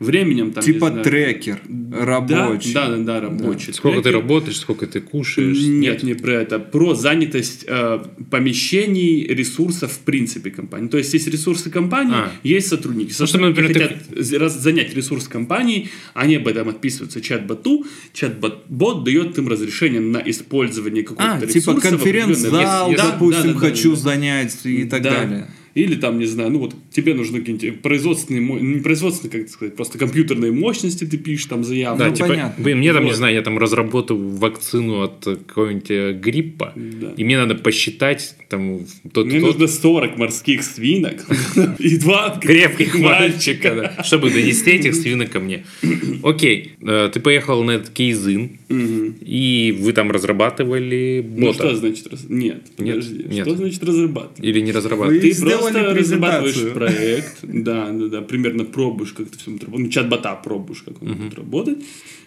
Временем 0.00 0.52
там, 0.52 0.64
Типа 0.64 0.88
знаю, 0.88 1.04
трекер 1.04 1.60
рабочий. 1.92 2.72
Да, 2.72 2.88
да, 2.88 2.96
да, 2.96 3.02
да, 3.04 3.20
рабочий. 3.20 3.72
Сколько 3.74 3.98
ты 3.98 4.02
трекер. 4.04 4.20
работаешь, 4.20 4.56
сколько 4.58 4.86
ты 4.86 5.00
кушаешь? 5.02 5.58
Нет, 5.60 6.02
не 6.02 6.14
про 6.14 6.32
это. 6.40 6.58
Про 6.58 6.94
занятость 6.94 7.66
э, 7.68 8.02
помещений, 8.30 9.26
ресурсов 9.26 9.92
в 9.92 9.98
принципе 9.98 10.50
компании. 10.50 10.88
То 10.88 10.96
есть 10.96 11.12
есть 11.12 11.28
ресурсы 11.28 11.68
компании, 11.70 12.14
А. 12.14 12.32
есть 12.42 12.68
сотрудники. 12.68 13.12
Ну, 13.18 13.26
что, 13.26 13.38
например, 13.38 13.72
ты- 13.74 13.80
хотят 13.80 14.32
раз- 14.40 14.58
занять 14.58 14.94
ресурс 14.94 15.28
компании, 15.28 15.90
они 16.14 16.36
об 16.36 16.48
этом 16.48 16.70
отписываются 16.70 17.20
чат-боту, 17.20 17.84
чат-бот 18.14 19.04
дает 19.04 19.36
им 19.36 19.48
разрешение 19.48 20.00
на 20.00 20.18
использование 20.18 21.02
какого-то 21.02 21.34
А, 21.34 21.40
ресурса. 21.40 21.60
типа 21.60 21.80
конференц-зал, 21.80 22.92
Да, 22.96 23.10
допустим, 23.12 23.48
да, 23.48 23.52
да, 23.52 23.58
хочу 23.58 23.90
да, 23.90 23.96
да. 23.96 24.02
занять 24.02 24.58
и 24.64 24.84
так 24.84 25.02
Да. 25.02 25.10
далее. 25.10 25.50
Или 25.74 25.94
там, 25.94 26.18
не 26.18 26.26
знаю, 26.26 26.50
ну 26.50 26.58
вот 26.58 26.74
тебе 26.90 27.14
нужны 27.14 27.40
какие-нибудь 27.40 27.80
производственные, 27.82 28.42
не 28.60 28.80
производственные, 28.80 29.30
как 29.32 29.40
это 29.42 29.50
сказать, 29.52 29.76
просто 29.76 29.98
компьютерные 29.98 30.50
мощности, 30.52 31.04
ты 31.04 31.16
пишешь 31.16 31.46
там 31.46 31.62
заявку. 31.64 31.98
Да, 32.00 32.08
Ну, 32.08 32.14
типа, 32.14 32.28
понятно. 32.28 32.64
блин, 32.64 32.78
мне 32.78 32.92
там, 32.92 33.02
не 33.04 33.10
Вот. 33.10 33.16
знаю, 33.16 33.34
я 33.34 33.42
там 33.42 33.58
разработаю 33.58 34.18
вакцину 34.36 35.02
от 35.02 35.24
какого-нибудь 35.24 35.90
э, 35.90 36.12
гриппа, 36.12 36.72
Да. 36.74 37.12
и 37.16 37.24
мне 37.24 37.36
надо 37.38 37.54
посчитать 37.54 38.34
там 38.48 38.80
тот, 39.12 39.26
Мне 39.26 39.38
тот 39.40 39.58
нужно 39.58 39.68
40 39.68 40.16
морских 40.18 40.62
свинок 40.64 41.24
и 41.78 41.96
два 41.98 42.36
крепких 42.42 42.98
мальчика, 42.98 43.94
чтобы 44.04 44.30
донести 44.30 44.70
этих 44.72 44.94
свинок 44.96 45.30
ко 45.30 45.40
мне. 45.40 45.64
Окей, 46.24 46.72
э, 46.82 47.10
ты 47.12 47.20
поехал 47.20 47.62
на 47.62 47.72
этот 47.72 47.90
кейзин, 47.90 48.58
и 48.68 49.76
вы 49.80 49.92
там 49.92 50.10
разрабатывали 50.10 51.24
Ну 51.36 51.46
бота. 51.46 51.54
что 51.68 51.76
значит. 51.76 52.08
Нет, 52.28 52.62
подожди. 52.76 53.40
Что 53.42 53.54
значит 53.56 53.82
разрабатывать? 53.84 54.44
Или 54.44 54.60
не 54.60 54.72
разрабатывали? 54.72 55.18
Вы 55.18 55.22
Ты 55.22 55.34
просто 55.60 55.94
разрабатываешь 55.94 56.72
проект, 56.72 57.38
да, 57.42 57.90
да, 57.90 58.06
да, 58.06 58.22
примерно 58.22 58.64
пробуешь, 58.64 59.12
как 59.12 59.28
это 59.28 59.38
все 59.38 59.50
будет 59.50 59.64
работать, 59.64 59.86
ну, 59.86 59.90
чат-бота 59.90 60.34
пробуешь, 60.36 60.82
как 60.82 61.02
он 61.02 61.14
будет 61.14 61.34
работать, 61.34 61.78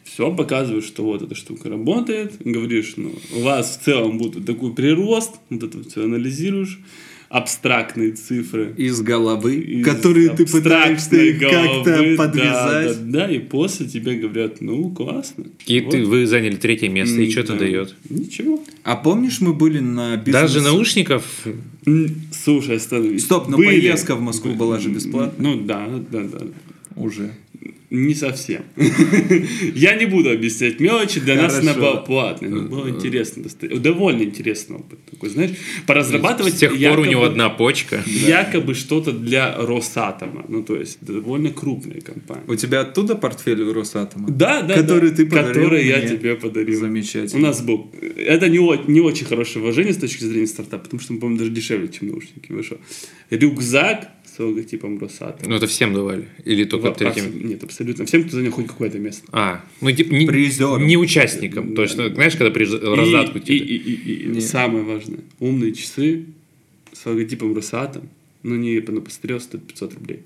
все, 0.03 0.33
показываешь, 0.33 0.85
что 0.85 1.03
вот 1.03 1.21
эта 1.21 1.35
штука 1.35 1.69
работает, 1.69 2.33
говоришь, 2.39 2.93
ну, 2.97 3.13
у 3.35 3.41
вас 3.41 3.77
в 3.77 3.83
целом 3.85 4.17
будет 4.17 4.45
такой 4.45 4.73
прирост, 4.73 5.35
вот 5.49 5.63
это 5.63 5.83
все 5.89 6.03
анализируешь, 6.03 6.79
абстрактные 7.33 8.11
цифры, 8.11 8.75
Из 8.77 9.01
головы, 9.01 9.55
из 9.55 9.83
которые 9.83 10.29
ты 10.29 10.45
пытаешься 10.45 11.33
как-то 11.39 12.15
подвязать. 12.15 12.87
Да, 12.87 12.93
да, 12.93 13.27
да, 13.27 13.31
и 13.31 13.39
после 13.39 13.87
тебе 13.87 14.13
говорят, 14.17 14.61
ну, 14.61 14.91
классно. 14.91 15.45
И 15.65 15.81
Вот. 15.81 15.89
ты, 15.91 16.05
вы 16.05 16.27
заняли 16.27 16.57
третье 16.57 16.89
место, 16.89 17.19
и 17.19 17.31
что 17.31 17.39
это 17.39 17.53
Да. 17.53 17.59
дает? 17.59 17.95
Ничего. 18.07 18.63
А 18.83 18.95
помнишь, 18.95 19.41
мы 19.41 19.53
были 19.55 19.79
на 19.79 20.15
бизнес... 20.17 20.41
Даже 20.43 20.61
наушников 20.61 21.25
Слушай, 22.31 22.77
остановись. 22.77 23.23
Стоп, 23.23 23.47
но 23.47 23.57
Были. 23.57 23.67
поездка 23.67 24.15
в 24.15 24.21
Москву 24.21 24.53
была 24.53 24.79
же 24.79 24.89
бесплатная. 24.89 25.55
Ну 25.55 25.61
да, 25.61 25.89
да, 26.11 26.21
да. 26.21 26.45
Уже. 26.95 27.31
Не 27.95 28.15
совсем. 28.15 28.63
Я 29.75 29.95
не 29.95 30.07
буду 30.07 30.31
объяснять 30.31 30.79
мелочи, 30.79 31.19
для 31.19 31.35
нас 31.35 31.59
она 31.59 31.75
была 31.75 31.97
платной. 31.97 32.49
но 32.49 32.61
было 32.63 32.89
интересно. 32.89 33.43
Довольно 33.61 34.23
интересный 34.23 34.77
опыт 34.77 34.97
такой, 35.11 35.29
знаешь. 35.29 35.51
Поразрабатывать 35.85 36.55
с 36.55 36.57
тех 36.57 36.71
пор 36.71 36.99
у 36.99 37.05
него 37.05 37.21
якобы- 37.21 37.25
одна 37.27 37.49
почка. 37.49 38.01
Якобы 38.07 38.73
что-то 38.73 39.11
для 39.11 39.55
Росатома. 39.57 40.43
Ну, 40.47 40.63
то 40.63 40.75
есть, 40.75 40.97
довольно 41.01 41.51
крупная 41.51 42.01
компания. 42.01 42.41
У 42.47 42.55
тебя 42.55 42.81
оттуда 42.81 43.13
портфель 43.13 43.61
у 43.61 43.71
Росатома? 43.73 44.27
Да, 44.27 44.63
да, 44.63 44.73
Который 44.73 45.11
да, 45.11 45.15
ты 45.17 45.25
подарил 45.27 45.53
который 45.53 45.85
я 45.87 45.97
мне. 45.99 46.07
тебе 46.07 46.35
подарил. 46.35 46.77
У 46.77 46.81
Замечательно. 46.81 47.47
нас 47.47 47.61
был. 47.61 47.91
Это 48.17 48.49
не 48.49 49.01
очень 49.01 49.27
хорошее 49.27 49.61
вложение 49.63 49.93
с 49.93 49.97
точки 49.97 50.23
зрения 50.23 50.47
стартапа, 50.47 50.85
потому 50.85 50.99
что 50.99 51.13
он, 51.13 51.19
по-моему, 51.19 51.37
даже 51.39 51.51
дешевле, 51.51 51.89
чем 51.89 52.07
наушники 52.07 52.51
вышел. 52.51 52.77
Рюкзак 53.29 54.09
с 54.35 54.39
логотипом 54.39 54.97
Росатома. 54.99 55.49
Ну, 55.49 55.55
это 55.55 55.67
всем 55.67 55.93
давали. 55.93 56.27
Или 56.45 56.63
только 56.63 56.87
Во- 56.87 56.93
третьим? 56.95 57.25
абс- 57.25 57.35
Нет, 57.43 57.63
абсолютно. 57.63 58.05
Всем, 58.05 58.23
кто 58.23 58.37
занял 58.37 58.51
хоть 58.51 58.67
какое-то 58.67 58.97
место. 58.99 59.23
А, 59.31 59.63
ну, 59.81 59.91
типа, 59.91 60.11
не, 60.13 60.25
Призером. 60.25 60.87
не 60.87 60.97
участникам. 60.97 61.75
То 61.75 61.83
есть, 61.83 61.97
ну, 61.97 62.09
знаешь, 62.13 62.35
когда 62.35 62.49
при 62.51 62.65
раздатку 62.65 63.37
и, 63.37 63.41
тебе. 63.41 63.57
и, 63.57 63.75
и- 63.75 63.93
и- 64.31 64.37
и 64.37 64.41
самое 64.41 64.83
важное. 64.83 65.19
Умные 65.39 65.73
часы 65.73 66.25
с 66.93 67.05
логотипом 67.05 67.53
Росатом, 67.55 68.09
но 68.41 68.55
не 68.55 68.79
ну, 68.87 69.01
посмотрел, 69.01 69.39
стоят 69.39 69.67
500 69.67 69.93
рублей. 69.95 70.19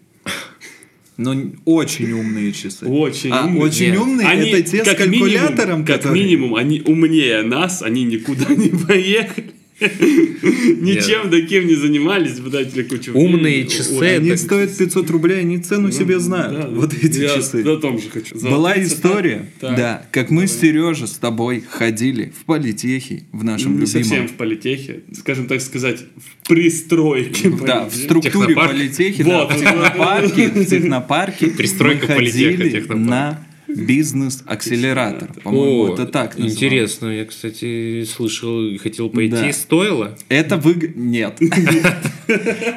Но 1.17 1.33
очень 1.65 2.11
умные 2.11 2.51
часы. 2.53 2.85
Очень 2.85 3.31
а, 3.31 3.45
умные. 3.47 3.63
очень 3.63 3.89
Нет. 3.91 3.99
умные 3.99 4.27
Они, 4.27 4.49
это 4.51 4.61
те 4.69 4.83
с 4.85 4.87
как 4.87 5.07
минимум- 5.07 5.29
калькулятором, 5.31 5.85
как 5.85 5.97
которые- 5.97 6.23
минимум, 6.23 6.55
они 6.55 6.81
умнее 6.85 7.41
нас, 7.41 7.81
они 7.81 8.03
никуда 8.03 8.45
не 8.55 8.69
поехали. 8.69 9.51
Ничем 9.79 11.29
таким 11.29 11.67
не 11.67 11.75
занимались, 11.75 12.39
дайте 12.39 12.83
кучу 12.83 13.13
Умные 13.13 13.67
часы 13.67 14.17
Они 14.17 14.35
стоят 14.35 14.75
500 14.75 15.09
рублей, 15.11 15.41
они 15.41 15.59
цену 15.59 15.91
себе 15.91 16.19
знают. 16.19 16.71
вот 16.71 16.93
эти 16.93 17.19
я 17.19 17.35
часы. 17.35 17.63
на 17.63 17.77
том 17.77 17.99
же 17.99 18.09
хочу. 18.09 18.39
Была 18.39 18.81
история, 18.81 19.49
да, 19.61 20.07
как 20.11 20.31
мы 20.31 20.47
с 20.47 20.59
Сережей 20.59 21.07
с 21.07 21.17
тобой 21.17 21.63
ходили 21.67 22.33
в 22.39 22.45
политехи 22.45 23.25
в 23.31 23.43
нашем 23.43 23.73
любимом. 23.73 23.87
совсем 23.87 24.27
в 24.27 24.33
политехе, 24.33 25.01
скажем 25.13 25.47
так 25.47 25.61
сказать, 25.61 26.03
в 26.15 26.47
пристройке. 26.47 27.49
Да, 27.49 27.87
в 27.87 27.95
структуре 27.95 28.55
политехи, 28.55 29.21
в 29.21 29.59
технопарке, 29.59 30.47
в 30.49 30.65
технопарке 30.65 31.47
Пристройка 31.47 32.07
политеха, 32.07 32.63
технопарк. 32.63 32.99
на 32.99 33.46
бизнес-акселератор. 33.67 35.33
По-моему, 35.43 35.83
О, 35.83 35.93
это 35.93 36.05
так 36.05 36.37
называлось. 36.37 36.53
интересно. 36.55 37.07
Я, 37.07 37.25
кстати, 37.25 38.03
слышал 38.05 38.65
и 38.65 38.77
хотел 38.77 39.09
пойти. 39.09 39.31
Да. 39.31 39.53
Стоило? 39.53 40.17
Это 40.29 40.57
вы... 40.57 40.93
Нет. 40.95 41.39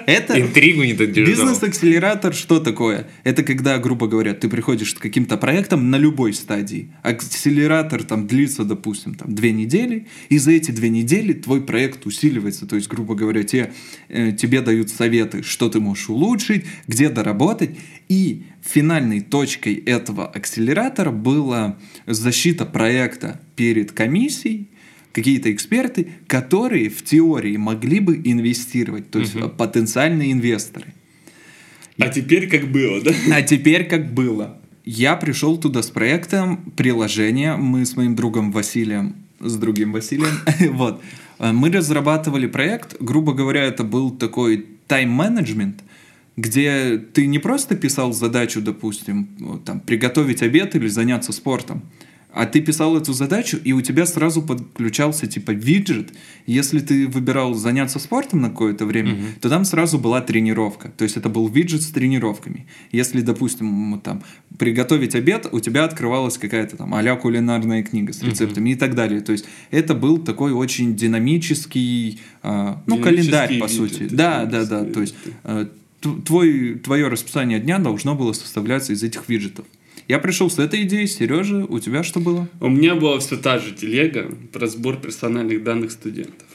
Это... 0.07 0.41
Интригу 0.41 0.85
не 0.85 0.95
додержал. 0.95 1.47
Бизнес-акселератор 1.47 2.35
что 2.35 2.61
такое? 2.61 3.09
Это 3.25 3.43
когда, 3.43 3.79
грубо 3.79 4.07
говоря, 4.07 4.35
ты 4.35 4.49
приходишь 4.49 4.93
с 4.93 4.95
каким-то 4.95 5.37
проектом 5.37 5.91
на 5.91 5.97
любой 5.97 6.33
стадии. 6.33 6.93
Акселератор 7.03 8.03
там 8.03 8.27
длится, 8.27 8.65
допустим, 8.65 9.15
там 9.15 9.35
две 9.35 9.53
недели, 9.53 10.07
и 10.29 10.39
за 10.39 10.53
эти 10.53 10.71
две 10.71 10.89
недели 10.89 11.33
твой 11.33 11.61
проект 11.63 12.07
усиливается. 12.07 12.67
То 12.67 12.77
есть, 12.77 12.89
грубо 12.89 13.15
говоря, 13.15 13.41
э, 13.41 14.33
тебе 14.33 14.61
дают 14.61 14.91
советы, 14.91 15.43
что 15.43 15.69
ты 15.69 15.81
можешь 15.81 16.09
улучшить, 16.09 16.65
где 16.87 17.09
доработать. 17.09 17.71
И 18.09 18.45
финальной 18.63 19.21
точкой 19.21 19.75
этого 19.75 20.27
акселератора 20.27 21.11
была 21.11 21.79
защита 22.07 22.67
проекта 22.67 23.41
перед 23.57 23.93
комиссией, 23.93 24.69
какие-то 25.13 25.53
эксперты, 25.53 26.09
которые 26.27 26.89
в 26.89 27.03
теории 27.05 27.57
могли 27.57 28.01
бы 28.01 28.21
инвестировать, 28.23 29.11
то 29.11 29.19
есть 29.19 29.35
э, 29.35 29.49
потенциальные 29.49 30.33
инвесторы. 30.33 30.95
А 31.99 32.09
теперь 32.09 32.49
как 32.49 32.71
было, 32.71 33.01
да? 33.03 33.13
А 33.35 33.43
теперь 33.43 33.85
как 33.85 34.13
было. 34.13 34.59
Я 34.85 35.17
пришел 35.17 35.59
туда 35.59 35.83
с 35.83 35.91
проектом 35.91 36.73
приложения. 36.77 37.57
Мы 37.57 37.85
с 37.85 37.97
моим 37.97 38.17
другом 38.17 38.53
Василием, 38.53 39.17
с 39.39 39.57
другим 39.57 39.93
Василием, 39.93 40.33
вот. 40.77 41.03
Э, 41.39 41.53
Мы 41.53 41.71
разрабатывали 41.71 42.47
проект. 42.47 42.97
Грубо 43.01 43.33
говоря, 43.35 43.65
это 43.65 43.85
был 43.85 44.11
такой 44.11 44.67
тайм-менеджмент, 44.87 45.83
где 46.37 46.99
ты 46.99 47.27
не 47.27 47.39
просто 47.39 47.77
писал 47.77 48.13
задачу, 48.13 48.61
допустим, 48.61 49.61
там, 49.65 49.81
приготовить 49.81 50.43
обед 50.43 50.75
или 50.75 50.89
заняться 50.89 51.33
спортом. 51.33 51.83
А 52.33 52.47
ты 52.47 52.61
писал 52.61 52.97
эту 52.97 53.13
задачу, 53.13 53.59
и 53.65 53.73
у 53.73 53.81
тебя 53.81 54.07
сразу 54.07 54.41
подключался 54.41 55.27
типа 55.27 55.51
виджет. 55.51 56.13
Если 56.47 56.79
ты 56.79 57.09
выбирал 57.09 57.55
заняться 57.55 57.99
спортом 57.99 58.41
на 58.41 58.51
какое-то 58.51 58.87
время, 58.87 59.15
Мгм. 59.15 59.25
то 59.41 59.49
там 59.49 59.65
сразу 59.65 59.99
была 59.99 60.21
тренировка. 60.21 60.93
То 60.97 61.03
есть 61.03 61.17
это 61.17 61.29
был 61.29 61.49
виджет 61.49 61.83
с 61.83 61.89
тренировками. 61.89 62.69
Если, 62.93 63.21
допустим, 63.21 64.01
там 64.05 64.23
приготовить 64.59 65.17
обед, 65.17 65.49
у 65.51 65.59
тебя 65.59 65.83
открывалась 65.83 66.39
какая-то 66.39 66.77
там 66.77 66.95
а 66.95 67.17
кулинарная 67.17 67.83
книга 67.83 68.13
с 68.13 68.23
рецептами 68.23 68.71
и 68.71 68.75
так 68.77 68.95
далее. 68.95 69.23
То 69.23 69.33
есть 69.33 69.47
это 69.73 69.95
был 69.95 70.19
такой 70.19 70.53
очень 70.53 70.95
динамический, 70.95 72.21
а, 72.45 72.81
ну, 72.87 72.99
Динамический 72.99 73.33
календарь, 73.33 73.59
по 73.59 73.65
виджет, 73.65 73.93
сути. 73.93 74.09
Да, 74.15 74.45
да, 74.45 74.65
да. 74.65 74.85
То 74.85 75.01
есть 75.01 75.17
э, 75.43 75.67
твой, 76.01 76.75
твое 76.75 77.09
расписание 77.09 77.61
дня 77.61 77.79
должно 77.79 78.15
было 78.15 78.33
составляться 78.33 78.93
из 78.93 79.03
этих 79.03 79.29
виджетов. 79.29 79.67
Я 80.09 80.19
пришел 80.19 80.51
с 80.51 80.59
этой 80.59 80.83
идеей, 80.83 81.07
Сережа, 81.07 81.65
у 81.69 81.79
тебя 81.79 82.03
что 82.03 82.19
было? 82.19 82.49
У 82.61 82.69
меня 82.69 82.97
была 82.97 83.21
все 83.21 83.37
та 83.37 83.59
же 83.59 83.73
телега 83.73 84.29
про 84.53 84.67
сбор 84.67 84.97
персональных 84.97 85.63
данных 85.63 85.93
студентов. 85.93 86.49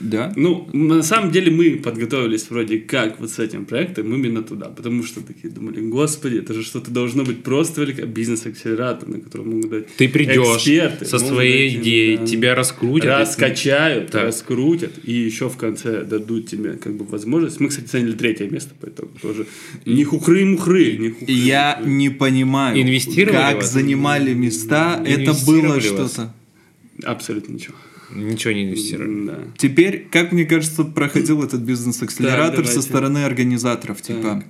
Да. 0.00 0.32
Ну, 0.36 0.68
на 0.72 1.02
самом 1.02 1.30
деле 1.30 1.50
мы 1.50 1.76
подготовились 1.76 2.48
вроде 2.50 2.78
как 2.78 3.20
вот 3.20 3.30
с 3.30 3.38
этим 3.38 3.64
проектом 3.64 4.14
именно 4.14 4.42
туда, 4.42 4.66
потому 4.66 5.02
что 5.02 5.20
такие 5.20 5.52
думали, 5.52 5.80
господи, 5.80 6.38
это 6.38 6.54
же 6.54 6.62
что-то 6.62 6.90
должно 6.90 7.24
быть 7.24 7.42
просто 7.42 7.80
великое, 7.82 8.06
бизнес-акселератор, 8.06 9.08
на 9.08 9.20
котором 9.20 9.50
могут 9.50 9.70
дать 9.70 9.86
Ты 9.96 10.08
придешь 10.08 10.56
эксперты, 10.58 11.04
со 11.06 11.18
своей 11.18 11.70
дать, 11.74 11.82
идеей, 11.82 12.16
да, 12.18 12.26
тебя 12.26 12.54
раскрутят. 12.54 13.06
раскачают, 13.08 14.10
Так. 14.10 14.24
раскрутят, 14.24 14.92
и 15.04 15.12
еще 15.12 15.48
в 15.48 15.56
конце 15.56 16.04
дадут 16.04 16.48
тебе 16.48 16.74
как 16.74 16.94
бы 16.96 17.04
возможность. 17.04 17.60
Мы, 17.60 17.68
кстати, 17.68 17.88
заняли 17.90 18.12
третье 18.12 18.48
место 18.48 18.74
по 18.80 18.86
итогу 18.86 19.12
тоже. 19.20 19.46
Не 19.86 20.04
хухры-мухры, 20.04 20.96
не 20.96 21.10
хухры. 21.10 21.32
Я 21.32 21.80
не 21.84 22.10
понимаю, 22.10 22.80
Инвестировали 22.80 23.36
как 23.36 23.56
вас? 23.56 23.72
занимали 23.72 24.34
места, 24.34 25.02
это 25.04 25.34
было 25.46 25.80
что-то. 25.80 26.32
Абсолютно 27.02 27.54
ничего. 27.54 27.74
Ничего 28.14 28.52
не 28.52 28.64
инвестировали. 28.64 29.26
Да. 29.26 29.38
Теперь, 29.56 30.06
как 30.10 30.32
мне 30.32 30.44
кажется, 30.44 30.84
проходил 30.84 31.42
этот 31.44 31.60
бизнес-акселератор 31.62 32.66
со 32.66 32.82
стороны 32.82 33.24
организаторов. 33.24 34.02
Типа, 34.02 34.42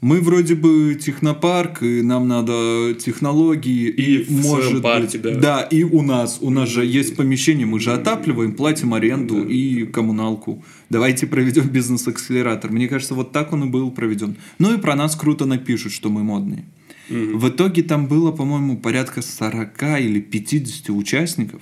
мы 0.00 0.20
вроде 0.20 0.54
бы 0.54 0.94
технопарк, 0.96 1.82
и 1.82 2.02
нам 2.02 2.28
надо 2.28 2.94
технологии, 2.94 3.88
И 3.88 4.16
и, 4.16 4.22
в 4.22 4.26
своем 4.26 4.42
может 4.42 4.82
парке, 4.82 5.18
быть, 5.18 5.40
да. 5.40 5.62
и 5.62 5.82
у 5.82 6.02
нас, 6.02 6.38
у 6.42 6.50
нас 6.50 6.68
же 6.68 6.84
есть 6.84 7.16
помещение, 7.16 7.64
мы 7.66 7.80
же 7.80 7.90
отапливаем, 7.92 8.52
платим 8.52 8.92
аренду 8.92 9.36
Да. 9.42 9.50
и 9.50 9.86
коммуналку. 9.86 10.62
Давайте 10.90 11.26
проведем 11.26 11.68
бизнес-акселератор. 11.72 12.70
Мне 12.70 12.86
кажется, 12.86 13.14
вот 13.14 13.32
так 13.32 13.52
он 13.54 13.64
и 13.64 13.66
был 13.70 13.90
проведен. 13.90 14.36
Ну 14.58 14.74
и 14.74 14.78
про 14.78 14.94
нас 14.94 15.16
круто 15.16 15.46
напишут, 15.46 15.92
что 15.92 16.10
мы 16.10 16.22
модные. 16.22 16.64
В 17.08 17.48
итоге 17.48 17.82
там 17.82 18.06
было, 18.06 18.32
по-моему, 18.32 18.76
порядка 18.78 19.22
40 19.22 19.82
или 20.00 20.20
50 20.20 20.90
участников 20.90 21.60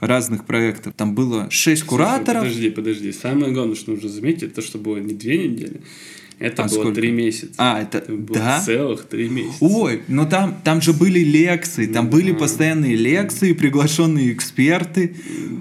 разных 0.00 0.44
проектов. 0.44 0.94
Там 0.96 1.14
было 1.14 1.48
6 1.50 1.80
Слушай, 1.82 1.88
кураторов. 1.88 2.42
Подожди, 2.44 2.70
подожди. 2.70 3.12
Самое 3.12 3.52
главное, 3.52 3.74
что 3.76 3.92
нужно 3.92 4.08
заметить, 4.08 4.42
это 4.44 4.62
что 4.62 4.78
было 4.78 4.98
не 4.98 5.14
две 5.14 5.48
недели, 5.48 5.80
это 6.38 6.64
А 6.64 6.66
было 6.68 6.74
сколько? 6.80 6.94
три 7.00 7.12
месяца. 7.12 7.54
А, 7.58 7.80
это- 7.80 8.04
было 8.12 8.36
да? 8.36 8.60
целых 8.60 9.04
три 9.06 9.28
месяца. 9.28 9.56
Ой, 9.60 10.02
но 10.08 10.26
там, 10.26 10.56
там 10.64 10.82
же 10.82 10.92
были 10.92 11.20
лекции, 11.20 11.86
там 11.86 12.10
были 12.10 12.32
постоянные 12.32 12.96
лекции, 12.96 13.52
приглашенные 13.52 14.32
эксперты. 14.32 15.14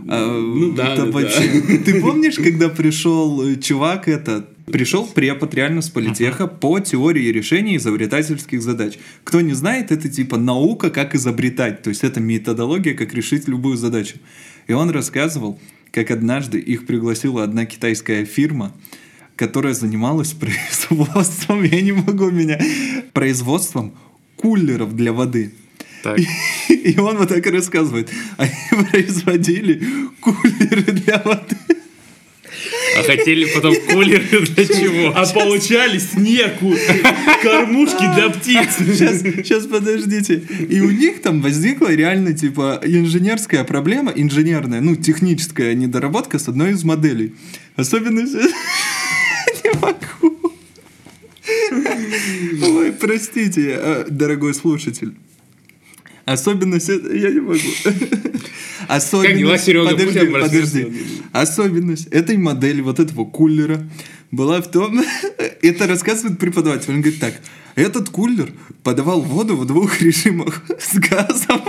А, 0.09 0.39
Ну 0.41 0.73
да, 0.73 0.93
это 0.93 1.05
да, 1.05 1.11
вообще- 1.11 1.61
Ты 1.85 2.01
помнишь, 2.01 2.35
когда 2.35 2.69
пришел 2.69 3.47
э, 3.47 3.55
чувак 3.57 4.07
этот? 4.07 4.49
Пришел 4.65 5.05
препод 5.05 5.53
реально 5.53 5.81
с 5.81 5.89
политеха 5.89 6.47
по 6.47 6.79
теории 6.79 7.31
решения 7.31 7.75
изобретательских 7.75 8.61
задач. 8.61 8.97
Кто 9.23 9.41
не 9.41 9.53
знает, 9.53 9.91
это 9.91 10.07
типа 10.07 10.37
наука, 10.37 10.89
как 10.89 11.15
изобретать. 11.15 11.81
То 11.81 11.89
есть 11.89 12.03
это 12.03 12.21
методология, 12.21 12.93
как 12.93 13.13
решить 13.13 13.47
любую 13.47 13.77
задачу. 13.77 14.17
И 14.67 14.73
он 14.73 14.89
рассказывал, 14.89 15.59
как 15.91 16.11
однажды 16.11 16.59
их 16.59 16.85
пригласила 16.85 17.43
одна 17.43 17.65
китайская 17.65 18.25
фирма, 18.25 18.73
которая 19.35 19.73
занималась 19.73 20.31
производством, 20.33 21.63
я 21.63 21.81
не 21.81 21.91
могу 21.91 22.31
меня, 22.31 22.59
производством 23.11 23.93
кулеров 24.37 24.95
для 24.95 25.11
воды. 25.11 25.53
Так. 26.03 26.19
И 26.69 26.95
он 26.99 27.17
вот 27.17 27.29
так 27.29 27.45
и 27.47 27.49
рассказывает. 27.49 28.09
Они 28.37 28.51
производили 28.91 29.81
кулеры 30.19 30.91
для 30.91 31.17
воды. 31.19 31.57
А 32.97 33.03
хотели 33.03 33.45
потом 33.53 33.75
кулеры 33.91 34.45
для 34.47 34.65
чего? 34.65 35.13
А 35.15 35.25
получались 35.27 36.15
неку 36.15 36.73
кормушки 37.41 38.03
для 38.15 38.29
птиц. 38.29 38.69
Сейчас, 38.77 39.21
сейчас 39.21 39.65
подождите. 39.67 40.43
И 40.69 40.79
у 40.81 40.91
них 40.91 41.21
там 41.21 41.41
возникла 41.41 41.93
реально 41.93 42.33
типа 42.33 42.79
инженерская 42.83 43.63
проблема, 43.63 44.11
инженерная, 44.15 44.81
ну 44.81 44.95
техническая 44.95 45.73
недоработка 45.73 46.39
с 46.39 46.47
одной 46.47 46.71
из 46.71 46.83
моделей. 46.83 47.33
Особенность... 47.75 48.33
Не 49.63 49.71
могу. 49.79 50.53
Ой, 52.77 52.91
простите, 52.91 53.77
э, 53.79 54.05
дорогой 54.09 54.53
слушатель. 54.53 55.13
Особенность... 56.25 56.87
Я 56.87 57.31
не 57.31 57.41
могу. 57.41 57.59
Особенность... 58.87 59.29
Как 59.29 59.37
дела, 59.37 59.57
Серега? 59.57 59.89
Подожди, 59.89 60.25
подожди. 60.27 60.87
Особенность 61.31 62.07
этой 62.07 62.37
модели, 62.37 62.81
вот 62.81 62.99
этого 62.99 63.25
кулера, 63.25 63.89
была 64.31 64.61
в 64.61 64.71
том... 64.71 65.03
Это 65.61 65.87
рассказывает 65.87 66.39
преподаватель. 66.39 66.91
Он 66.91 67.01
говорит 67.01 67.19
так. 67.19 67.33
Этот 67.75 68.09
кулер 68.09 68.51
подавал 68.83 69.21
воду 69.21 69.55
в 69.55 69.65
двух 69.65 70.01
режимах. 70.01 70.63
С 70.79 70.97
газом 70.97 71.61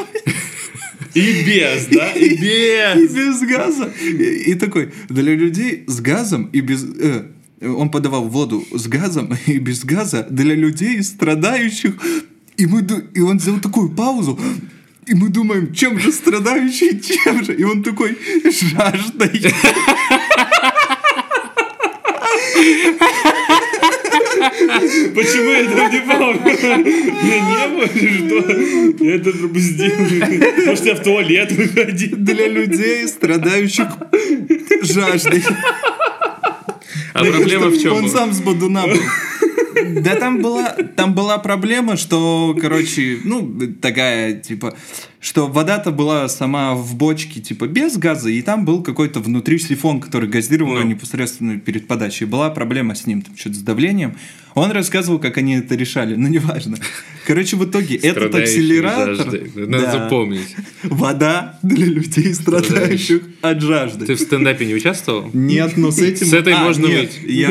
И 1.15 1.45
без, 1.45 1.87
да? 1.87 2.11
И 2.13 2.35
и 2.35 2.37
без. 2.37 3.15
без 3.15 3.41
газа. 3.41 3.93
И, 4.03 4.51
и 4.51 4.55
такой, 4.55 4.93
для 5.09 5.35
людей 5.35 5.85
с 5.87 6.01
газом 6.01 6.51
и 6.53 6.61
без... 6.61 6.85
э, 6.85 7.27
он 7.61 7.91
подавал 7.91 8.29
воду 8.29 8.65
с 8.73 8.87
газом 8.87 9.37
и 9.47 9.59
без 9.59 9.85
газа 9.85 10.27
для 10.29 10.55
людей, 10.55 11.03
страдающих. 11.03 11.95
И, 12.57 12.67
мы, 12.67 12.87
и 13.15 13.21
он 13.21 13.41
сделал 13.41 13.61
такую 13.61 13.91
паузу. 13.91 14.39
И 15.07 15.15
мы 15.15 15.29
думаем, 15.29 15.75
чем 15.75 15.99
же 15.99 16.13
страдающий, 16.13 17.01
чем 17.01 17.45
же? 17.45 17.55
И 17.55 17.65
он 17.65 17.83
такой, 17.83 18.17
жаждой. 18.45 19.53
Почему 25.15 25.51
я 25.51 25.61
этого 25.61 25.89
не 25.89 26.01
помню? 26.01 26.41
Меня 27.23 27.39
не 27.51 27.67
было 27.69 27.85
или 27.95 28.19
что? 28.27 29.05
Я 29.05 29.15
это 29.17 29.31
пропустил. 29.33 30.67
Может, 30.67 30.87
я 30.87 30.95
в 30.95 31.03
туалет 31.03 31.53
выходил? 31.53 32.17
Для 32.17 32.49
людей, 32.49 33.09
страдающих 33.09 33.89
жаждой. 34.83 35.43
А 37.13 37.25
проблема 37.25 37.67
в 37.67 37.79
чем? 37.81 37.93
Он 37.93 38.09
сам 38.09 38.33
с 38.33 38.41
бодуна 38.41 38.87
был. 38.87 39.01
Да 40.01 40.17
там 40.17 40.43
была, 40.43 40.71
там 40.97 41.15
была 41.15 41.39
проблема, 41.39 41.97
что, 41.97 42.57
короче, 42.61 43.19
ну, 43.25 43.59
такая, 43.81 44.35
типа, 44.35 44.75
что 45.25 45.47
вода-то 45.47 45.91
была 45.91 46.29
сама 46.29 46.75
в 46.75 46.97
бочке, 46.97 47.41
типа, 47.41 47.67
без 47.67 47.97
газа, 47.97 48.29
и 48.29 48.43
там 48.43 48.67
был 48.67 48.83
какой-то 48.83 49.21
внутри 49.21 49.59
сифон, 49.59 49.99
который 49.99 50.29
газировал 50.29 50.75
Ну. 50.75 50.83
непосредственно 50.83 51.59
перед 51.59 51.87
подачей. 51.87 52.27
Была 52.27 52.51
проблема 52.51 52.95
с 52.95 53.07
ним, 53.07 53.23
там, 53.23 53.35
что-то 53.35 53.57
с 53.57 53.63
давлением. 53.63 54.17
Он 54.55 54.71
рассказывал, 54.71 55.19
как 55.19 55.39
они 55.39 55.55
это 55.57 55.77
решали, 55.77 56.15
но 56.17 56.29
неважно. 56.29 56.77
Короче, 57.27 57.57
в 57.57 57.65
итоге 57.65 57.97
этот 57.97 58.35
акселератор... 58.35 59.17
Надо 59.57 59.91
запомнить. 59.91 60.55
Вода 60.83 61.59
для 61.63 61.87
людей, 61.87 62.35
страдающих 62.35 63.23
от 63.41 63.63
жажды. 63.63 64.05
Ты 64.05 64.17
в 64.17 64.21
стендапе 64.21 64.67
не 64.67 64.75
участвовал? 64.75 65.31
Нет, 65.33 65.79
но 65.79 65.91
с 65.91 66.01
этим... 66.01 66.27
С 66.27 66.35
этой 66.35 66.53
А, 66.53 66.65
можно 66.65 66.87
быть. 66.87 67.19
Я 67.27 67.49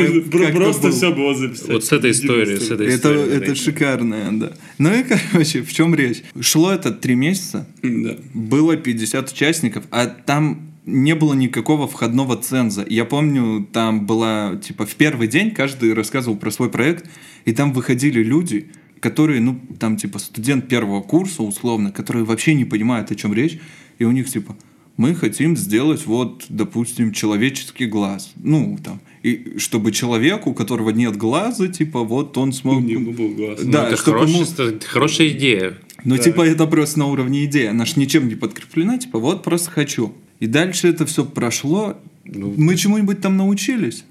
Просто 0.52 0.92
все 0.92 1.12
было 1.12 1.34
записать. 1.34 1.68
Вот 1.70 1.84
с 1.84 1.90
этой 1.90 2.12
историей, 2.12 2.58
с 2.58 2.70
этой 2.70 2.86
Это, 2.86 2.96
историей. 2.96 3.36
это 3.36 3.54
шикарное, 3.56 4.30
да. 4.30 4.52
Ну 4.78 4.94
и, 4.94 5.02
короче, 5.02 5.62
в 5.62 5.72
чем 5.72 5.92
речь? 5.94 6.22
Шло 6.40 6.72
это 6.72 6.92
три 6.92 7.16
месяца, 7.16 7.63
Да. 7.82 8.16
было 8.32 8.76
50 8.76 9.32
участников, 9.32 9.84
а 9.90 10.06
там 10.06 10.72
не 10.86 11.14
было 11.14 11.32
никакого 11.34 11.88
входного 11.88 12.36
ценза. 12.36 12.84
Я 12.88 13.04
помню, 13.04 13.66
там 13.72 14.06
была, 14.06 14.56
типа, 14.56 14.84
в 14.84 14.94
первый 14.96 15.28
день 15.28 15.50
каждый 15.50 15.94
рассказывал 15.94 16.36
про 16.36 16.50
свой 16.50 16.68
проект, 16.70 17.08
и 17.44 17.52
там 17.52 17.72
выходили 17.72 18.22
люди, 18.22 18.68
которые, 19.00 19.40
ну, 19.40 19.58
там, 19.78 19.96
типа, 19.96 20.18
студент 20.18 20.68
первого 20.68 21.00
курса, 21.00 21.42
условно, 21.42 21.90
которые 21.90 22.24
вообще 22.24 22.54
не 22.54 22.64
понимают, 22.64 23.10
о 23.10 23.14
чем 23.14 23.32
речь, 23.34 23.58
и 23.98 24.04
у 24.04 24.10
них, 24.10 24.28
типа, 24.28 24.56
мы 24.96 25.14
хотим 25.14 25.56
сделать, 25.56 26.06
вот, 26.06 26.44
допустим, 26.48 27.12
человеческий 27.12 27.86
глаз. 27.86 28.32
Ну, 28.36 28.78
там, 28.82 29.00
и 29.22 29.54
чтобы 29.58 29.90
человек, 29.90 30.46
у 30.46 30.54
которого 30.54 30.90
нет 30.90 31.16
глаза, 31.16 31.66
типа, 31.68 32.04
вот 32.04 32.36
он 32.38 32.52
смог... 32.52 32.76
У 32.78 32.80
него 32.80 33.10
был 33.12 33.30
глаз. 33.30 33.60
Ну, 33.62 33.72
Да, 33.72 33.88
это 33.88 33.96
чтобы 33.96 34.20
хорошая, 34.20 34.68
ему- 34.68 34.80
хорошая 34.86 35.28
идея. 35.28 35.78
Ну, 36.04 36.16
Да. 36.16 36.22
типа, 36.22 36.42
это 36.46 36.66
просто 36.66 36.98
на 36.98 37.06
уровне 37.06 37.44
идеи. 37.46 37.66
Она 37.66 37.84
ж 37.86 37.96
ничем 37.96 38.28
не 38.28 38.34
подкреплена, 38.34 38.98
типа, 38.98 39.18
вот 39.18 39.42
просто 39.42 39.70
хочу. 39.70 40.12
И 40.40 40.46
дальше 40.46 40.88
это 40.88 41.06
все 41.06 41.24
прошло. 41.24 41.96
Ну, 42.24 42.52
Мы 42.56 42.76
чему-нибудь 42.76 43.20
там 43.20 43.36
научились? 43.36 44.04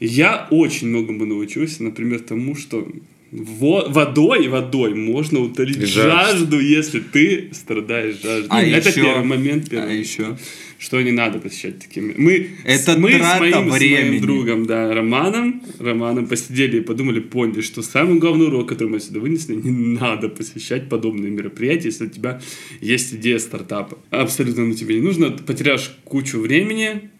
Я 0.00 0.46
очень 0.50 0.88
многому 0.88 1.24
научился, 1.26 1.82
например, 1.82 2.20
тому, 2.20 2.54
что 2.56 2.86
Во- 3.30 3.88
водой, 3.88 4.48
водой 4.48 4.94
можно 4.94 5.40
утолить 5.40 5.76
Жажду. 5.80 6.00
жажду, 6.02 6.60
если 6.60 7.00
ты 7.00 7.50
страдаешь 7.52 8.22
жаждой. 8.22 8.46
А 8.50 8.62
это 8.62 8.88
еще- 8.88 9.02
первый 9.02 9.24
момент. 9.24 9.68
Первый. 9.68 9.90
А 9.90 9.92
еще? 9.92 10.38
Что 10.78 11.02
не 11.02 11.10
надо 11.10 11.38
посещать 11.40 11.80
такими. 11.80 12.14
Мы, 12.16 12.50
Это 12.64 12.92
с, 12.94 12.96
мы 12.96 13.10
с 13.12 13.38
моим, 13.40 13.68
с 13.70 13.74
времени. 13.74 14.08
моим 14.10 14.22
другом, 14.22 14.64
да, 14.66 14.94
Романом, 14.94 15.60
Романом 15.80 16.26
посидели 16.28 16.78
и 16.78 16.80
подумали, 16.80 17.18
поняли, 17.20 17.60
что 17.62 17.82
самый 17.82 18.18
главный 18.20 18.46
урок, 18.46 18.68
который 18.68 18.88
мы 18.88 18.96
отсюда 18.98 19.18
вынесли, 19.20 19.56
не 19.56 19.98
надо 19.98 20.28
посещать 20.28 20.88
подобные 20.88 21.30
мероприятия, 21.32 21.88
если 21.88 22.06
у 22.06 22.10
тебя 22.10 22.40
есть 22.80 23.12
идея 23.12 23.38
стартапа. 23.40 23.98
Абсолютно 24.10 24.64
ну, 24.66 24.74
тебе 24.74 24.94
не 24.94 25.00
нужно, 25.02 25.32
потеряешь 25.32 25.90
кучу 26.04 26.38
времени, 26.38 27.10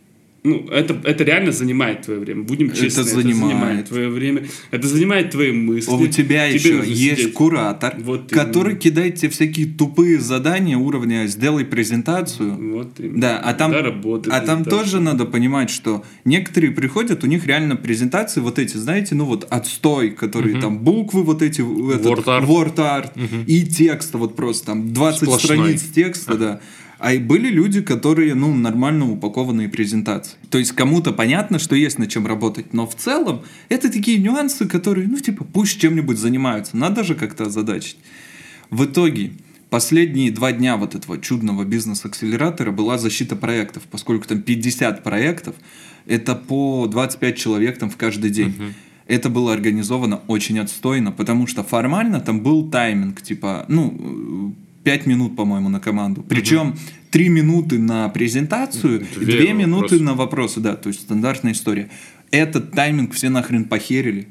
ну, 0.49 0.69
это, 0.71 1.01
это 1.05 1.25
реально 1.25 1.53
занимает 1.53 2.03
твое 2.03 2.21
время. 2.21 2.43
Будем 2.43 2.67
Это 2.69 2.77
честны, 2.77 3.05
занимает. 3.05 3.89
твое 3.89 4.09
время. 4.09 4.47
Это 4.71 4.87
занимает 4.89 5.31
твои 5.31 5.53
мысли. 5.53 5.91
У 5.91 6.07
тебя 6.07 6.49
Тебе 6.49 6.55
еще 6.55 6.83
есть 6.87 7.21
сидеть. 7.21 7.35
куратор, 7.35 7.95
Вот 7.99 8.31
который 8.31 8.71
именно. 8.73 8.81
кидает 8.81 9.15
тебе 9.17 9.31
всякие 9.31 9.67
тупые 9.67 10.19
задания 10.21 10.77
уровня 10.77 11.27
«сделай 11.27 11.65
презентацию». 11.65 12.55
Вот 12.75 12.99
именно. 13.01 13.21
Да, 13.21 13.39
а 13.39 13.55
там, 13.55 13.71
Да, 13.73 13.83
работа, 13.83 14.35
а 14.37 14.41
там 14.41 14.65
тоже 14.65 15.01
надо 15.01 15.25
понимать, 15.25 15.71
что 15.71 16.05
некоторые 16.25 16.73
приходят, 16.73 17.25
у 17.25 17.27
них 17.27 17.47
реально 17.47 17.77
презентации 17.77 18.41
вот 18.41 18.59
эти, 18.59 18.77
знаете, 18.77 19.15
ну 19.15 19.25
вот 19.25 19.47
отстой, 19.51 20.11
которые 20.11 20.61
там 20.61 20.79
буквы 20.79 21.23
вот 21.23 21.43
эти, 21.43 21.61
этот, 21.95 22.07
Word 22.07 22.25
art. 22.25 22.47
word 22.47 22.77
art, 22.77 23.45
и 23.47 23.67
текста 23.67 24.19
вот 24.19 24.37
просто 24.37 24.67
там 24.67 24.93
20 24.93 25.23
Сплошной. 25.23 25.57
страниц 25.59 25.83
текста, 25.95 26.35
да. 26.37 26.61
А 26.99 27.13
и 27.13 27.19
были 27.19 27.49
люди, 27.49 27.81
которые, 27.81 28.35
ну, 28.35 28.53
нормально 28.53 29.11
упакованные 29.11 29.69
презентации. 29.69 30.37
То 30.51 30.59
есть 30.59 30.73
кому-то 30.73 31.13
понятно, 31.13 31.61
что 31.61 31.77
есть 31.77 31.99
над 31.99 32.09
чем 32.09 32.27
работать, 32.27 32.75
но 32.75 32.87
в 32.87 32.97
целом 32.97 33.43
это 33.69 33.91
такие 33.91 34.19
нюансы, 34.19 34.67
которые, 34.67 35.07
ну, 35.07 35.19
типа, 35.19 35.45
пусть 35.45 35.81
чем-нибудь 35.81 36.19
занимаются. 36.19 36.77
Надо 36.77 37.05
же 37.05 37.15
как-то 37.15 37.45
озадачить. 37.45 37.99
В 38.71 38.85
итоге, 38.85 39.33
последние 39.71 40.33
два 40.33 40.51
дня 40.53 40.77
вот 40.77 40.97
этого 40.97 41.19
чудного 41.19 41.65
бизнес-акселератора 41.65 42.73
была 42.73 42.99
защита 42.99 43.37
проектов, 43.37 43.85
поскольку 43.89 44.27
там 44.27 44.43
50 44.43 45.05
проектов, 45.05 45.55
это 46.05 46.35
по 46.35 46.87
25 46.87 47.37
человек 47.37 47.79
там 47.79 47.91
в 47.91 47.97
каждый 47.97 48.31
день. 48.31 48.55
Это 49.07 49.31
было 49.31 49.53
организовано 49.53 50.21
очень 50.27 50.59
отстойно, 50.59 51.13
потому 51.13 51.47
что 51.47 51.63
формально 51.63 52.21
там 52.21 52.43
был 52.43 52.69
тайминг, 52.71 53.23
типа, 53.23 53.65
ну, 53.69 54.55
5 54.89 55.05
минут, 55.07 55.37
по-моему, 55.37 55.69
на 55.69 55.81
команду. 55.81 56.25
Причем 56.27 56.75
3 57.11 57.29
минуты 57.29 57.79
на 57.79 58.09
презентацию, 58.09 59.07
Две 59.17 59.43
2 59.43 59.53
минуты 59.53 59.83
вопросы. 59.97 60.03
на 60.03 60.15
вопросы, 60.15 60.61
да, 60.61 60.77
то 60.77 60.89
есть 60.89 61.01
стандартная 61.03 61.53
история. 61.53 61.91
Этот 62.31 62.73
тайминг 62.73 63.13
все 63.13 63.29
нахрен 63.29 63.65
похерили. 63.67 64.29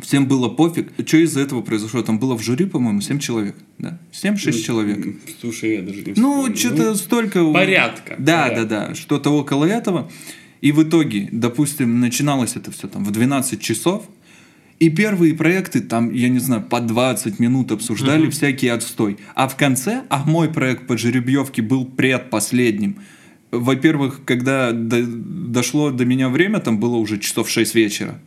Всем 0.00 0.28
было 0.28 0.48
пофиг. 0.48 0.92
Что 1.04 1.16
из-за 1.16 1.40
этого 1.40 1.60
произошло? 1.62 2.00
Там 2.02 2.20
было 2.20 2.38
в 2.38 2.40
жюри, 2.40 2.66
по-моему, 2.66 3.00
7 3.00 3.18
человек. 3.18 3.56
Да? 3.78 3.98
7-6 4.12 4.62
человек. 4.62 5.16
Слушай, 5.40 5.74
я 5.74 5.82
даже 5.82 6.02
не 6.02 6.12
Ну, 6.14 6.54
что-то 6.54 6.94
столько... 6.94 7.52
порядка, 7.52 8.14
Да, 8.16 8.44
порядка. 8.44 8.64
да, 8.64 8.86
да. 8.88 8.94
Что-то 8.94 9.30
около 9.30 9.64
этого. 9.64 10.08
И 10.60 10.70
в 10.70 10.84
итоге, 10.84 11.28
допустим, 11.32 11.98
начиналось 11.98 12.54
это 12.54 12.70
все 12.70 12.86
там 12.86 13.02
в 13.04 13.10
12 13.10 13.60
часов. 13.60 14.08
И 14.80 14.90
первые 14.90 15.34
проекты 15.34 15.80
там, 15.80 16.12
я 16.12 16.28
не 16.28 16.38
знаю, 16.38 16.62
по 16.62 16.80
20 16.80 17.40
минут 17.40 17.72
обсуждали 17.72 18.30
всякий 18.30 18.68
отстой. 18.68 19.16
А 19.34 19.48
в 19.48 19.56
конце, 19.56 20.02
а 20.08 20.24
мой 20.24 20.48
проект 20.48 20.86
по 20.86 20.96
жеребьевке 20.96 21.62
был 21.62 21.84
предпоследним. 21.84 22.96
Во-первых, 23.50 24.20
когда 24.24 24.70
до- 24.72 25.02
дошло 25.04 25.90
до 25.90 26.04
меня 26.04 26.28
время, 26.28 26.60
там 26.60 26.78
было 26.78 26.96
уже 26.96 27.18
часов 27.18 27.48
6 27.50 27.74
вечера. 27.74 28.20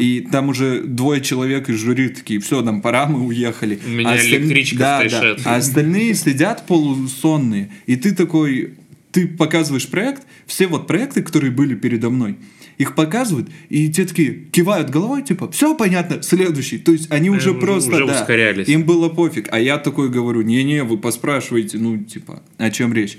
И 0.00 0.26
там 0.32 0.48
уже 0.48 0.82
двое 0.82 1.20
человек 1.20 1.68
из 1.70 1.76
жюри 1.78 2.08
такие, 2.08 2.40
все, 2.40 2.60
нам 2.62 2.80
пора, 2.82 3.06
мы 3.06 3.24
уехали. 3.26 3.78
У 3.86 3.88
меня 3.88 4.10
А 4.10 4.14
осталь- 4.14 4.28
электричка 4.42 4.78
да, 4.78 4.98
да. 5.08 5.36
А 5.44 5.56
остальные 5.56 6.14
сидят 6.14 6.66
полусонные. 6.66 7.70
И 7.86 7.96
ты 7.96 8.14
такой, 8.14 8.74
ты 9.12 9.26
показываешь 9.28 9.88
проект, 9.88 10.22
все 10.46 10.66
вот 10.66 10.86
проекты, 10.86 11.22
которые 11.22 11.50
были 11.52 11.74
передо 11.74 12.10
мной, 12.10 12.36
их 12.80 12.94
показывают, 12.94 13.50
и 13.68 13.90
те 13.90 14.06
такие 14.06 14.32
кивают 14.50 14.88
головой, 14.88 15.22
типа, 15.22 15.50
все 15.50 15.74
понятно, 15.74 16.22
следующий. 16.22 16.78
То 16.78 16.92
есть 16.92 17.12
они 17.12 17.28
уже 17.28 17.50
уже- 17.50 17.60
просто, 17.60 17.90
уже 17.90 18.06
да, 18.06 18.20
ускорялись. 18.22 18.68
им 18.68 18.84
было 18.84 19.10
пофиг. 19.10 19.48
А 19.52 19.60
я 19.60 19.76
такой 19.76 20.08
говорю, 20.08 20.40
не-не, 20.40 20.82
вы 20.82 20.96
поспрашиваете, 20.96 21.76
ну, 21.76 21.98
типа, 21.98 22.42
о 22.56 22.70
чем 22.70 22.94
речь. 22.94 23.18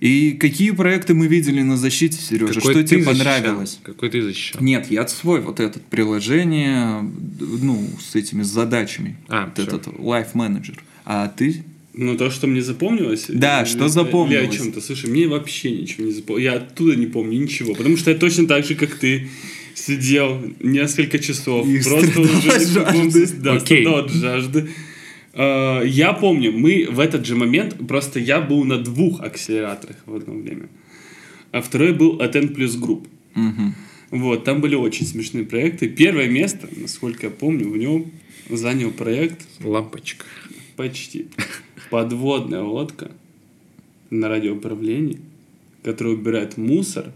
И 0.00 0.32
какие 0.32 0.72
проекты 0.72 1.14
мы 1.14 1.26
видели 1.28 1.62
на 1.62 1.76
защите, 1.78 2.18
Сережа? 2.20 2.52
Какой 2.60 2.72
что 2.74 2.84
тебе 2.84 3.02
защищал? 3.02 3.14
понравилось? 3.14 3.80
Какой 3.82 4.10
ты 4.10 4.22
защищал? 4.22 4.62
Нет, 4.62 4.90
я 4.90 5.08
свой 5.08 5.40
вот 5.40 5.60
этот 5.60 5.82
приложение, 5.86 7.00
ну, 7.40 7.88
с 8.00 8.14
этими 8.14 8.42
задачами. 8.42 9.16
А, 9.28 9.46
вот 9.46 9.54
всё. 9.54 9.76
этот 9.76 9.86
Life 9.86 10.34
Manager. 10.34 10.76
А 11.06 11.26
ты? 11.28 11.64
Ну, 12.00 12.16
то, 12.16 12.30
что 12.30 12.46
мне 12.46 12.62
запомнилось. 12.62 13.26
Да, 13.28 13.62
или- 13.62 13.68
что 13.68 13.88
запомнилось? 13.88 14.44
Или 14.46 14.54
о 14.54 14.58
чем-то. 14.58 14.80
Слушай, 14.80 15.10
мне 15.10 15.26
вообще 15.26 15.72
ничего 15.72 16.06
не 16.06 16.12
запомнилось. 16.12 16.44
Я 16.44 16.52
оттуда 16.60 16.94
не 16.94 17.06
помню 17.06 17.40
ничего. 17.40 17.74
Потому 17.74 17.96
что 17.96 18.12
я 18.12 18.16
точно 18.16 18.46
так 18.46 18.64
же, 18.64 18.76
как 18.76 18.94
ты, 18.94 19.28
сидел 19.74 20.40
несколько 20.60 21.18
часов. 21.18 21.66
И 21.66 21.82
просто 21.82 22.20
уже 22.20 22.32
не 22.34 22.64
жажды. 22.66 23.26
Да, 23.42 23.54
Окей. 23.54 23.84
от 23.86 24.12
жажды. 24.12 24.68
А, 25.34 25.82
Я 25.82 26.12
помню, 26.12 26.52
мы 26.52 26.86
в 26.88 27.00
этот 27.00 27.26
же 27.26 27.34
момент, 27.34 27.74
просто 27.88 28.20
я 28.20 28.40
был 28.40 28.64
на 28.64 28.78
двух 28.78 29.20
акселераторах 29.20 29.96
в 30.06 30.14
одно 30.14 30.34
время. 30.34 30.68
А 31.50 31.60
второй 31.60 31.92
был 31.92 32.20
от 32.20 32.36
N 32.36 32.46
Plus 32.54 32.78
Group. 32.78 33.06
Мгм. 33.34 33.74
Вот, 34.10 34.44
там 34.44 34.60
были 34.60 34.76
очень 34.76 35.04
смешные 35.06 35.44
проекты. 35.44 35.88
Первое 35.88 36.28
место, 36.28 36.68
насколько 36.76 37.26
я 37.26 37.30
помню, 37.30 37.68
в 37.70 37.76
нем 37.76 38.12
занял 38.50 38.90
проект 38.92 39.40
Лампочка. 39.64 40.24
Почти. 40.78 41.26
Подводная 41.90 42.62
лодка 42.62 43.10
на 44.10 44.28
радиоуправлении, 44.28 45.18
которая 45.82 46.14
убирает 46.14 46.56
мусор 46.56 47.06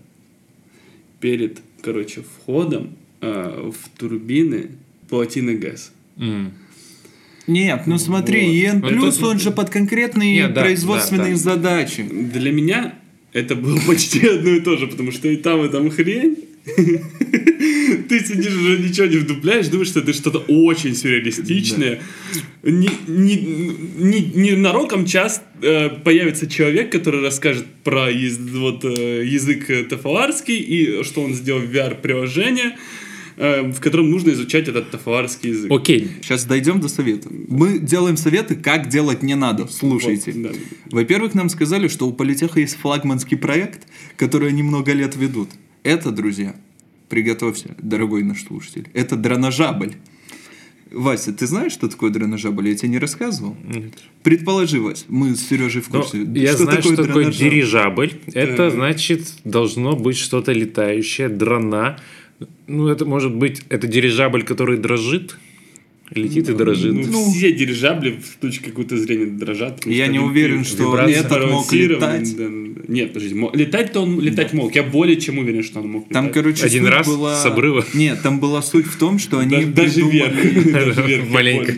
перед, 1.21 1.61
короче, 1.81 2.23
входом 2.23 2.97
э, 3.21 3.71
в 3.71 3.97
турбины 3.97 4.73
плотины 5.09 5.55
ГЭС. 5.55 5.93
М. 6.17 6.55
Нет, 7.47 7.87
ну 7.87 7.99
смотри, 7.99 8.47
Вот. 8.47 8.53
ЕН 8.53 8.83
плюс, 8.83 9.23
он 9.23 9.39
же 9.39 9.53
под 9.53 9.71
конкретные 9.71 10.35
Нет, 10.35 10.55
да, 10.55 10.63
производственные 10.63 11.35
да, 11.37 11.45
да. 11.45 11.55
задачи. 11.55 12.03
Для 12.03 12.51
меня 12.51 12.99
это 13.33 13.55
было 13.55 13.79
почти 13.87 14.27
одно 14.27 14.51
и 14.51 14.61
то 14.61 14.77
же, 14.77 14.89
потому 14.89 15.13
что 15.13 15.29
и 15.29 15.37
там, 15.37 15.65
и 15.65 15.69
там 15.69 15.89
хрень. 15.89 16.37
Ты 18.13 18.23
сидишь 18.23 18.55
уже 18.55 18.77
ничего 18.77 19.07
не 19.07 19.17
вдупляешь, 19.17 19.69
думаешь, 19.69 19.89
что 19.89 20.01
это 20.01 20.13
что-то 20.13 20.41
очень 20.41 20.95
сюрреалистичное. 20.95 22.03
Не, 22.63 22.91
не, 23.07 23.37
не, 23.37 24.21
не 24.35 24.51
нароком 24.51 25.07
час 25.07 25.43
э, 25.63 25.89
появится 25.89 26.47
человек, 26.47 26.93
который 26.93 27.23
расскажет 27.23 27.65
про 27.83 28.11
вот, 28.11 28.85
э, 28.85 29.25
язык 29.25 29.71
э, 29.71 29.85
тафаларский 29.85 30.59
и 30.59 31.03
что 31.05 31.23
он 31.23 31.33
сделал 31.33 31.63
в 31.63 31.75
VR-приложение, 31.75 32.77
э, 33.39 33.63
в 33.63 33.81
котором 33.81 34.11
нужно 34.11 34.33
изучать 34.33 34.69
этот 34.69 34.91
тафаларский 34.91 35.49
язык. 35.49 35.73
Окей. 35.73 36.11
Сейчас 36.21 36.45
дойдем 36.45 36.81
до 36.81 36.89
совета. 36.89 37.31
Мы 37.49 37.79
делаем 37.79 38.19
советы, 38.19 38.57
как 38.57 38.91
делать 38.91 39.23
не 39.23 39.37
надо. 39.37 39.69
Слушайте. 39.69 40.33
Вот, 40.33 40.43
да. 40.43 40.51
Во-первых, 40.91 41.33
нам 41.33 41.49
сказали, 41.49 41.89
что 41.89 42.07
у 42.07 42.13
Политеха 42.13 42.61
есть 42.61 42.77
флагманский 42.77 43.39
проект, 43.39 43.87
который 44.19 44.51
они 44.51 44.63
много 44.63 44.93
лет 44.93 45.17
ведут. 45.17 45.49
Это, 45.83 46.11
друзья, 46.11 46.55
приготовься, 47.13 47.75
дорогой 47.83 48.23
наш 48.23 48.43
слушатель, 48.43 48.89
это 48.95 49.17
дроножабль. 49.17 49.93
Вася, 50.91 51.35
ты 51.35 51.47
знаешь, 51.47 51.73
что 51.73 51.89
такое 51.89 52.11
дроножабль? 52.11 52.71
Я 52.71 52.75
тебе 52.75 52.89
не 52.89 52.99
рассказывал? 52.99 53.55
Нет. 53.63 53.93
Предположи, 54.23 54.81
Вась, 54.81 55.05
мы 55.09 55.35
с 55.37 55.47
Сережей 55.47 55.83
в 55.83 55.93
Ну, 55.93 56.01
курсе. 56.01 56.23
я 56.35 56.57
знаю, 56.57 56.81
что 56.83 56.97
такое 56.97 57.31
дирижабль. 57.31 58.13
Это 58.33 58.71
значит, 58.71 59.35
должно 59.45 59.95
быть 59.95 60.17
что-то 60.17 60.53
летающее, 60.53 61.29
дрона. 61.29 61.99
Ну, 62.67 62.89
это 62.89 63.05
может 63.05 63.35
быть, 63.35 63.61
это 63.69 63.87
дирижабль, 63.87 64.43
который 64.43 64.79
дрожит. 64.79 65.37
Летит 66.15 66.49
и 66.49 66.55
дрожит. 66.55 66.93
Ну, 67.11 67.31
все 67.33 67.53
дирижабли 67.53 68.11
в 68.23 68.37
точке 68.41 68.71
какой-то 68.71 68.97
зрения 68.97 69.27
дрожат. 69.27 69.85
Я 69.87 70.05
что 70.05 70.13
не 70.13 70.19
уверен, 70.19 70.65
что 70.65 70.97
этот 70.99 71.51
мог 71.51 71.73
летать. 71.73 72.37
да, 72.37 72.45
да. 72.49 72.83
Нет, 72.89 73.13
подожди, 73.13 73.35
мо- 73.35 73.51
летать-то 73.55 74.01
он 74.01 74.21
летать 74.21 74.53
мог. 74.53 74.75
Я 74.75 74.83
более 74.83 75.21
чем 75.21 75.39
уверен, 75.39 75.63
что 75.63 75.81
он 75.81 75.89
мог 75.91 76.09
Там, 76.09 76.25
летать. 76.27 76.35
короче, 76.35 76.65
Один 76.65 76.87
раз 76.87 77.07
была... 77.07 77.41
с 77.41 77.47
обрыва? 77.47 77.85
Нет, 77.95 78.21
там 78.23 78.41
была 78.41 78.61
суть 78.63 78.87
в 78.87 78.97
том, 78.99 79.19
что 79.19 79.39
они 79.39 79.65
Да- 79.67 79.83
даже 79.83 79.95
придумали... 79.95 80.33
вверх. 81.03 81.29
Маленько. 81.31 81.73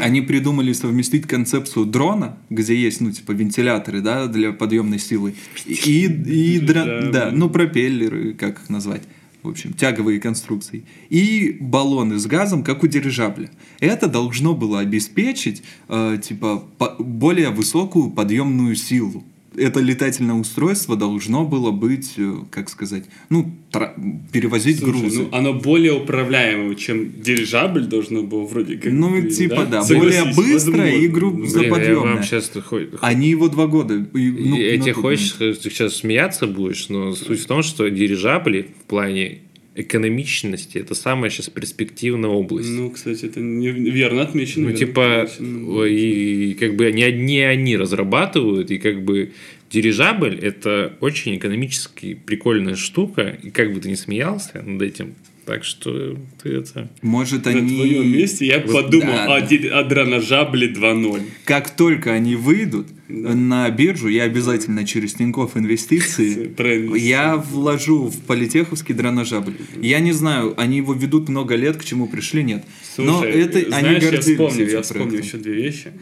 Они 0.00 0.20
придумали 0.22 0.72
совместить 0.72 1.26
концепцию 1.26 1.86
дрона, 1.86 2.38
где 2.50 2.74
есть, 2.74 3.00
ну, 3.00 3.12
типа, 3.12 3.32
вентиляторы, 3.32 4.00
да, 4.00 4.26
для 4.26 4.52
подъемной 4.52 4.98
силы, 4.98 5.34
и, 5.66 6.04
и 6.06 6.58
Да. 6.60 7.10
да, 7.12 7.30
ну, 7.32 7.48
пропеллеры, 7.50 8.34
как 8.34 8.60
их 8.62 8.68
назвать, 8.70 9.02
в 9.46 9.50
общем, 9.50 9.72
тяговые 9.72 10.20
конструкции, 10.20 10.84
и 11.08 11.56
баллоны 11.60 12.18
с 12.18 12.26
газом, 12.26 12.62
как 12.62 12.82
у 12.82 12.86
дирижабля. 12.86 13.50
Это 13.80 14.08
должно 14.08 14.54
было 14.54 14.80
обеспечить, 14.80 15.62
э, 15.88 16.18
типа, 16.22 16.64
по- 16.78 16.96
более 16.98 17.50
высокую 17.50 18.10
подъемную 18.10 18.76
силу. 18.76 19.24
Это 19.56 19.80
летательное 19.80 20.34
устройство 20.36 20.96
должно 20.96 21.44
было 21.44 21.70
быть, 21.70 22.14
э, 22.16 22.34
как 22.50 22.68
сказать, 22.68 23.04
ну, 23.30 23.52
тра- 23.70 23.94
перевозить 24.32 24.78
Слушай, 24.78 25.00
грузы. 25.00 25.22
ну, 25.22 25.28
оно 25.36 25.54
более 25.54 25.92
управляемое, 25.94 26.74
чем 26.74 27.20
дирижабль 27.22 27.86
должно 27.86 28.22
было 28.22 28.44
вроде 28.44 28.76
как. 28.76 28.92
Ну, 28.92 29.10
быть, 29.10 29.36
типа, 29.36 29.66
да, 29.70 29.82
Согласись, 29.82 30.20
более 30.36 30.54
быстрое 30.54 30.90
и 30.90 31.08
возможно. 31.08 31.14
гру- 31.38 31.46
за- 31.46 31.58
Блин, 31.58 31.70
я 31.70 31.74
подъемная. 31.76 32.14
вам 32.14 32.22
сейчас... 32.22 32.52
Они 33.00 33.28
его 33.30 33.48
два 33.48 33.66
года. 33.66 33.94
и, 33.94 34.30
ну, 34.30 34.56
я 34.56 34.78
тебе 34.78 34.92
хочешь, 34.92 35.32
ты 35.32 35.54
сейчас 35.54 35.96
смеяться 35.96 36.46
будешь, 36.46 36.88
но 36.88 37.14
суть 37.14 37.40
в 37.40 37.46
том, 37.46 37.62
что 37.62 37.88
дирижабли 37.88 38.68
в 38.82 38.88
плане 38.88 39.38
экономичности 39.76 40.78
это 40.78 40.94
самая 40.94 41.30
сейчас 41.30 41.48
перспективная 41.48 42.30
область. 42.30 42.70
Ну, 42.70 42.90
кстати, 42.90 43.26
это 43.26 43.40
верно 43.40 44.22
отмечено. 44.22 44.64
Ну, 44.64 44.70
верно 44.70 44.86
типа, 44.86 45.22
отмечено. 45.22 45.84
и, 45.84 46.54
как 46.54 46.76
бы 46.76 46.90
не 46.92 47.02
одни 47.02 47.40
они 47.40 47.76
разрабатывают, 47.76 48.70
и 48.70 48.78
как 48.78 49.04
бы 49.04 49.32
дирижабль 49.70 50.38
это 50.40 50.96
очень 51.00 51.36
экономически 51.36 52.14
прикольная 52.14 52.76
штука, 52.76 53.38
и 53.42 53.50
как 53.50 53.72
бы 53.72 53.80
ты 53.80 53.88
не 53.88 53.96
смеялся 53.96 54.62
над 54.62 54.82
этим, 54.82 55.14
так 55.46 55.62
что 55.62 56.18
ты 56.42 56.48
это... 56.50 56.90
Может, 57.02 57.44
На 57.44 57.52
они... 57.52 57.76
твоем 57.76 58.08
месте 58.08 58.46
я 58.46 58.58
Вот 58.60 58.72
подумал 58.72 59.06
да, 59.06 59.36
о, 59.36 59.40
да. 59.40 59.78
о 59.78 59.84
драножабле 59.84 60.72
2.0. 60.72 61.22
Как 61.44 61.70
только 61.76 62.12
они 62.12 62.34
выйдут 62.34 62.88
Да. 63.08 63.32
на 63.34 63.70
биржу, 63.70 64.08
я 64.08 64.24
обязательно 64.24 64.84
через 64.84 65.14
Тинькофф 65.14 65.56
инвестиции 65.56 66.52
я 66.98 67.36
вложу 67.36 68.08
в 68.08 68.20
политеховский 68.22 68.92
драножабль. 68.92 69.54
Я 69.80 70.00
не 70.00 70.10
знаю, 70.12 70.54
они 70.60 70.78
его 70.78 70.92
ведут 70.94 71.28
много 71.28 71.54
лет, 71.54 71.76
к 71.76 71.84
чему 71.84 72.08
пришли, 72.08 72.42
нет. 72.42 72.64
Но 72.98 73.20
Слушай, 73.20 73.40
это 73.42 73.58
они 73.58 73.68
знаешь, 73.68 74.02
я 74.02 74.10
гордились 74.10 74.24
вспомню, 74.32 74.68
я 74.68 74.82
вспомню 74.82 75.18
еще 75.18 75.36
две 75.36 75.54
вещи. 75.54 75.92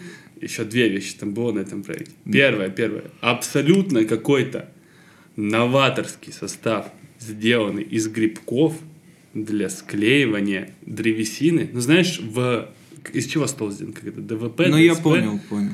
Еще 0.41 0.65
две 0.65 0.89
вещи 0.89 1.15
там 1.21 1.35
было 1.35 1.53
на 1.53 1.59
этом 1.61 1.83
проекте. 1.83 2.13
Первое, 2.31 2.71
первое. 2.71 3.05
Абсолютно 3.21 4.05
какой-то 4.05 4.71
новаторский 5.37 6.33
состав, 6.33 6.87
сделанный 7.21 7.83
из 7.83 8.09
грибков 8.09 8.75
для 9.35 9.69
склеивания 9.69 10.71
древесины. 10.87 11.69
Ну, 11.73 11.81
знаешь, 11.81 12.21
в... 12.21 12.71
из 13.13 13.27
чего 13.27 13.47
стол 13.47 13.71
сделан? 13.71 13.93
Как 13.93 14.07
это? 14.07 14.21
ДВП? 14.21 14.63
Ну, 14.69 14.77
я 14.77 14.95
понял, 14.95 15.41
понял. 15.49 15.73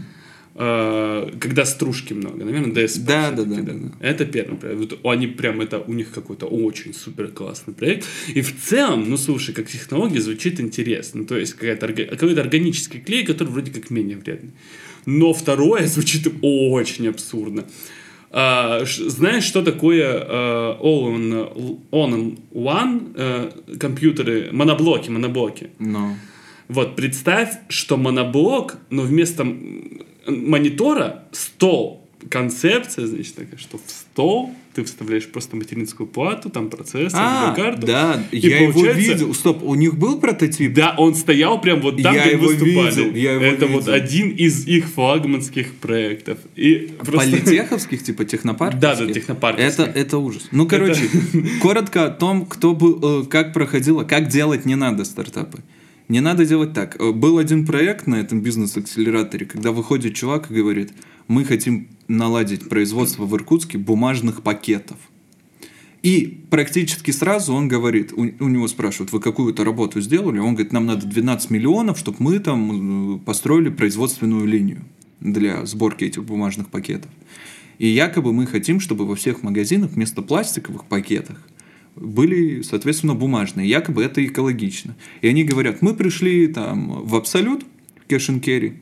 Э, 0.54 1.30
когда 1.40 1.64
стружки 1.64 2.12
много, 2.12 2.44
наверное, 2.44 2.86
ДСП. 2.86 3.06
Да, 3.06 3.30
да, 3.30 3.44
да, 3.44 3.62
да, 3.62 3.72
да. 3.72 3.92
Это 4.00 4.26
первый 4.26 4.58
проект. 4.58 4.78
Вот 4.78 5.06
они 5.06 5.26
прям, 5.26 5.60
это 5.60 5.78
у 5.78 5.92
них 5.92 6.10
какой-то 6.10 6.46
очень 6.46 6.92
супер 6.92 7.28
классный 7.28 7.72
проект. 7.72 8.06
И 8.34 8.40
в 8.42 8.60
целом, 8.60 9.08
ну 9.08 9.16
слушай, 9.16 9.54
как 9.54 9.68
технология 9.68 10.20
звучит 10.20 10.60
интересно. 10.60 11.20
Ну, 11.20 11.26
то 11.26 11.38
есть 11.38 11.54
какая-то, 11.54 11.86
какой-то 11.88 12.40
органический 12.40 13.00
клей, 13.00 13.24
который 13.24 13.48
вроде 13.48 13.70
как 13.70 13.90
менее 13.90 14.16
вредный. 14.16 14.50
Но 15.06 15.32
второе 15.32 15.86
звучит 15.86 16.26
очень 16.42 17.08
абсурдно. 17.08 17.64
А, 18.32 18.84
знаешь, 18.84 19.44
что 19.44 19.62
такое 19.62 20.20
all-in 20.80 21.80
all 21.90 22.38
one 22.52 23.12
э, 23.16 23.50
компьютеры, 23.78 24.50
моноблоки, 24.52 25.10
моноблоки? 25.10 25.70
Но. 25.78 26.14
Вот, 26.68 26.94
представь, 26.94 27.50
что 27.68 27.96
моноблок, 27.96 28.76
но 28.90 29.02
вместо 29.02 29.44
монитора 30.26 31.24
стол. 31.32 31.99
Концепция, 32.28 33.06
значит, 33.06 33.34
такая, 33.34 33.58
что 33.58 33.78
в 33.78 33.90
стол 33.90 34.54
ты 34.74 34.84
вставляешь 34.84 35.26
просто 35.26 35.56
материнскую 35.56 36.06
плату, 36.06 36.48
там 36.50 36.70
процессор, 36.70 37.18
А, 37.20 37.50
видеокарту. 37.56 37.86
да, 37.86 38.22
И 38.30 38.38
я 38.38 38.60
его 38.68 38.84
видел. 38.92 39.34
Стоп, 39.34 39.62
у 39.64 39.74
них 39.74 39.96
был 39.98 40.20
прототип? 40.20 40.72
Да, 40.74 40.94
он 40.96 41.14
стоял 41.14 41.60
прям 41.60 41.80
вот 41.80 42.00
там, 42.00 42.14
Я 42.14 42.22
где 42.22 42.32
его 42.32 42.46
выступали. 42.46 42.90
видел, 42.90 43.14
я 43.14 43.32
его 43.32 43.44
Это 43.44 43.66
вот 43.66 43.80
видел. 43.82 43.92
один 43.94 44.30
из 44.30 44.66
их 44.68 44.86
флагманских 44.86 45.74
проектов. 45.76 46.38
И 46.56 46.92
просто... 46.98 47.30
Политеховских, 47.30 48.02
типа 48.04 48.24
технопарковских? 48.24 48.80
Да, 48.80 49.06
да, 49.06 49.12
технопарковских. 49.12 49.80
Это, 49.88 49.98
это 49.98 50.18
ужас. 50.18 50.48
Ну, 50.52 50.66
короче, 50.68 51.02
коротко 51.60 52.06
о 52.06 52.10
том, 52.10 52.46
кто 52.46 52.74
был, 52.74 53.22
э, 53.22 53.26
как 53.26 53.52
проходило, 53.52 54.04
как 54.04 54.28
делать 54.28 54.66
не 54.66 54.76
надо 54.76 55.04
стартапы. 55.04 55.58
Не 56.08 56.20
надо 56.20 56.44
делать 56.44 56.72
так. 56.72 56.96
Э, 57.00 57.12
Был 57.12 57.38
один 57.38 57.66
проект 57.66 58.06
на 58.06 58.16
этом 58.16 58.40
бизнес-акселераторе, 58.40 59.46
когда 59.46 59.72
выходит 59.72 60.14
чувак 60.14 60.50
и 60.50 60.54
говорит, 60.54 60.90
мы 61.30 61.44
хотим 61.44 61.86
наладить 62.08 62.68
производство 62.68 63.24
в 63.24 63.36
Иркутске 63.36 63.78
бумажных 63.78 64.42
пакетов. 64.42 64.96
И 66.02 66.42
практически 66.50 67.12
сразу 67.12 67.54
он 67.54 67.68
говорит, 67.68 68.12
у, 68.12 68.22
у 68.22 68.48
него 68.48 68.66
спрашивают, 68.66 69.12
вы 69.12 69.20
какую-то 69.20 69.64
работу 69.64 70.00
сделали? 70.00 70.40
Он 70.40 70.54
говорит, 70.54 70.72
нам 70.72 70.86
надо 70.86 71.06
12 71.06 71.50
миллионов, 71.50 72.00
чтобы 72.00 72.16
мы 72.18 72.40
там 72.40 73.14
э, 73.14 73.18
построили 73.20 73.68
производственную 73.68 74.44
линию 74.44 74.82
для 75.20 75.64
сборки 75.66 76.02
этих 76.02 76.24
бумажных 76.24 76.68
пакетов. 76.68 77.12
И 77.78 77.86
якобы 77.86 78.32
мы 78.32 78.46
хотим, 78.46 78.80
чтобы 78.80 79.06
во 79.06 79.14
всех 79.14 79.44
магазинах 79.44 79.92
вместо 79.92 80.22
пластиковых 80.22 80.86
пакетов 80.86 81.38
были, 81.94 82.62
соответственно, 82.62 83.14
бумажные. 83.14 83.68
Якобы 83.68 84.02
это 84.02 84.24
экологично. 84.26 84.96
И 85.20 85.28
они 85.28 85.44
говорят, 85.44 85.80
мы 85.80 85.94
пришли 85.94 86.48
там 86.48 87.04
в 87.04 87.14
Абсолют, 87.14 87.64
Carry, 88.08 88.74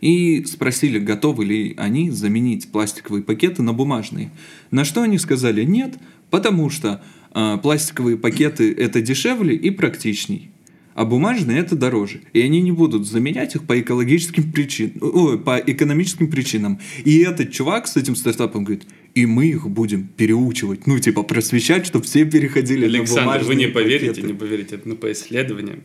и 0.00 0.44
спросили, 0.44 0.98
готовы 0.98 1.44
ли 1.44 1.74
они 1.76 2.10
заменить 2.10 2.70
пластиковые 2.72 3.22
пакеты 3.22 3.62
на 3.62 3.72
бумажные. 3.72 4.30
На 4.70 4.84
что 4.84 5.02
они 5.02 5.18
сказали 5.18 5.64
нет, 5.64 5.94
потому 6.30 6.70
что 6.70 7.02
э, 7.34 7.58
пластиковые 7.62 8.16
пакеты 8.16 8.72
это 8.72 9.02
дешевле 9.02 9.54
и 9.54 9.70
практичней, 9.70 10.50
а 10.94 11.04
бумажные 11.04 11.58
это 11.58 11.76
дороже. 11.76 12.22
И 12.32 12.40
они 12.40 12.60
не 12.60 12.72
будут 12.72 13.06
заменять 13.06 13.54
их 13.54 13.64
по 13.64 13.78
экологическим 13.78 14.50
причинам, 14.52 14.96
ой, 15.00 15.38
по 15.38 15.58
экономическим 15.58 16.30
причинам. 16.30 16.80
И 17.04 17.18
этот 17.18 17.52
чувак 17.52 17.86
с 17.86 17.96
этим 17.96 18.16
стартапом 18.16 18.64
говорит, 18.64 18.86
и 19.14 19.26
мы 19.26 19.46
их 19.46 19.68
будем 19.68 20.06
переучивать, 20.06 20.86
ну 20.86 20.98
типа 20.98 21.24
просвещать, 21.24 21.84
чтобы 21.84 22.04
все 22.04 22.24
переходили 22.24 22.86
на 22.86 22.98
Александр, 22.98 23.22
бумажные 23.24 23.48
вы 23.48 23.54
не 23.56 23.66
поверите, 23.66 24.08
пакеты. 24.08 24.26
не 24.26 24.34
поверите, 24.34 24.80
но 24.84 24.94
по 24.94 25.10
исследованиям 25.10 25.80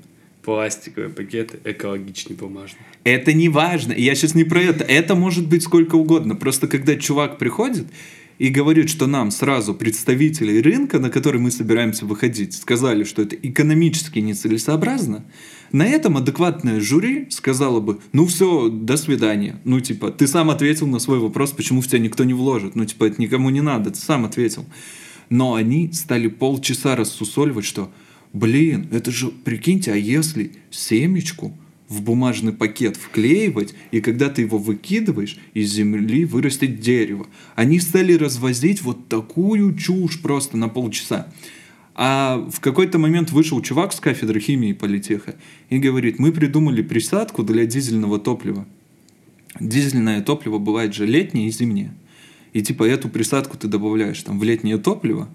пластиковые 0.46 1.10
пакеты 1.10 1.60
экологичнее 1.64 2.38
бумажных. 2.38 2.82
Это 3.04 3.34
не 3.34 3.50
важно. 3.50 3.94
Я 3.94 4.14
сейчас 4.14 4.36
не 4.36 4.44
про 4.44 4.62
это. 4.62 4.84
Это 4.84 5.16
может 5.16 5.48
быть 5.48 5.64
сколько 5.64 5.96
угодно. 5.96 6.36
Просто 6.36 6.68
когда 6.68 6.96
чувак 6.96 7.40
приходит 7.40 7.88
и 8.38 8.50
говорит, 8.50 8.90
что 8.90 9.08
нам 9.08 9.32
сразу 9.32 9.74
представители 9.74 10.62
рынка, 10.62 11.00
на 11.00 11.10
который 11.10 11.42
мы 11.42 11.50
собираемся 11.50 12.06
выходить, 12.06 12.54
сказали, 12.54 13.04
что 13.06 13.24
это 13.24 13.36
экономически 13.36 14.20
нецелесообразно, 14.20 15.26
на 15.72 15.86
этом 15.88 16.18
адекватное 16.18 16.80
жюри 16.80 17.28
сказало 17.32 17.80
бы, 17.80 18.00
ну 18.14 18.28
все, 18.28 18.70
до 18.70 18.98
свидания. 18.98 19.60
Ну 19.64 19.80
типа, 19.80 20.12
ты 20.12 20.28
сам 20.28 20.52
ответил 20.52 20.86
на 20.86 21.00
свой 21.00 21.18
вопрос, 21.18 21.54
почему 21.54 21.82
в 21.82 21.88
тебя 21.88 22.00
никто 22.00 22.24
не 22.24 22.34
вложит. 22.34 22.76
Ну 22.76 22.86
типа, 22.86 23.06
это 23.06 23.20
никому 23.20 23.50
не 23.50 23.62
надо, 23.62 23.90
ты 23.90 23.98
сам 23.98 24.26
ответил. 24.26 24.66
Но 25.30 25.56
они 25.56 25.92
стали 25.92 26.28
полчаса 26.28 26.96
рассусоливать, 26.96 27.66
что, 27.66 27.92
блин, 28.36 28.88
это 28.92 29.12
же, 29.12 29.30
прикиньте, 29.30 29.94
а 29.94 29.96
если 29.96 30.52
семечку 30.70 31.58
в 31.88 32.02
бумажный 32.02 32.52
пакет 32.52 32.98
вклеивать, 32.98 33.74
и 33.92 34.02
когда 34.02 34.30
ты 34.30 34.42
его 34.42 34.58
выкидываешь, 34.58 35.38
из 35.54 35.72
земли 35.72 36.26
вырастет 36.26 36.80
дерево. 36.80 37.28
Они 37.56 37.80
стали 37.80 38.14
развозить 38.14 38.82
вот 38.82 39.08
такую 39.08 39.76
чушь 39.76 40.22
просто 40.22 40.58
на 40.58 40.68
полчаса. 40.68 41.28
А 41.94 42.46
в 42.52 42.60
какой-то 42.60 42.98
момент 42.98 43.32
вышел 43.32 43.62
чувак 43.62 43.94
с 43.94 44.00
кафедры 44.00 44.40
химии 44.40 44.74
политеха 44.74 45.36
и 45.70 45.78
говорит, 45.78 46.20
мы 46.20 46.32
придумали 46.32 46.82
присадку 46.82 47.44
для 47.44 47.66
дизельного 47.66 48.20
топлива. 48.20 48.68
Дизельное 49.60 50.22
топливо 50.22 50.58
бывает 50.58 50.94
же 50.94 51.06
летнее 51.06 51.48
и 51.48 51.52
зимнее. 51.52 51.94
И 52.52 52.62
типа 52.62 52.84
эту 52.84 53.08
присадку 53.08 53.58
ты 53.58 53.68
добавляешь 53.68 54.22
там 54.24 54.40
в 54.40 54.44
летнее 54.44 54.78
топливо, 54.78 55.30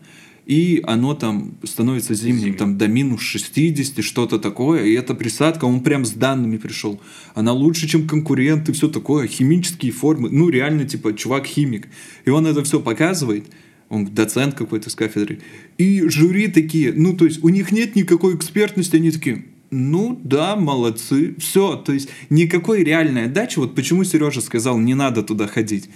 и 0.51 0.83
оно 0.83 1.15
там 1.15 1.53
становится 1.63 2.13
зимним, 2.15 2.57
там 2.57 2.77
до 2.77 2.89
минус 2.89 3.21
60, 3.21 4.03
что-то 4.03 4.41
такое, 4.41 4.85
и 4.85 4.95
эта 4.95 5.15
присадка, 5.15 5.65
он 5.65 5.81
прям 5.81 6.05
с 6.05 6.11
данными 6.11 6.57
пришел. 6.57 7.01
Она 7.37 7.53
лучше, 7.53 7.87
чем 7.87 8.09
конкуренты, 8.09 8.73
все 8.73 8.89
такое, 8.89 9.29
химические 9.29 9.93
формы, 9.93 10.29
ну 10.29 10.49
реально, 10.49 10.87
типа, 10.87 11.13
чувак 11.13 11.47
химик. 11.47 11.87
И 12.25 12.31
он 12.31 12.49
это 12.49 12.65
все 12.65 12.81
показывает, 12.81 13.47
он 13.89 14.07
доцент 14.07 14.57
какой-то 14.57 14.91
с 14.91 14.97
кафедры. 14.97 15.39
И 15.79 16.03
жюри 16.09 16.49
такие, 16.49 16.93
ну 16.93 17.17
то 17.17 17.27
есть 17.27 17.45
у 17.45 17.49
них 17.49 17.71
нет 17.71 17.95
никакой 17.95 18.35
экспертности, 18.35 18.97
они 18.97 19.13
такие, 19.13 19.45
ну 19.71 20.21
да, 20.25 20.57
молодцы, 20.57 21.37
все, 21.39 21.77
то 21.77 21.93
есть 21.93 22.09
никакой 22.29 22.83
реальной 22.83 23.27
отдачи, 23.27 23.61
вот 23.61 23.77
почему 23.77 24.03
Сережа 24.03 24.41
сказал, 24.41 24.79
не 24.79 24.95
надо 24.95 25.23
туда 25.23 25.47
ходить. 25.47 25.91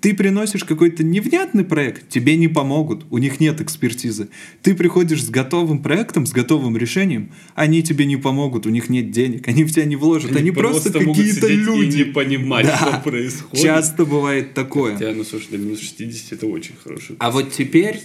Ты 0.00 0.14
приносишь 0.14 0.62
какой-то 0.62 1.02
невнятный 1.02 1.64
проект, 1.64 2.08
тебе 2.08 2.36
не 2.36 2.46
помогут, 2.46 3.04
у 3.10 3.18
них 3.18 3.40
нет 3.40 3.60
экспертизы. 3.60 4.28
Ты 4.62 4.74
приходишь 4.74 5.24
с 5.24 5.28
готовым 5.28 5.82
проектом, 5.82 6.24
с 6.24 6.30
готовым 6.32 6.76
решением, 6.76 7.32
они 7.56 7.82
тебе 7.82 8.04
не 8.04 8.16
помогут, 8.16 8.66
у 8.66 8.70
них 8.70 8.88
нет 8.88 9.10
денег, 9.10 9.48
они 9.48 9.64
в 9.64 9.72
тебя 9.72 9.86
не 9.86 9.96
вложат, 9.96 10.36
они, 10.36 10.52
просто, 10.52 11.00
могут 11.00 11.16
какие-то 11.16 11.48
люди. 11.48 11.96
и 11.96 11.98
не 11.98 12.04
понимать, 12.04 12.66
Да. 12.66 12.76
что 12.76 13.00
происходит. 13.10 13.64
Часто 13.64 14.04
бывает 14.04 14.54
такое. 14.54 14.94
Хотя, 14.94 15.12
ну 15.12 15.24
слушай, 15.24 15.48
до 15.50 15.58
минус 15.58 15.80
60 15.80 16.32
это 16.32 16.46
очень 16.46 16.74
хороший. 16.82 17.16
А 17.18 17.32
вот 17.32 17.52
теперь, 17.52 18.00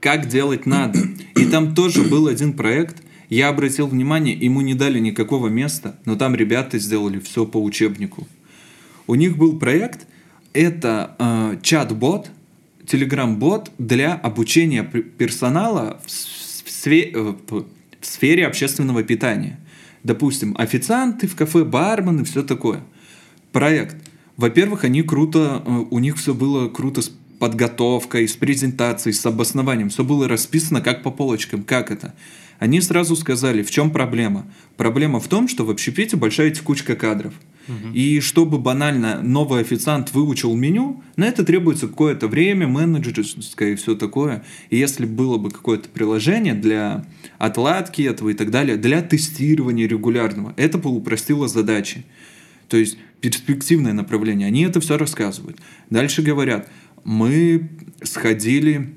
как 0.00 0.28
делать 0.28 0.64
надо. 0.64 0.98
И 1.36 1.44
там 1.44 1.74
тоже 1.74 2.02
был 2.04 2.26
один 2.26 2.54
проект, 2.54 3.02
я 3.28 3.48
обратил 3.48 3.86
внимание, 3.86 4.34
ему 4.34 4.62
не 4.62 4.74
дали 4.74 4.98
никакого 4.98 5.48
места, 5.48 5.98
но 6.06 6.16
там 6.16 6.34
ребята 6.34 6.78
сделали 6.78 7.18
все 7.18 7.44
по 7.44 7.62
учебнику. 7.62 8.26
У 9.06 9.14
них 9.14 9.36
был 9.36 9.58
проект, 9.58 10.06
это 10.54 11.16
э, 11.18 11.58
чат-бот, 11.62 12.30
телеграм-бот 12.86 13.70
для 13.78 14.14
обучения 14.14 14.82
персонала 14.84 16.00
в, 16.04 16.08
све- 16.08 17.10
э, 17.12 17.34
в 17.50 18.06
сфере 18.06 18.46
общественного 18.46 19.02
питания. 19.02 19.60
Допустим, 20.02 20.54
официанты 20.58 21.26
в 21.26 21.34
кафе, 21.34 21.64
бармены, 21.64 22.24
все 22.24 22.42
такое. 22.42 22.80
Проект. 23.52 23.96
Во-первых, 24.36 24.84
они 24.84 25.02
круто, 25.02 25.62
э, 25.64 25.84
у 25.90 25.98
них 25.98 26.16
все 26.16 26.34
было 26.34 26.68
круто 26.68 27.02
с 27.02 27.10
подготовкой, 27.38 28.28
с 28.28 28.36
презентацией, 28.36 29.12
с 29.12 29.26
обоснованием. 29.26 29.90
Все 29.90 30.04
было 30.04 30.28
расписано 30.28 30.80
как 30.80 31.02
по 31.02 31.10
полочкам. 31.10 31.64
Как 31.64 31.90
это? 31.90 32.14
Они 32.58 32.80
сразу 32.80 33.16
сказали, 33.16 33.62
в 33.62 33.70
чем 33.70 33.90
проблема. 33.90 34.46
Проблема 34.76 35.20
в 35.20 35.28
том, 35.28 35.48
что 35.48 35.64
в 35.64 35.70
общепите 35.70 36.16
большая 36.16 36.50
текучка 36.50 36.96
кадров. 36.96 37.34
И 37.94 38.20
чтобы 38.20 38.58
банально 38.58 39.22
новый 39.22 39.62
официант 39.62 40.12
выучил 40.12 40.54
меню, 40.54 41.02
на 41.16 41.24
это 41.24 41.44
требуется 41.44 41.88
какое-то 41.88 42.28
время, 42.28 42.68
менеджерское 42.68 43.72
и 43.72 43.74
все 43.74 43.94
такое. 43.94 44.44
И 44.68 44.76
если 44.76 45.06
было 45.06 45.38
бы 45.38 45.50
какое-то 45.50 45.88
приложение 45.88 46.54
для 46.54 47.06
отладки 47.38 48.02
этого 48.02 48.28
и 48.28 48.34
так 48.34 48.50
далее, 48.50 48.76
для 48.76 49.00
тестирования 49.00 49.88
регулярного, 49.88 50.52
это 50.58 50.76
бы 50.76 50.90
упростило 50.90 51.48
задачи. 51.48 52.04
То 52.68 52.76
есть 52.76 52.98
перспективное 53.20 53.94
направление. 53.94 54.46
Они 54.46 54.62
это 54.64 54.80
все 54.80 54.98
рассказывают. 54.98 55.58
Дальше 55.88 56.20
говорят, 56.20 56.68
мы 57.04 57.70
сходили, 58.02 58.94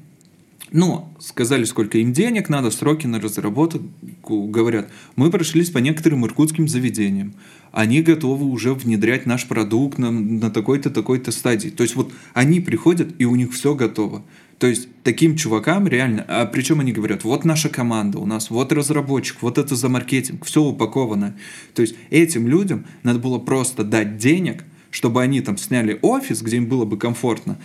ну, 0.72 1.14
сказали, 1.20 1.64
сколько 1.64 1.98
им 1.98 2.14
денег 2.14 2.50
надо, 2.50 2.72
сроки 2.72 3.08
на 3.08 3.20
разработку. 3.20 3.80
Говорят, 4.28 4.90
мы 5.16 5.30
прошлись 5.32 5.70
по 5.70 5.78
некоторым 5.78 6.26
иркутским 6.26 6.68
заведениям. 6.68 7.34
Они 7.72 8.02
готовы 8.02 8.46
уже 8.46 8.74
внедрять 8.74 9.26
наш 9.26 9.48
продукт 9.48 9.98
на, 9.98 10.12
на 10.12 10.50
такой-то, 10.50 10.90
такой-то 10.90 11.32
стадии. 11.32 11.70
То 11.70 11.84
есть 11.84 11.96
вот 11.96 12.12
они 12.34 12.60
приходят, 12.60 13.10
и 13.20 13.26
у 13.26 13.36
них 13.36 13.54
все 13.54 13.76
готово. 13.76 14.24
То 14.60 14.68
есть 14.68 14.88
таким 15.04 15.36
чувакам 15.36 15.88
реально, 15.88 16.26
а 16.28 16.46
причем 16.46 16.80
они 16.80 16.92
говорят, 16.92 17.24
вот 17.24 17.46
наша 17.46 17.70
команда 17.70 18.18
у 18.18 18.26
нас, 18.26 18.50
вот 18.50 18.72
разработчик, 18.72 19.38
вот 19.42 19.60
это 19.60 19.76
за 19.76 19.88
маркетинг, 19.88 20.46
все 20.46 20.64
упаковано. 20.64 21.38
То 21.76 21.84
есть 21.84 21.96
этим 22.10 22.48
людям 22.48 22.86
надо 23.04 23.20
было 23.20 23.38
просто 23.38 23.84
дать 23.84 24.18
денег, 24.18 24.64
чтобы 24.98 25.22
они 25.22 25.42
там 25.42 25.58
сняли 25.58 26.00
офис, 26.02 26.42
где 26.42 26.58
им 26.58 26.66
было 26.66 26.84
бы 26.84 26.98
комфортно, 26.98 27.60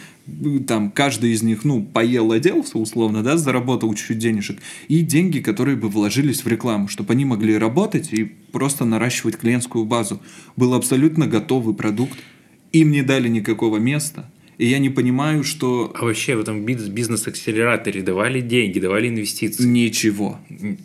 там 0.68 0.90
каждый 0.90 1.32
из 1.32 1.42
них, 1.42 1.64
ну, 1.64 1.82
поел, 1.82 2.30
оделся 2.30 2.76
условно, 2.76 3.22
да, 3.22 3.38
заработал 3.38 3.94
чуть-чуть 3.94 4.18
денежек, 4.18 4.60
и 4.88 5.00
деньги, 5.00 5.38
которые 5.38 5.78
бы 5.78 5.88
вложились 5.88 6.44
в 6.44 6.46
рекламу, 6.46 6.88
чтобы 6.88 7.14
они 7.14 7.24
могли 7.24 7.56
работать 7.56 8.12
и 8.12 8.24
просто 8.24 8.84
наращивать 8.84 9.38
клиентскую 9.38 9.86
базу. 9.86 10.20
Был 10.56 10.74
абсолютно 10.74 11.26
готовый 11.26 11.74
продукт, 11.74 12.18
им 12.70 12.90
не 12.90 13.00
дали 13.00 13.28
никакого 13.28 13.78
места, 13.78 14.30
и 14.58 14.66
я 14.66 14.78
не 14.78 14.90
понимаю, 14.90 15.44
что 15.44 15.92
А 15.94 16.04
вообще 16.04 16.36
в 16.36 16.40
этом 16.40 16.64
биз- 16.64 16.88
бизнес-акселераторе 16.90 18.02
давали 18.02 18.40
деньги, 18.40 18.78
давали 18.78 19.08
инвестиции. 19.08 19.64
ничего. 19.64 20.38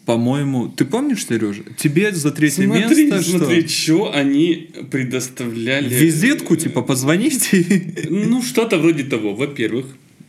По-моему, 0.05 0.70
ты 0.70 0.86
помнишь, 0.86 1.26
Сережа? 1.28 1.63
Тебе 1.78 2.11
за 2.13 2.32
третье 2.32 2.63
Смотри, 2.65 3.05
место 3.07 3.24
смотри, 3.24 3.61
что? 3.68 3.70
что 3.70 4.11
они 4.13 4.70
предоставляли. 4.91 5.89
Визитку, 5.93 6.55
типа, 6.55 6.82
позвоните. 6.82 7.65
Ну, 8.09 8.41
что-то 8.41 8.78
вроде 8.78 9.03
того. 9.03 9.36
Во-первых, 9.36 9.86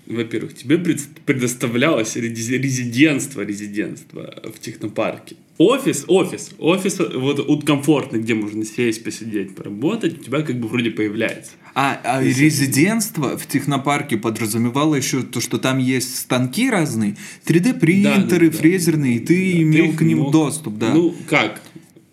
во-первых, 0.09 0.55
тебе 0.55 0.79
пред- 0.79 1.09
предоставлялось 1.27 2.17
рези- 2.17 2.59
резидентство, 2.59 3.43
резидентство 3.43 4.35
в 4.55 4.59
технопарке. 4.59 5.37
Офис, 5.59 6.05
офис, 6.07 6.51
офис 6.59 6.99
вот, 7.15 7.65
комфортный, 7.65 8.21
где 8.21 8.35
можно 8.35 8.65
сесть, 8.65 9.03
посидеть, 9.03 9.57
поработать, 9.57 10.21
у 10.21 10.23
тебя 10.23 10.43
как 10.43 10.59
бы 10.61 10.69
вроде 10.69 10.91
появляется. 10.91 11.51
А, 11.75 12.01
а 12.05 12.23
резидентство 12.23 13.37
в 13.37 13.47
технопарке 13.47 14.17
подразумевало 14.17 14.95
еще 14.95 15.23
то, 15.23 15.41
что 15.41 15.59
там 15.59 15.79
есть 15.79 16.17
станки 16.17 16.71
разные, 16.71 17.17
3D-принтеры, 17.45 18.47
Да, 18.47 18.53
да, 18.53 18.53
да. 18.53 18.59
фрезерные, 18.59 19.17
и 19.17 19.19
ты 19.21 19.53
Да, 19.53 19.63
имел 19.63 19.85
их 19.87 19.97
к 19.97 20.03
ним 20.03 20.19
мог- 20.19 20.33
доступ, 20.33 20.79
да. 20.79 20.95
Ну, 20.95 21.15
как? 21.29 21.61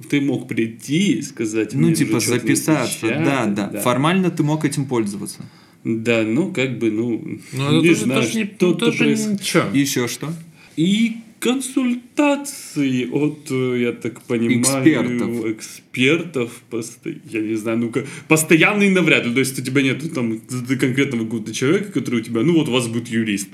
Ты 0.09 0.21
мог 0.21 0.47
прийти 0.47 1.13
и 1.13 1.21
сказать... 1.21 1.73
Ну, 1.73 1.91
типа 1.93 2.19
записаться, 2.19 3.07
да, 3.07 3.45
напечатать, 3.45 3.71
да, 3.73 3.79
Формально 3.81 4.29
ты 4.31 4.43
мог 4.43 4.65
этим 4.65 4.85
пользоваться. 4.85 5.43
Да, 5.85 6.23
ну, 6.23 6.51
как 6.51 6.79
бы, 6.79 6.89
ну, 6.91 7.21
Ну, 7.53 7.63
это 7.67 7.73
не 7.75 7.87
тоже, 7.89 7.95
знаю, 8.01 8.23
что-то 8.23 8.73
тоже 8.73 9.03
проис- 9.05 9.31
ничего. 9.33 9.63
Еще 9.73 10.07
что? 10.07 10.33
И 10.75 11.17
консультации 11.39 13.05
от, 13.11 13.51
э, 13.51 13.81
я 13.81 13.91
так 13.91 14.21
понимаю, 14.23 14.61
Экспертов. 14.61 15.45
экспертов, 15.45 16.61
посто- 16.71 17.15
я 17.31 17.41
не 17.41 17.55
знаю, 17.55 17.77
ну-ка, 17.77 18.05
постоянный 18.27 18.89
навряд 18.89 19.25
ли, 19.25 19.33
то 19.33 19.39
есть 19.39 19.59
у 19.59 19.63
тебя 19.63 19.81
нет 19.83 20.13
там 20.13 20.39
конкретного 20.79 21.23
какого-то 21.25 21.53
человека, 21.53 21.91
который 21.91 22.21
у 22.21 22.23
тебя, 22.23 22.41
ну 22.41 22.53
вот 22.53 22.67
у 22.67 22.71
вас 22.71 22.87
будет 22.87 23.07
юрист. 23.09 23.49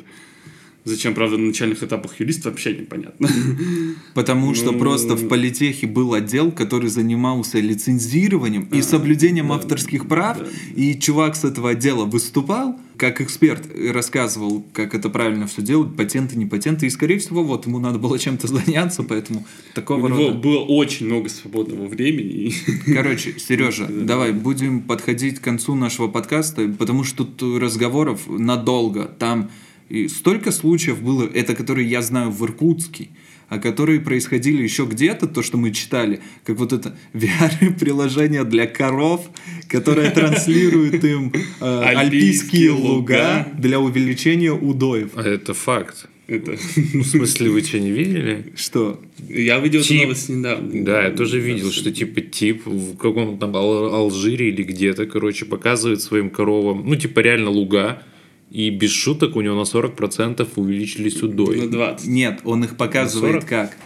Зачем, 0.83 1.13
правда, 1.13 1.37
на 1.37 1.45
начальных 1.47 1.83
этапах 1.83 2.19
юрист, 2.19 2.45
вообще 2.45 2.75
непонятно. 2.75 3.29
Потому 4.13 4.55
что 4.55 4.71
Ну, 4.71 4.79
просто 4.79 5.15
в 5.15 5.27
политехе 5.27 5.85
был 5.87 6.13
отдел, 6.13 6.51
который 6.51 6.89
занимался 6.89 7.59
лицензированием 7.59 8.67
и 8.71 8.81
соблюдением 8.81 9.51
авторских 9.51 10.07
прав. 10.07 10.39
И 10.75 10.95
чувак 10.99 11.35
с 11.35 11.43
этого 11.43 11.71
отдела 11.71 12.05
выступал 12.05 12.79
как 12.97 13.19
эксперт, 13.19 13.67
и 13.75 13.87
рассказывал, 13.87 14.63
как 14.73 14.93
это 14.93 15.09
правильно 15.09 15.47
все 15.47 15.63
делать, 15.63 15.95
патенты, 15.95 16.37
не 16.37 16.45
патенты. 16.45 16.85
И, 16.85 16.89
скорее 16.91 17.17
всего, 17.17 17.43
вот 17.43 17.65
ему 17.65 17.79
надо 17.79 17.97
было 17.97 18.19
чем-то 18.19 18.45
заняться, 18.65 19.01
поэтому 19.01 19.39
У 19.39 19.75
такого 19.75 20.07
него 20.07 20.27
рода. 20.27 20.37
было 20.37 20.59
очень 20.59 21.07
много 21.07 21.27
свободного 21.29 21.87
времени. 21.87 22.53
Короче, 22.85 23.39
Сережа, 23.39 23.87
давай 23.87 24.33
будем 24.33 24.81
подходить 24.81 25.39
к 25.39 25.43
концу 25.43 25.73
нашего 25.73 26.09
подкаста, 26.09 26.67
потому 26.77 27.03
что 27.03 27.25
тут 27.25 27.59
разговоров 27.59 28.21
надолго. 28.27 29.05
Там 29.05 29.49
и 29.91 30.07
столько 30.07 30.51
случаев 30.51 31.01
было, 31.01 31.29
это 31.33 31.53
которые 31.53 31.89
я 31.89 32.01
знаю 32.01 32.31
в 32.31 32.43
Иркутске, 32.45 33.09
а 33.49 33.59
которые 33.59 33.99
происходили 33.99 34.63
еще 34.63 34.85
где-то, 34.85 35.27
то, 35.27 35.43
что 35.43 35.57
мы 35.57 35.71
читали, 35.71 36.21
как 36.45 36.57
вот 36.57 36.71
это 36.71 36.95
VR-приложение 37.13 38.45
для 38.45 38.67
коров, 38.67 39.29
которое 39.67 40.09
транслирует 40.19 41.03
им 41.03 41.33
э, 41.59 41.83
Альпийские 41.83 42.71
луга 42.71 43.47
для 43.57 43.81
увеличения 43.81 44.53
удоев. 44.53 45.11
А 45.15 45.23
это 45.23 45.53
факт. 45.53 46.07
Это... 46.27 46.51
Ну, 46.93 47.03
в 47.03 47.07
смысле, 47.07 47.49
вы 47.49 47.61
что, 47.61 47.77
не 47.77 47.91
видели? 47.91 48.53
Что? 48.55 49.01
Я 49.27 49.59
видел 49.59 49.81
эту 49.81 49.89
Тип. 49.89 50.03
новость 50.03 50.29
недавно. 50.29 50.85
Да, 50.85 51.03
я 51.03 51.11
тоже 51.11 51.41
видел, 51.41 51.71
что 51.71 51.91
типа 51.91 52.21
тип 52.21 52.65
в 52.65 52.95
каком-то 52.95 53.37
там 53.37 53.53
Ал- 53.57 53.93
Алжире 53.93 54.47
или 54.47 54.63
где-то, 54.63 55.05
короче, 55.05 55.43
показывает 55.43 56.01
своим 56.01 56.29
коровам, 56.29 56.83
ну, 56.87 56.95
типа 56.95 57.19
реально 57.19 57.49
луга, 57.49 58.03
и 58.51 58.69
без 58.69 58.91
шуток 58.91 59.37
у 59.37 59.41
него 59.41 59.55
на 59.55 59.61
40% 59.61 60.47
увеличились 60.55 61.21
На 61.21 61.29
удой. 61.29 61.67
20. 61.67 62.07
Нет, 62.07 62.41
он 62.43 62.65
их 62.65 62.75
показывает 62.75 63.43
40? 63.43 63.49
как. 63.49 63.77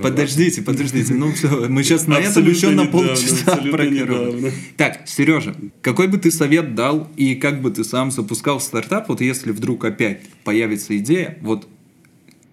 Подождите, 0.00 0.62
подождите, 0.62 1.14
ну 1.14 1.32
все, 1.32 1.68
мы 1.68 1.82
сейчас 1.82 2.06
на 2.06 2.18
этом 2.18 2.46
еще 2.46 2.70
на 2.70 2.86
полчаса 2.86 3.60
недавно. 3.60 4.50
Так, 4.76 5.02
Сережа, 5.06 5.56
какой 5.82 6.06
бы 6.08 6.18
ты 6.18 6.30
совет 6.30 6.74
дал 6.74 7.10
и 7.16 7.34
как 7.34 7.60
бы 7.62 7.70
ты 7.70 7.82
сам 7.82 8.10
запускал 8.10 8.60
стартап, 8.60 9.08
вот 9.08 9.20
если 9.20 9.50
вдруг 9.50 9.84
опять 9.84 10.20
появится 10.44 10.96
идея, 10.98 11.38
вот 11.40 11.66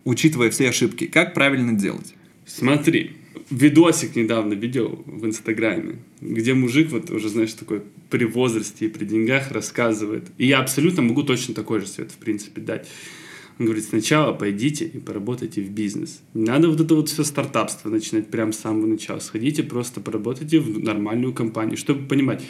учитывая 0.05 0.49
все 0.49 0.69
ошибки, 0.69 1.05
как 1.05 1.33
правильно 1.33 1.73
делать? 1.73 2.15
Смотри, 2.47 3.17
видосик 3.49 4.15
недавно 4.15 4.53
видел 4.53 5.03
в 5.05 5.25
Инстаграме, 5.25 5.99
где 6.21 6.53
мужик, 6.53 6.91
вот 6.91 7.09
уже, 7.11 7.29
знаешь, 7.29 7.53
такой 7.53 7.81
при 8.09 8.25
возрасте 8.25 8.85
и 8.85 8.89
при 8.89 9.05
деньгах 9.05 9.51
рассказывает. 9.51 10.25
И 10.37 10.47
я 10.47 10.59
абсолютно 10.59 11.01
могу 11.01 11.23
точно 11.23 11.53
такой 11.53 11.79
же 11.79 11.87
совет, 11.87 12.11
в 12.11 12.17
принципе, 12.17 12.61
дать. 12.61 12.87
Он 13.57 13.67
говорит, 13.67 13.85
сначала 13.85 14.33
пойдите 14.33 14.85
и 14.85 14.99
поработайте 14.99 15.61
в 15.61 15.69
бизнес. 15.69 16.21
Не 16.33 16.45
надо 16.45 16.69
вот 16.69 16.81
это 16.81 16.93
вот 16.95 17.09
все 17.09 17.23
стартапство 17.23 17.89
начинать 17.89 18.27
прямо 18.29 18.51
с 18.51 18.59
самого 18.59 18.85
начала. 18.85 19.19
Сходите, 19.19 19.63
просто 19.63 20.01
поработайте 20.01 20.59
в 20.59 20.79
нормальную 20.83 21.33
компанию, 21.33 21.77
чтобы 21.77 22.05
понимать, 22.05 22.43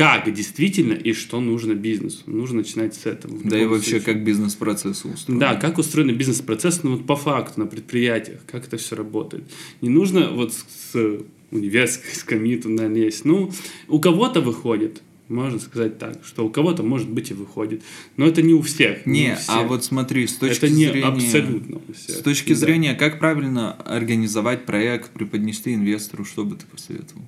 как 0.00 0.32
действительно 0.32 0.94
и 0.94 1.12
что 1.12 1.42
нужно 1.42 1.74
бизнесу. 1.74 2.22
Нужно 2.24 2.58
начинать 2.58 2.94
с 2.94 3.04
этого. 3.04 3.38
Да 3.44 3.60
и 3.60 3.66
вообще, 3.66 3.90
случае. 3.90 4.14
как 4.14 4.24
бизнес-процессы 4.24 5.06
устроены. 5.06 5.40
Да, 5.40 5.56
как 5.56 5.76
устроен 5.76 6.16
бизнес-процесс, 6.16 6.82
ну 6.82 6.92
вот 6.92 7.06
по 7.06 7.16
факту, 7.16 7.60
на 7.60 7.66
предприятиях, 7.66 8.40
как 8.46 8.66
это 8.66 8.78
все 8.78 8.96
работает. 8.96 9.44
Не 9.82 9.90
нужно 9.90 10.30
вот 10.30 10.54
с, 10.54 11.20
универской 11.50 12.14
скамьи 12.14 12.56
туда 12.56 12.88
лезть. 12.88 13.26
Ну, 13.26 13.52
у 13.88 14.00
кого-то 14.00 14.40
выходит, 14.40 15.02
можно 15.28 15.58
сказать 15.58 15.98
так, 15.98 16.24
что 16.24 16.46
у 16.46 16.48
кого-то, 16.48 16.82
может 16.82 17.10
быть, 17.10 17.30
и 17.30 17.34
выходит. 17.34 17.82
Но 18.16 18.26
это 18.26 18.40
не 18.40 18.54
у 18.54 18.62
всех. 18.62 19.04
Не, 19.04 19.34
у 19.34 19.36
всех. 19.36 19.54
а 19.54 19.64
вот 19.64 19.84
смотри, 19.84 20.26
с 20.26 20.32
точки 20.32 20.64
это 20.64 20.70
не 20.70 20.86
зрения... 20.86 21.08
абсолютно 21.08 21.76
у 21.86 21.92
всех. 21.92 22.16
С 22.16 22.22
точки 22.22 22.54
Да. 22.54 22.58
зрения, 22.58 22.94
как 22.94 23.18
правильно 23.18 23.74
организовать 23.74 24.64
проект, 24.64 25.10
преподнести 25.10 25.74
инвестору, 25.74 26.24
что 26.24 26.46
бы 26.46 26.56
ты 26.56 26.64
посоветовал? 26.64 27.22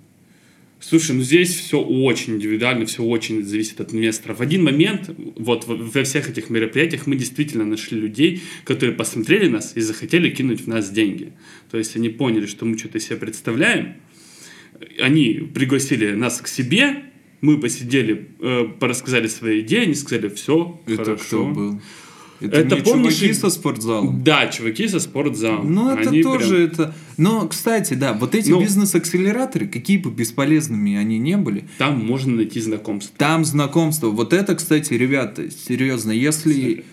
Слушай, 0.84 1.14
ну 1.14 1.22
здесь 1.22 1.54
все 1.54 1.80
очень 1.80 2.34
индивидуально, 2.34 2.86
все 2.86 3.04
очень 3.04 3.44
зависит 3.44 3.80
от 3.80 3.94
инвестора. 3.94 4.34
В 4.34 4.40
один 4.40 4.64
момент, 4.64 5.10
вот 5.36 5.64
во- 5.66 6.02
всех 6.04 6.28
этих 6.28 6.50
мероприятиях 6.50 7.06
мы 7.06 7.14
действительно 7.14 7.64
нашли 7.64 7.98
людей, 8.00 8.42
которые 8.64 8.94
посмотрели 8.96 9.48
нас 9.48 9.72
и 9.76 9.80
захотели 9.80 10.28
кинуть 10.30 10.62
в 10.62 10.66
нас 10.66 10.90
деньги. 10.90 11.32
То 11.70 11.78
есть 11.78 11.94
они 11.96 12.08
поняли, 12.08 12.46
что 12.46 12.64
мы 12.64 12.76
что-то 12.76 12.98
из 12.98 13.04
себя 13.06 13.16
представляем, 13.16 13.94
они 15.00 15.34
пригласили 15.54 16.12
нас 16.12 16.40
к 16.40 16.48
себе, 16.48 17.04
Мы 17.40 17.58
посидели, 17.58 18.28
э, 18.40 18.64
порассказали 18.78 19.26
свои 19.26 19.60
идеи, 19.62 19.80
они 19.82 19.94
сказали, 19.94 20.28
все, 20.28 20.80
Это 20.86 20.96
хорошо. 21.04 21.24
кто 21.26 21.46
был? 21.46 21.80
Это, 22.42 22.56
Это 22.58 22.76
не 22.76 22.80
помнишь, 22.82 23.14
чуваки 23.16 23.34
со 23.34 23.50
спортзалом? 23.50 24.22
Да, 24.24 24.46
чуваки 24.48 24.88
со 24.88 25.00
спортзалом. 25.00 25.72
Ну, 25.72 25.90
это 25.94 26.10
Они 26.10 26.22
тоже 26.22 26.48
прям- 26.56 26.62
это. 26.86 26.94
Но, 27.16 27.46
кстати, 27.48 27.94
да, 27.94 28.12
вот 28.14 28.34
эти 28.34 28.50
Ну- 28.50 28.60
бизнес-акселераторы, 28.60 29.66
какие 29.68 29.98
бы 29.98 30.10
бесполезными 30.10 30.96
они 30.96 31.18
не 31.18 31.36
были, 31.36 31.64
Там 31.78 32.04
можно 32.04 32.36
найти 32.36 32.60
знакомство. 32.60 33.14
там 33.18 33.44
знакомство. 33.44 34.08
Вот 34.08 34.32
это, 34.32 34.54
кстати, 34.54 34.94
ребята, 34.94 35.50
серьезно, 35.50 36.10
если, 36.10 36.84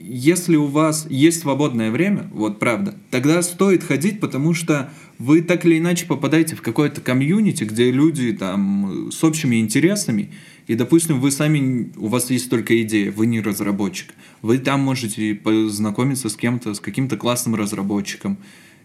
если 0.00 0.56
у 0.56 0.66
вас 0.66 1.06
есть 1.10 1.40
свободное 1.40 1.90
время, 1.90 2.28
вот 2.32 2.58
правда, 2.58 2.94
тогда 3.10 3.42
стоит 3.42 3.82
ходить, 3.84 4.20
потому 4.20 4.54
что 4.54 4.90
вы 5.18 5.42
так 5.42 5.64
или 5.66 5.78
иначе 5.78 6.06
попадаете 6.06 6.54
в 6.54 6.62
какое-то 6.62 7.00
комьюнити, 7.00 7.64
где 7.64 7.90
люди 7.90 8.32
там 8.32 9.10
с 9.12 9.22
общими 9.24 9.56
интересами, 9.60 10.30
и, 10.68 10.74
допустим, 10.74 11.18
вы 11.20 11.30
сами, 11.30 11.90
у 11.96 12.06
вас 12.06 12.30
есть 12.30 12.48
только 12.50 12.80
идея, 12.82 13.10
вы 13.10 13.26
не 13.26 13.40
разработчик. 13.40 14.14
Вы 14.42 14.58
там 14.58 14.80
можете 14.80 15.34
познакомиться 15.34 16.28
с 16.28 16.36
кем-то, 16.36 16.74
с 16.74 16.80
каким-то 16.80 17.16
классным 17.16 17.54
разработчиком 17.56 18.36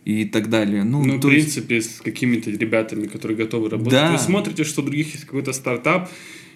и 0.06 0.26
так 0.26 0.50
далее. 0.50 0.84
Ну, 0.84 1.04
Ну, 1.04 1.18
в 1.18 1.22
то 1.22 1.30
есть- 1.30 1.54
принципе, 1.54 1.82
с 1.82 2.02
какими-то 2.02 2.50
ребятами, 2.52 3.08
которые 3.08 3.38
готовы 3.38 3.70
работать. 3.70 3.92
Да. 3.94 4.12
Вы 4.14 4.18
смотрите, 4.18 4.64
что 4.64 4.82
у 4.82 4.86
других 4.86 5.14
есть 5.14 5.26
какой-то 5.26 5.54
стартап, 5.54 6.10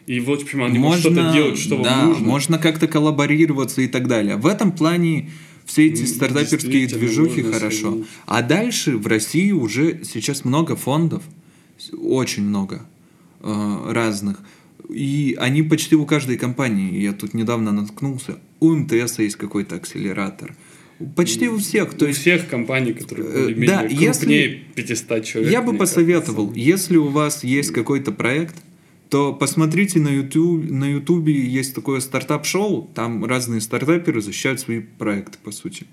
и 0.06 0.20
вот, 0.22 0.44
почему 0.46 0.64
они 0.66 0.80
могут 0.80 1.00
что-то 1.00 1.32
делать, 1.34 1.60
что 1.60 1.82
да, 1.84 1.98
вам 2.00 2.10
нужно. 2.10 2.26
можно 2.26 2.58
как-то 2.58 2.88
коллаборироваться 2.88 3.82
и 3.82 3.88
так 3.88 4.08
далее. 4.08 4.38
В 4.38 4.48
этом 4.48 4.72
плане 4.72 5.30
все 5.66 5.88
эти 5.88 6.06
стартаперские 6.06 6.88
движухи 6.88 7.42
можно 7.42 7.60
хорошо. 7.60 7.78
соединить. 7.92 8.08
А 8.26 8.42
дальше 8.42 8.98
в 8.98 9.06
России 9.08 9.52
уже 9.52 10.06
сейчас 10.06 10.46
много 10.46 10.78
фондов, 10.78 11.24
очень 11.92 12.44
много 12.44 12.86
э, 13.42 13.92
разных. 13.92 14.40
И 14.90 15.36
они 15.40 15.64
почти 15.64 15.96
у 15.96 16.06
каждой 16.06 16.38
компании. 16.38 17.00
Я 17.02 17.14
тут 17.14 17.34
недавно 17.34 17.72
наткнулся. 17.72 18.40
У 18.60 18.74
МТС 18.74 19.20
есть 19.20 19.36
какой-то 19.36 19.76
акселератор. 19.76 20.56
Почти 21.16 21.48
у 21.50 21.58
всех. 21.58 21.94
То 21.94 22.06
у 22.06 22.08
есть 22.08 22.22
всех 22.22 22.48
компаний, 22.50 22.94
которые 22.94 23.52
Э, 23.52 23.68
да, 23.68 23.80
крупнее 23.82 24.08
если- 24.08 24.64
500 24.76 25.26
человек. 25.26 25.52
Я 25.52 25.62
бы 25.62 25.74
посоветовал, 25.78 26.48
кажется. 26.48 26.68
если 26.70 26.98
у 26.98 27.08
вас 27.10 27.44
есть 27.44 27.72
какой-то 27.72 28.12
проект, 28.12 28.56
то 29.10 29.34
посмотрите 29.34 30.00
на 30.00 30.10
YouTube, 30.10 30.70
на 30.72 30.86
Ютубе 30.92 31.34
есть 31.34 31.76
такое 31.76 32.00
стартап-шоу, 32.00 32.90
там 32.96 33.24
разные 33.26 33.62
стартаперы 33.62 34.22
защищают 34.22 34.60
свои 34.60 34.80
проекты, 34.80 35.38
по 35.44 35.52
сути. 35.52 35.86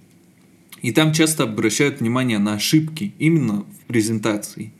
И 0.82 0.90
там 0.92 1.12
часто 1.12 1.44
обращают 1.44 2.00
внимание 2.00 2.38
на 2.38 2.54
ошибки 2.54 3.12
именно 3.18 3.64
в 3.64 3.86
презентации. 3.86 4.72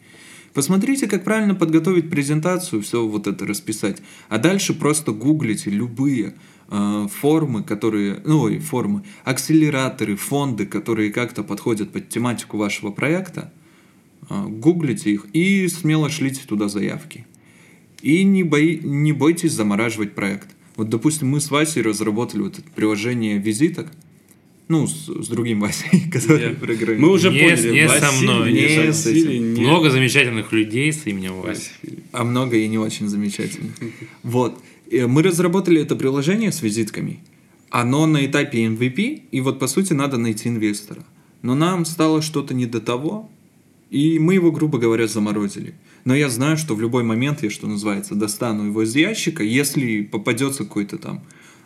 Посмотрите, 0.55 1.09
как 1.09 1.25
правильно 1.25 1.57
подготовить 1.57 2.09
презентацию, 2.09 2.81
все 2.81 3.05
вот 3.07 3.27
это 3.27 3.45
расписать. 3.45 4.01
А 4.29 4.39
дальше 4.39 4.73
просто 4.73 5.11
гуглите 5.11 5.69
любые 5.69 6.35
э, 6.71 7.09
формы, 7.13 7.65
которые, 7.65 8.21
ну, 8.25 8.43
ой, 8.43 8.61
формы, 8.61 9.03
акселераторы, 9.25 10.15
фонды, 10.15 10.65
которые 10.65 11.13
как-то 11.13 11.43
подходят 11.43 11.91
под 11.91 12.09
тематику 12.09 12.57
вашего 12.57 12.93
проекта, 12.93 13.53
э, 14.31 14.47
гуглите 14.47 15.11
их 15.11 15.27
и 15.33 15.67
смело 15.67 16.09
шлите 16.09 16.43
туда 16.47 16.69
заявки. 16.69 17.27
И 18.01 18.23
не, 18.23 18.45
бои, 18.45 18.79
не 18.79 19.13
бойтесь 19.13 19.53
замораживать 19.53 20.15
проект. 20.15 20.55
Вот, 20.77 20.89
допустим, 20.89 21.31
мы 21.31 21.41
с 21.41 21.51
Васей 21.51 21.83
разработали 21.83 22.43
вот 22.43 22.61
это 22.61 22.71
приложение 22.71 23.39
визиток, 23.39 23.91
ну, 24.69 24.87
с, 24.87 25.07
с 25.09 25.29
другим 25.29 25.61
Васей, 25.61 26.09
который 26.13 26.51
Я- 26.51 26.55
программирует. 26.55 27.01
Мы 27.01 27.11
уже 27.11 27.31
Не- 27.31 27.41
поняли. 27.41 27.73
не 27.73 27.89
со 27.89 28.01
Василий, 28.01 28.23
мной, 28.23 28.53
не 28.53 28.61
не 28.87 28.93
с 28.93 29.07
этим. 29.07 29.63
Много 29.63 29.91
замечательных 29.91 30.53
людей 30.53 30.93
с 30.93 31.07
именем 31.07 31.41
Вася. 31.41 31.71
А 32.13 32.25
много 32.25 32.57
и 32.57 32.67
не 32.69 32.79
очень 32.79 33.09
замечательно. 33.09 33.71
Вот. 34.23 34.59
Э, 34.91 35.07
Мы 35.07 35.23
разработали 35.23 35.81
это 35.83 35.97
приложение 35.97 36.51
с 36.53 36.63
визитками. 36.63 37.21
Оно 37.71 38.07
на 38.07 38.25
этапе 38.25 38.65
MVP, 38.67 39.23
и 39.33 39.41
вот 39.41 39.59
по 39.59 39.67
сути 39.67 39.93
надо 39.95 40.17
найти 40.17 40.49
инвестора. 40.49 41.05
Но 41.43 41.55
нам 41.55 41.85
стало 41.85 42.23
что-то 42.23 42.55
не 42.55 42.67
до 42.67 42.81
того, 42.81 43.31
и 43.91 44.19
мы 44.19 44.35
его, 44.35 44.51
грубо 44.53 44.79
говоря, 44.79 45.07
заморозили. 45.07 45.75
Но 46.05 46.15
я 46.15 46.29
знаю, 46.29 46.57
что 46.57 46.75
в 46.75 46.81
любой 46.81 47.03
момент 47.03 47.43
я, 47.43 47.51
что 47.51 47.67
называется, 47.67 48.15
достану 48.15 48.67
его 48.67 48.83
из 48.83 48.95
ящика, 48.97 49.43
если 49.43 50.03
попадется 50.03 50.65
какой-то 50.65 50.99
там, 50.99 51.23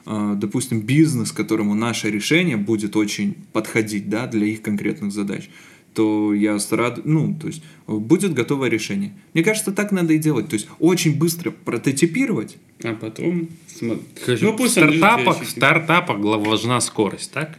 допустим, 0.07 0.81
бизнес, 0.81 1.33
которому 1.33 1.75
наше 1.75 2.11
решение 2.11 2.57
будет 2.57 2.97
очень 2.97 3.35
подходить, 3.53 4.09
да, 4.09 4.27
для 4.27 4.47
их 4.47 4.63
конкретных 4.63 5.13
задач, 5.13 5.51
то 5.95 6.33
я 6.33 6.59
рад... 6.71 7.05
ну, 7.05 7.37
то 7.41 7.49
есть 7.49 7.63
э, 7.89 7.93
будет 7.93 8.33
готовое 8.33 8.69
решение. 8.69 9.13
Мне 9.35 9.43
кажется, 9.43 9.73
так 9.73 9.91
надо 9.91 10.13
и 10.13 10.19
делать. 10.19 10.49
То 10.49 10.55
есть 10.55 10.69
очень 10.79 11.19
быстро 11.19 11.51
прототипировать, 11.51 12.57
А 12.83 12.95
потом... 12.95 13.49
Короче, 14.25 14.45
Ну, 14.45 14.53
в 14.53 14.57
пусть 14.57 14.77
в 14.77 14.81
стартапах, 14.81 15.43
в 15.43 15.51
стартапах 15.51 16.19
важна 16.19 16.81
скорость, 16.81 17.33
так? 17.33 17.59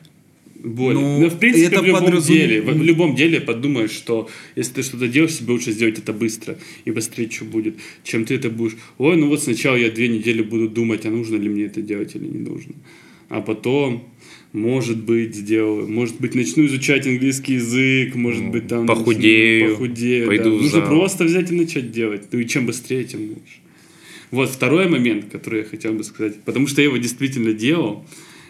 Более. 0.64 1.02
Ну, 1.02 1.20
Ну, 1.22 1.30
в 1.30 1.40
принципе, 1.40 1.68
это 1.68 1.82
в 1.82 1.86
любом 1.86 2.04
подразуме- 2.06 2.28
деле, 2.38 2.62
в, 2.62 2.66
в 2.66 2.84
любом 2.84 3.16
деле 3.16 3.40
подумаешь, 3.42 3.92
что 3.92 4.30
если 4.58 4.74
ты 4.74 4.84
что-то 4.84 5.08
делаешь, 5.08 5.38
тебе 5.38 5.54
лучше 5.54 5.72
сделать 5.72 5.98
это 6.00 6.12
быстро 6.14 6.58
и 6.86 6.92
быстрее, 6.92 7.30
что 7.30 7.46
будет, 7.46 7.76
чем 8.04 8.26
ты 8.26 8.36
это 8.36 8.50
будешь. 8.50 8.76
Ой, 8.98 9.16
ну 9.16 9.28
вот 9.30 9.42
сначала 9.42 9.78
я 9.78 9.90
две 9.90 10.08
недели 10.10 10.42
буду 10.42 10.68
думать, 10.68 11.06
а 11.06 11.10
нужно 11.10 11.38
ли 11.38 11.48
мне 11.50 11.64
это 11.66 11.82
делать 11.82 12.16
или 12.16 12.26
не 12.26 12.40
нужно. 12.40 12.74
А 13.30 13.42
потом, 13.42 14.04
может 14.54 14.98
быть, 15.04 15.36
сделаю, 15.36 15.88
может 15.88 16.20
быть, 16.20 16.36
начну 16.36 16.66
изучать 16.66 17.06
английский 17.08 17.54
язык, 17.54 18.16
может 18.16 18.44
Ну, 18.44 18.52
быть, 18.52 18.68
там... 18.68 18.88
похудею, 18.88 19.70
начну- 19.70 19.76
похудею, 19.78 20.28
пойду 20.28 20.44
да. 20.44 20.50
в 20.58 20.62
Нужно 20.62 20.82
просто 20.82 21.24
взять 21.26 21.52
и 21.52 21.56
начать 21.56 21.92
делать. 21.92 22.24
Ну 22.32 22.40
и 22.40 22.48
чем 22.48 22.66
быстрее, 22.66 23.04
тем 23.06 23.22
лучше. 23.30 23.60
Вот 24.32 24.50
второй 24.50 24.90
момент, 24.90 25.26
который 25.32 25.60
я 25.62 25.66
хотел 25.66 25.94
бы 25.94 26.04
сказать, 26.04 26.36
потому 26.44 26.68
что 26.68 26.82
я 26.82 26.88
его 26.88 26.98
действительно 26.98 27.54
делал, 27.54 28.06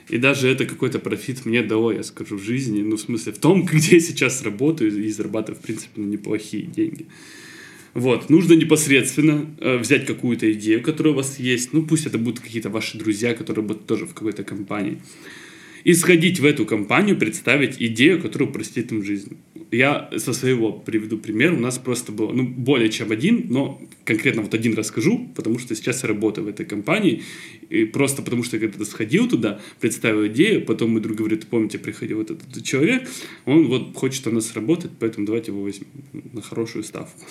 и 0.09 0.17
даже 0.17 0.49
это 0.49 0.65
какой-то 0.65 0.99
профит 0.99 1.45
мне 1.45 1.61
дало, 1.61 1.91
я 1.91 2.03
скажу, 2.03 2.37
в 2.37 2.43
жизни, 2.43 2.81
ну, 2.81 2.97
в 2.97 3.01
смысле, 3.01 3.31
в 3.31 3.39
том, 3.39 3.63
где 3.71 3.95
я 3.95 3.99
сейчас 4.01 4.41
работаю 4.41 5.03
и 5.03 5.09
зарабатываю, 5.09 5.59
в 5.59 5.63
принципе, 5.63 5.91
ну, 5.95 6.05
неплохие 6.05 6.63
деньги. 6.63 7.05
Вот, 7.93 8.29
нужно 8.29 8.53
непосредственно 8.53 9.47
э, 9.59 9.77
взять 9.77 10.05
какую-то 10.05 10.51
идею, 10.53 10.81
которая 10.83 11.13
у 11.13 11.17
вас 11.17 11.39
есть, 11.39 11.73
ну, 11.73 11.83
пусть 11.85 12.05
это 12.05 12.17
будут 12.17 12.39
какие-то 12.39 12.69
ваши 12.69 12.97
друзья, 12.97 13.33
которые 13.33 13.65
будут 13.65 13.87
тоже 13.87 14.05
в 14.05 14.13
какой-то 14.13 14.43
компании, 14.43 15.01
и 15.83 15.93
сходить 15.93 16.39
в 16.39 16.45
эту 16.45 16.65
компанию, 16.65 17.17
представить 17.17 17.81
идею, 17.81 18.21
которая 18.21 18.49
упростит 18.49 18.91
им 18.91 19.03
жизнь. 19.03 19.37
Я 19.71 20.09
со 20.17 20.33
своего 20.33 20.71
приведу 20.73 21.17
пример. 21.17 21.53
У 21.53 21.59
нас 21.59 21.77
просто 21.77 22.11
было, 22.11 22.31
ну, 22.31 22.43
более 22.43 22.89
чем 22.89 23.11
один, 23.11 23.45
но 23.49 23.79
конкретно 24.03 24.41
вот 24.41 24.53
один 24.55 24.73
расскажу, 24.73 25.29
потому 25.35 25.59
что 25.59 25.75
сейчас 25.75 26.01
я 26.01 26.09
работаю 26.09 26.45
в 26.45 26.49
этой 26.49 26.65
компании, 26.65 27.21
и 27.69 27.85
просто 27.85 28.23
потому 28.23 28.43
что 28.43 28.57
я 28.57 28.61
когда-то 28.61 28.85
сходил 28.85 29.29
туда, 29.29 29.59
представил 29.79 30.25
идею, 30.27 30.65
потом 30.65 30.91
мой 30.91 31.01
друг 31.01 31.17
говорит, 31.17 31.45
помните, 31.45 31.77
приходил 31.77 32.17
вот 32.17 32.31
этот, 32.31 32.49
этот 32.49 32.63
человек, 32.63 33.07
он 33.45 33.67
вот 33.67 33.95
хочет 33.95 34.25
у 34.25 34.31
нас 34.31 34.55
работать, 34.55 34.91
поэтому 34.99 35.27
давайте 35.27 35.51
его 35.51 35.61
возьмем 35.61 35.87
на 36.33 36.41
хорошую 36.41 36.83
ставку. 36.83 37.23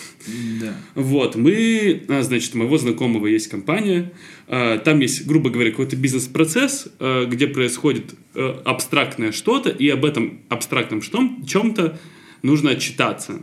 Да. 0.61 0.77
Вот, 0.95 1.35
мы, 1.35 2.03
а, 2.09 2.23
значит, 2.23 2.55
у 2.55 2.59
моего 2.59 2.79
знакомого 2.79 3.27
есть 3.27 3.49
компания, 3.49 4.13
там 4.49 5.01
есть, 5.01 5.27
грубо 5.27 5.51
говоря, 5.51 5.71
какой-то 5.71 5.97
бизнес-процесс, 5.97 6.89
а, 6.99 7.27
где 7.27 7.47
происходит 7.47 8.15
а, 8.35 8.63
абстрактное 8.65 9.31
что-то, 9.31 9.69
и 9.69 9.89
об 9.91 10.07
этом 10.07 10.41
абстрактном 10.49 11.03
чем-то 11.03 11.99
нужно 12.43 12.71
отчитаться. 12.71 13.43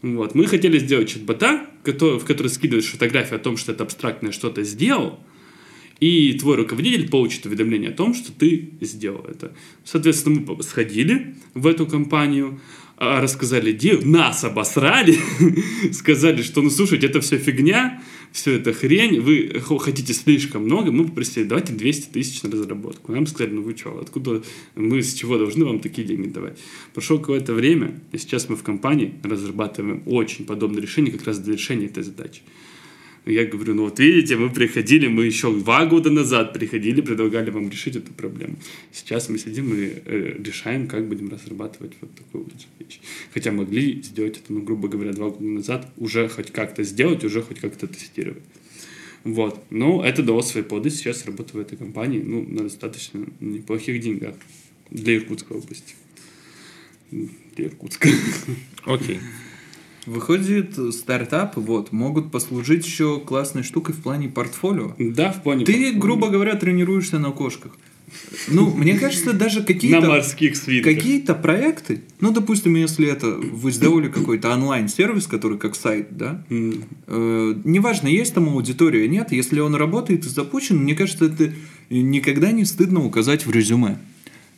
Вот. 0.00 0.34
Мы 0.34 0.46
хотели 0.46 0.78
сделать 0.78 1.10
чат-бота, 1.10 1.66
в 1.84 2.24
который 2.24 2.48
скидываешь 2.48 2.86
фотографию 2.86 3.36
о 3.36 3.42
том, 3.42 3.58
что 3.58 3.72
это 3.72 3.84
абстрактное 3.84 4.32
что-то 4.32 4.62
сделал, 4.62 5.20
и 6.00 6.32
твой 6.38 6.56
руководитель 6.56 7.10
получит 7.10 7.44
уведомление 7.44 7.90
о 7.90 7.94
том, 7.94 8.14
что 8.14 8.32
ты 8.32 8.70
сделал 8.80 9.26
это. 9.28 9.52
Соответственно, 9.84 10.40
мы 10.40 10.62
сходили 10.62 11.34
в 11.52 11.66
эту 11.66 11.86
компанию, 11.86 12.58
рассказали 12.96 13.72
идею, 13.72 14.06
нас 14.08 14.42
обосрали, 14.44 15.18
сказали, 15.92 16.40
что, 16.40 16.62
ну, 16.62 16.70
слушайте, 16.70 17.06
это 17.06 17.20
все 17.20 17.36
фигня, 17.36 18.02
все 18.32 18.52
это 18.52 18.72
хрень, 18.72 19.20
вы 19.20 19.60
хо- 19.60 19.78
хотите 19.78 20.12
слишком 20.12 20.64
много, 20.64 20.92
мы 20.92 21.06
попросили, 21.06 21.44
давайте 21.44 21.72
200 21.72 22.12
тысяч 22.12 22.42
на 22.42 22.50
разработку. 22.50 23.12
Нам 23.12 23.26
сказали, 23.26 23.54
ну 23.54 23.62
вы 23.62 23.76
что, 23.76 23.98
откуда, 23.98 24.42
мы 24.76 25.02
с 25.02 25.14
чего 25.14 25.38
должны 25.38 25.64
вам 25.64 25.80
такие 25.80 26.06
деньги 26.06 26.28
давать? 26.28 26.58
Прошло 26.94 27.18
какое-то 27.18 27.54
время, 27.54 28.00
и 28.12 28.18
сейчас 28.18 28.48
мы 28.48 28.56
в 28.56 28.62
компании 28.62 29.14
разрабатываем 29.22 30.02
очень 30.06 30.44
подобное 30.44 30.80
решение 30.80 31.12
как 31.12 31.26
раз 31.26 31.38
для 31.38 31.54
решения 31.54 31.86
этой 31.86 32.02
задачи. 32.02 32.42
Я 33.26 33.44
говорю, 33.44 33.74
ну 33.74 33.84
вот 33.84 33.98
видите, 33.98 34.36
мы 34.36 34.48
приходили, 34.50 35.06
мы 35.06 35.26
еще 35.26 35.52
два 35.52 35.84
года 35.84 36.10
назад 36.10 36.54
приходили, 36.54 37.02
предлагали 37.02 37.50
вам 37.50 37.68
решить 37.68 37.96
эту 37.96 38.12
проблему. 38.12 38.56
Сейчас 38.92 39.28
мы 39.28 39.38
сидим 39.38 39.74
и 39.74 39.92
э, 40.04 40.36
решаем, 40.42 40.86
как 40.86 41.06
будем 41.06 41.28
разрабатывать 41.28 41.92
вот 42.00 42.14
такую 42.14 42.44
вот 42.44 42.54
вещь. 42.78 43.00
Хотя 43.34 43.52
могли 43.52 44.02
сделать 44.02 44.38
это, 44.38 44.52
ну, 44.52 44.62
грубо 44.62 44.88
говоря, 44.88 45.12
два 45.12 45.28
года 45.28 45.44
назад, 45.44 45.92
уже 45.98 46.28
хоть 46.28 46.50
как-то 46.50 46.82
сделать, 46.82 47.22
уже 47.22 47.42
хоть 47.42 47.60
как-то 47.60 47.86
тестировать. 47.86 48.42
Вот. 49.24 49.62
Но 49.70 50.02
это 50.02 50.22
дало 50.22 50.40
свои 50.40 50.62
плоды. 50.62 50.88
Сейчас 50.88 51.26
работаю 51.26 51.62
в 51.62 51.66
этой 51.66 51.76
компании, 51.76 52.22
ну, 52.24 52.42
на 52.42 52.64
достаточно 52.64 53.26
неплохих 53.40 54.00
деньгах 54.00 54.34
для 54.90 55.16
Иркутской 55.16 55.58
области. 55.58 55.94
Для 57.10 57.66
Иркутска. 57.66 58.08
Окей. 58.86 59.20
Выходит, 60.10 60.74
стартапы 60.92 61.60
вот, 61.60 61.92
могут 61.92 62.32
послужить 62.32 62.84
еще 62.84 63.20
классной 63.20 63.62
штукой 63.62 63.94
в 63.94 64.02
плане 64.02 64.28
портфолио. 64.28 64.96
Да, 64.98 65.30
в 65.30 65.40
плане 65.42 65.64
Ты, 65.64 65.72
портфолио. 65.72 66.00
грубо 66.00 66.28
говоря, 66.30 66.56
тренируешься 66.56 67.20
на 67.20 67.30
кошках. 67.30 67.76
Ну, 68.48 68.74
мне 68.74 68.98
кажется, 68.98 69.32
даже 69.32 69.62
какие-то... 69.62 70.00
На 70.00 70.08
морских 70.08 70.56
свитках. 70.56 70.96
Какие-то 70.96 71.36
проекты, 71.36 72.02
ну, 72.18 72.32
допустим, 72.32 72.74
если 72.74 73.06
это 73.06 73.28
вы 73.28 73.70
сделали 73.70 74.08
какой-то 74.08 74.50
онлайн-сервис, 74.50 75.28
который 75.28 75.58
как 75.58 75.76
сайт, 75.76 76.08
да, 76.16 76.44
М. 76.50 76.82
э, 77.06 77.54
неважно, 77.62 78.08
есть 78.08 78.34
там 78.34 78.48
аудитория, 78.48 79.06
нет, 79.06 79.30
если 79.30 79.60
он 79.60 79.76
работает 79.76 80.26
и 80.26 80.28
запущен, 80.28 80.78
мне 80.78 80.96
кажется, 80.96 81.26
это 81.26 81.52
никогда 81.88 82.50
не 82.50 82.64
стыдно 82.64 83.04
указать 83.04 83.46
в 83.46 83.52
резюме. 83.52 83.98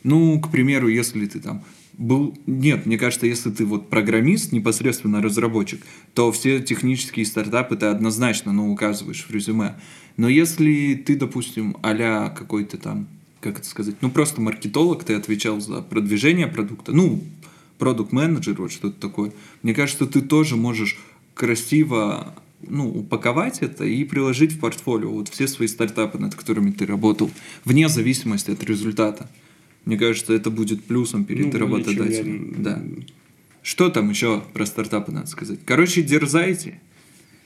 Ну, 0.03 0.39
к 0.39 0.49
примеру, 0.49 0.87
если 0.87 1.27
ты 1.27 1.39
там 1.39 1.63
был... 1.97 2.37
Нет, 2.45 2.85
мне 2.85 2.97
кажется, 2.97 3.27
если 3.27 3.51
ты 3.51 3.65
вот 3.65 3.89
программист, 3.89 4.51
непосредственно 4.51 5.21
разработчик, 5.21 5.81
то 6.13 6.31
все 6.31 6.59
технические 6.61 7.25
стартапы 7.25 7.75
ты 7.75 7.87
однозначно, 7.87 8.51
ну, 8.51 8.71
указываешь 8.71 9.25
в 9.27 9.31
резюме. 9.31 9.75
Но 10.17 10.29
если 10.29 10.95
ты, 10.95 11.15
допустим, 11.15 11.77
а 11.81 12.29
какой-то 12.29 12.77
там, 12.77 13.07
как 13.39 13.59
это 13.59 13.67
сказать, 13.67 13.95
ну, 14.01 14.09
просто 14.09 14.41
маркетолог, 14.41 15.03
ты 15.03 15.13
отвечал 15.15 15.59
за 15.59 15.81
продвижение 15.81 16.47
продукта, 16.47 16.91
ну, 16.91 17.21
продукт-менеджер, 17.77 18.55
вот 18.57 18.71
что-то 18.71 18.99
такое, 18.99 19.31
мне 19.61 19.73
кажется, 19.73 20.05
ты 20.05 20.21
тоже 20.21 20.55
можешь 20.55 20.97
красиво 21.33 22.35
ну, 22.67 22.89
упаковать 22.89 23.59
это 23.59 23.83
и 23.83 24.03
приложить 24.03 24.53
в 24.53 24.59
портфолио 24.59 25.09
вот 25.09 25.29
все 25.29 25.47
свои 25.47 25.67
стартапы, 25.67 26.17
над 26.17 26.35
которыми 26.35 26.71
ты 26.71 26.85
работал, 26.85 27.29
вне 27.65 27.89
зависимости 27.89 28.51
от 28.51 28.63
результата. 28.63 29.29
Мне 29.85 29.97
кажется, 29.97 30.33
это 30.33 30.49
будет 30.49 30.83
плюсом 30.83 31.25
перед 31.25 31.53
Ну, 31.53 31.59
работодателем. 31.59 32.55
Да. 32.59 32.81
Что 33.61 33.89
там 33.89 34.09
еще 34.09 34.43
про 34.53 34.65
стартапы 34.65 35.11
надо 35.11 35.27
сказать? 35.27 35.59
Короче, 35.65 36.01
дерзайте, 36.01 36.79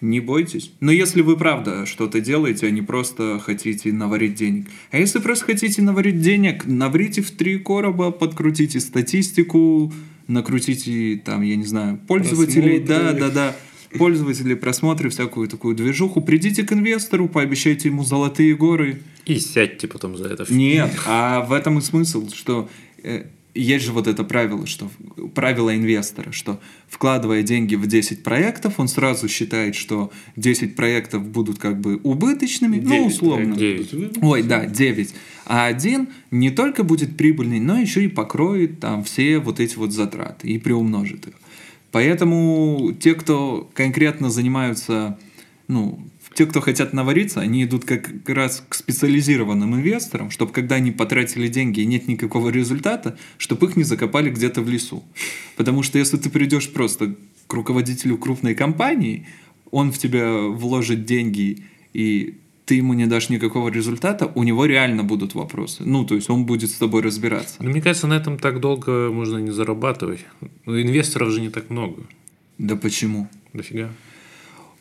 не 0.01 0.19
бойтесь. 0.19 0.71
Но 0.79 0.91
если 0.91 1.21
вы 1.21 1.37
правда 1.37 1.85
что-то 1.85 2.21
делаете, 2.21 2.67
а 2.67 2.71
не 2.71 2.81
просто 2.81 3.39
хотите 3.39 3.91
наварить 3.91 4.35
денег. 4.35 4.67
А 4.91 4.97
если 4.99 5.19
просто 5.19 5.45
хотите 5.45 5.81
наварить 5.81 6.21
денег, 6.21 6.65
наврите 6.65 7.21
в 7.21 7.31
три 7.31 7.57
короба, 7.59 8.11
подкрутите 8.11 8.79
статистику, 8.79 9.91
накрутите 10.27 11.21
там, 11.23 11.41
я 11.41 11.55
не 11.55 11.65
знаю, 11.65 11.99
пользователей, 12.07 12.79
да, 12.79 13.11
Просмотры. 13.11 13.19
да, 13.19 13.29
да, 13.29 13.55
пользователи, 13.97 14.53
просмотры, 14.53 15.09
всякую 15.09 15.47
такую 15.47 15.75
движуху. 15.75 16.21
Придите 16.21 16.63
к 16.63 16.73
инвестору, 16.73 17.27
пообещайте 17.27 17.89
ему 17.89 18.03
золотые 18.03 18.55
горы. 18.55 19.01
И 19.25 19.39
сядьте 19.39 19.87
потом 19.87 20.17
за 20.17 20.27
это. 20.27 20.45
Нет, 20.49 20.91
а 21.05 21.41
в 21.41 21.53
этом 21.53 21.79
и 21.79 21.81
смысл, 21.81 22.29
что 22.29 22.69
э, 23.03 23.25
есть 23.57 23.85
же 23.85 23.91
вот 23.91 24.07
это 24.07 24.23
правило, 24.23 24.67
что 24.67 24.89
правило 25.33 25.75
инвестора, 25.75 26.31
что 26.31 26.59
вкладывая 26.87 27.41
деньги 27.41 27.75
в 27.75 27.87
10 27.87 28.23
проектов, 28.23 28.75
он 28.77 28.87
сразу 28.87 29.27
считает, 29.27 29.75
что 29.75 30.11
10 30.35 30.75
проектов 30.75 31.25
будут 31.27 31.57
как 31.57 31.79
бы 31.79 31.97
убыточными, 31.97 32.79
ну, 32.79 32.89
Девять 32.89 33.07
условно. 33.13 33.55
проектов. 33.55 33.99
Девять. 33.99 34.17
Ой, 34.21 34.43
да, 34.43 34.65
9. 34.65 35.13
А 35.45 35.65
один 35.65 36.09
не 36.29 36.51
только 36.51 36.83
будет 36.83 37.17
прибыльный, 37.17 37.59
но 37.59 37.79
еще 37.79 38.03
и 38.03 38.07
покроет 38.07 38.79
там 38.79 39.03
все 39.03 39.39
вот 39.39 39.59
эти 39.59 39.75
вот 39.75 39.91
затраты 39.91 40.47
и 40.47 40.57
приумножит 40.57 41.27
их. 41.27 41.33
Поэтому 41.97 42.93
те, 42.99 43.15
кто 43.15 43.71
конкретно 43.73 44.29
занимаются, 44.29 45.17
ну, 45.67 46.07
те, 46.35 46.45
кто 46.45 46.61
хотят 46.61 46.93
навариться, 46.93 47.41
они 47.41 47.63
идут 47.63 47.85
как 47.85 48.29
раз 48.29 48.63
к 48.69 48.75
специализированным 48.75 49.73
инвесторам, 49.73 50.29
чтобы 50.29 50.51
когда 50.51 50.75
они 50.75 50.91
потратили 50.91 51.47
деньги 51.47 51.79
и 51.79 51.87
нет 51.87 52.07
никакого 52.07 52.49
результата, 52.49 53.17
чтобы 53.39 53.65
их 53.65 53.77
не 53.77 53.83
закопали 53.83 54.29
где-то 54.29 54.61
в 54.61 54.69
лесу. 54.69 55.03
Потому 55.55 55.81
что 55.81 55.97
если 55.97 56.17
ты 56.17 56.29
придешь 56.29 56.71
просто 56.71 57.15
к 57.47 57.53
руководителю 57.55 58.19
крупной 58.19 58.53
компании, 58.53 59.25
он 59.71 59.91
в 59.91 59.97
тебя 59.97 60.41
вложит 60.41 61.03
деньги 61.03 61.63
и 61.93 62.37
ты 62.67 62.75
ему 62.75 62.93
не 62.93 63.05
дашь 63.07 63.29
никакого 63.29 63.69
результата, 63.69 64.29
у 64.35 64.43
него 64.43 64.65
реально 64.65 65.03
будут 65.03 65.35
вопросы. 65.35 65.83
Ну, 65.85 66.05
то 66.05 66.15
есть 66.15 66.29
он 66.29 66.45
будет 66.45 66.69
с 66.69 66.73
тобой 66.73 67.01
разбираться. 67.01 67.55
Но 67.63 67.69
мне 67.69 67.81
кажется, 67.81 68.07
на 68.07 68.13
этом 68.13 68.37
так 68.37 68.59
долго 68.59 69.09
можно 69.09 69.37
не 69.37 69.51
зарабатывать. 69.51 70.25
Ну, 70.65 70.81
Инвесторов 70.81 71.29
же 71.31 71.39
не 71.39 71.49
так 71.49 71.69
много. 71.69 72.03
Да 72.57 72.75
почему? 72.75 73.29
Дофига. 73.53 73.89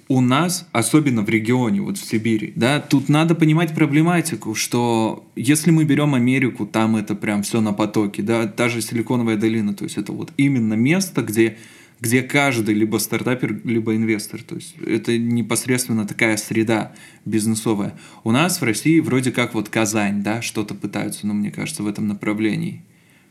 у 0.08 0.20
нас, 0.20 0.68
особенно 0.72 1.22
в 1.22 1.28
регионе, 1.28 1.80
вот 1.80 1.98
в 1.98 2.04
Сибири, 2.04 2.52
да, 2.54 2.80
тут 2.80 3.08
надо 3.08 3.34
понимать 3.34 3.74
проблематику, 3.74 4.54
что 4.54 5.24
если 5.34 5.70
мы 5.70 5.84
берем 5.84 6.14
Америку, 6.14 6.66
там 6.66 6.96
это 6.96 7.14
прям 7.14 7.42
все 7.42 7.60
на 7.60 7.72
потоке, 7.72 8.22
да, 8.22 8.46
та 8.46 8.68
же 8.68 8.80
Силиконовая 8.82 9.36
долина, 9.36 9.74
то 9.74 9.84
есть 9.84 9.96
это 9.96 10.12
вот 10.12 10.32
именно 10.36 10.74
место, 10.74 11.22
где, 11.22 11.56
где 12.00 12.22
каждый 12.22 12.74
либо 12.74 12.98
стартапер, 12.98 13.60
либо 13.64 13.96
инвестор, 13.96 14.42
то 14.42 14.56
есть 14.56 14.74
это 14.84 15.16
непосредственно 15.16 16.06
такая 16.06 16.36
среда 16.36 16.92
бизнесовая. 17.24 17.98
У 18.24 18.32
нас 18.32 18.60
в 18.60 18.64
России 18.64 19.00
вроде 19.00 19.32
как 19.32 19.54
вот 19.54 19.68
Казань, 19.68 20.22
да, 20.22 20.42
что-то 20.42 20.74
пытаются, 20.74 21.26
ну, 21.26 21.34
мне 21.34 21.50
кажется, 21.50 21.82
в 21.82 21.86
этом 21.86 22.06
направлении. 22.06 22.82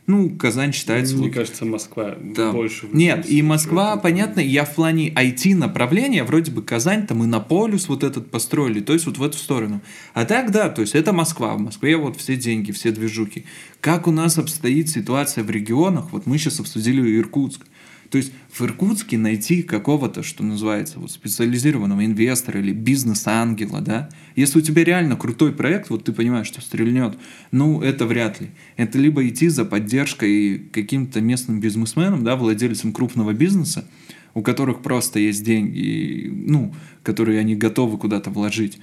Ну, 0.07 0.29
Казань 0.29 0.71
считается... 0.71 1.15
Мне 1.15 1.27
вот- 1.27 1.33
кажется, 1.33 1.65
Москва 1.65 2.15
да. 2.21 2.51
больше... 2.51 2.87
Нет, 2.93 3.27
и 3.27 3.41
Москва, 3.41 3.97
понятно, 3.97 4.39
я 4.39 4.63
в 4.63 4.75
плане 4.75 5.09
IT-направления, 5.09 6.23
вроде 6.23 6.51
бы 6.51 6.61
Казань, 6.61 7.07
там 7.07 7.23
и 7.23 7.25
на 7.25 7.39
полюс 7.39 7.89
вот 7.89 8.03
этот 8.03 8.29
построили, 8.29 8.81
то 8.81 8.93
есть 8.93 9.07
вот 9.07 9.17
в 9.17 9.23
эту 9.23 9.37
сторону. 9.37 9.81
А 10.13 10.25
так, 10.25 10.51
да, 10.51 10.69
то 10.69 10.81
есть 10.81 10.93
это 10.93 11.11
Москва, 11.11 11.55
в 11.55 11.59
Москве 11.59 11.97
вот 11.97 12.17
все 12.17 12.35
деньги, 12.35 12.71
все 12.71 12.91
движухи. 12.91 13.45
Как 13.81 14.07
у 14.07 14.11
нас 14.11 14.37
обстоит 14.37 14.89
ситуация 14.89 15.43
в 15.43 15.49
регионах, 15.49 16.11
вот 16.11 16.27
мы 16.27 16.37
сейчас 16.37 16.59
обсудили 16.59 17.17
Иркутск. 17.17 17.65
То 18.09 18.17
есть 18.17 18.31
в 18.51 18.61
Иркутске 18.61 19.17
найти 19.17 19.63
какого-то, 19.63 20.23
что 20.23 20.43
называется, 20.43 20.99
вот 20.99 21.11
специализированного 21.11 22.05
инвестора 22.05 22.59
или 22.59 22.71
бизнес-ангела, 22.71 23.81
да, 23.81 24.09
если 24.35 24.59
у 24.59 24.61
тебя 24.61 24.83
реально 24.83 25.15
крутой 25.15 25.51
проект, 25.51 25.89
вот 25.89 26.03
ты 26.03 26.13
понимаешь, 26.13 26.47
что 26.47 26.61
стрельнет, 26.61 27.17
ну, 27.51 27.81
это 27.81 28.05
вряд 28.05 28.41
ли. 28.41 28.49
Это 28.77 28.97
либо 28.97 29.27
идти 29.27 29.49
за 29.49 29.65
поддержкой 29.65 30.59
каким-то 30.71 31.21
местным 31.21 31.59
бизнесменам, 31.59 32.23
да, 32.23 32.35
владельцам 32.35 32.93
крупного 32.93 33.33
бизнеса, 33.33 33.85
у 34.33 34.41
которых 34.41 34.81
просто 34.81 35.19
есть 35.19 35.43
деньги, 35.43 36.31
ну, 36.31 36.73
которые 37.03 37.39
они 37.39 37.55
готовы 37.55 37.97
куда-то 37.97 38.29
вложить. 38.29 38.79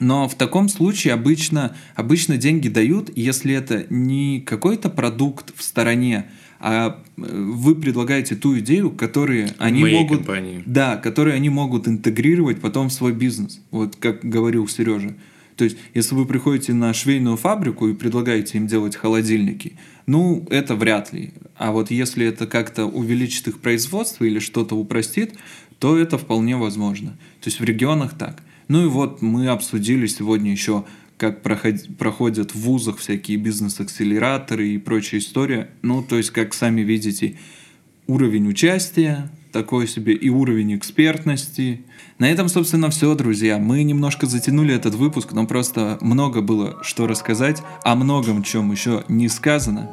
Но 0.00 0.28
в 0.28 0.34
таком 0.34 0.68
случае 0.70 1.12
обычно, 1.12 1.76
обычно 1.94 2.38
деньги 2.38 2.68
дают, 2.68 3.10
если 3.14 3.54
это 3.54 3.86
не 3.90 4.40
какой-то 4.40 4.88
продукт 4.88 5.52
в 5.54 5.62
стороне, 5.62 6.30
а 6.60 7.02
э, 7.16 7.22
вы 7.22 7.74
предлагаете 7.74 8.36
ту 8.36 8.58
идею, 8.58 8.90
которые 8.90 9.54
они 9.58 9.82
Моей 9.82 10.00
могут, 10.00 10.18
компании. 10.18 10.62
да, 10.66 10.96
которые 10.96 11.34
они 11.34 11.48
могут 11.48 11.88
интегрировать 11.88 12.60
потом 12.60 12.88
в 12.88 12.92
свой 12.92 13.12
бизнес. 13.12 13.60
Вот 13.70 13.96
как 13.96 14.20
говорил 14.22 14.68
Сережа. 14.68 15.14
То 15.56 15.64
есть, 15.64 15.76
если 15.92 16.14
вы 16.14 16.24
приходите 16.24 16.72
на 16.72 16.94
швейную 16.94 17.36
фабрику 17.36 17.88
и 17.88 17.94
предлагаете 17.94 18.56
им 18.58 18.66
делать 18.66 18.96
холодильники, 18.96 19.74
ну, 20.06 20.46
это 20.50 20.74
вряд 20.74 21.12
ли. 21.12 21.34
А 21.56 21.72
вот 21.72 21.90
если 21.90 22.26
это 22.26 22.46
как-то 22.46 22.86
увеличит 22.86 23.48
их 23.48 23.60
производство 23.60 24.24
или 24.24 24.38
что-то 24.38 24.74
упростит, 24.74 25.34
то 25.78 25.98
это 25.98 26.16
вполне 26.18 26.56
возможно. 26.56 27.10
То 27.40 27.48
есть 27.48 27.60
в 27.60 27.64
регионах 27.64 28.16
так. 28.16 28.42
Ну 28.68 28.84
и 28.84 28.86
вот 28.86 29.20
мы 29.20 29.48
обсудили 29.48 30.06
сегодня 30.06 30.50
еще, 30.50 30.84
как 31.20 31.42
проход- 31.42 31.96
проходят 31.98 32.54
в 32.54 32.60
вузах 32.60 32.96
всякие 32.96 33.36
бизнес-акселераторы 33.36 34.70
и 34.70 34.78
прочая 34.78 35.20
история. 35.20 35.70
Ну, 35.82 36.02
то 36.02 36.16
есть, 36.16 36.30
как 36.30 36.54
сами 36.54 36.80
видите, 36.80 37.36
уровень 38.06 38.48
участия 38.48 39.30
такой 39.52 39.86
себе 39.86 40.14
и 40.14 40.30
уровень 40.30 40.74
экспертности. 40.76 41.82
На 42.18 42.30
этом, 42.30 42.48
собственно, 42.48 42.88
все, 42.88 43.14
друзья. 43.14 43.58
Мы 43.58 43.82
немножко 43.82 44.26
затянули 44.26 44.74
этот 44.74 44.94
выпуск, 44.94 45.32
но 45.32 45.46
просто 45.46 45.98
много 46.00 46.40
было 46.40 46.78
что 46.82 47.06
рассказать, 47.06 47.60
о 47.84 47.96
многом 47.96 48.42
чем 48.42 48.70
еще 48.72 49.04
не 49.08 49.28
сказано. 49.28 49.90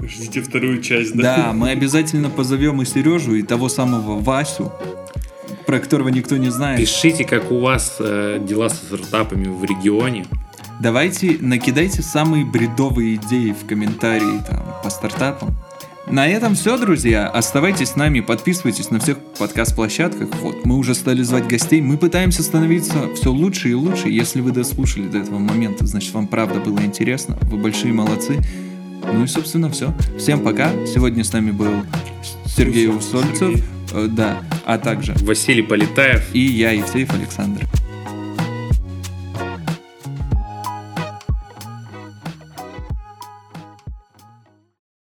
Ждите 0.00 0.42
вторую 0.42 0.80
часть, 0.80 1.16
да? 1.16 1.36
Да, 1.36 1.52
мы 1.52 1.70
обязательно 1.70 2.30
позовем 2.30 2.82
и 2.82 2.84
Сережу, 2.84 3.34
и 3.34 3.42
того 3.42 3.68
самого 3.68 4.20
Васю, 4.20 4.72
про 5.66 5.80
которого 5.80 6.08
никто 6.08 6.36
не 6.36 6.50
знает. 6.50 6.78
Пишите, 6.78 7.24
как 7.24 7.50
у 7.50 7.60
вас 7.60 7.96
э, 7.98 8.44
дела 8.46 8.68
со 8.68 8.76
стартапами 8.76 9.46
в 9.46 9.64
регионе. 9.64 10.26
Давайте 10.82 11.38
накидайте 11.40 12.02
самые 12.02 12.44
бредовые 12.44 13.14
идеи 13.14 13.52
в 13.52 13.66
комментарии 13.66 14.42
там, 14.48 14.64
по 14.82 14.90
стартапам. 14.90 15.54
На 16.10 16.26
этом 16.26 16.56
все, 16.56 16.76
друзья. 16.76 17.28
Оставайтесь 17.28 17.90
с 17.90 17.96
нами, 17.96 18.18
подписывайтесь 18.18 18.90
на 18.90 18.98
всех 18.98 19.18
подкаст-площадках. 19.38 20.30
Вот, 20.40 20.64
мы 20.64 20.76
уже 20.76 20.96
стали 20.96 21.22
звать 21.22 21.46
гостей. 21.46 21.80
Мы 21.80 21.98
пытаемся 21.98 22.42
становиться 22.42 23.14
все 23.14 23.30
лучше 23.30 23.70
и 23.70 23.74
лучше. 23.74 24.08
Если 24.08 24.40
вы 24.40 24.50
дослушали 24.50 25.06
до 25.06 25.18
этого 25.18 25.38
момента, 25.38 25.86
значит, 25.86 26.12
вам 26.14 26.26
правда 26.26 26.58
было 26.58 26.80
интересно. 26.80 27.38
Вы 27.42 27.58
большие 27.58 27.92
молодцы. 27.92 28.40
Ну 29.04 29.22
и, 29.22 29.28
собственно, 29.28 29.70
все. 29.70 29.94
Всем 30.18 30.40
пока. 30.40 30.72
Сегодня 30.84 31.22
с 31.22 31.32
нами 31.32 31.52
был 31.52 31.70
Сергей 32.44 32.88
Усольцев. 32.88 33.62
Э, 33.92 34.08
Да, 34.10 34.40
а 34.64 34.78
также 34.78 35.14
Василий 35.20 35.62
Полетаев. 35.62 36.34
и 36.34 36.40
я, 36.40 36.72
Евсеев 36.72 37.14
Александр. 37.14 37.68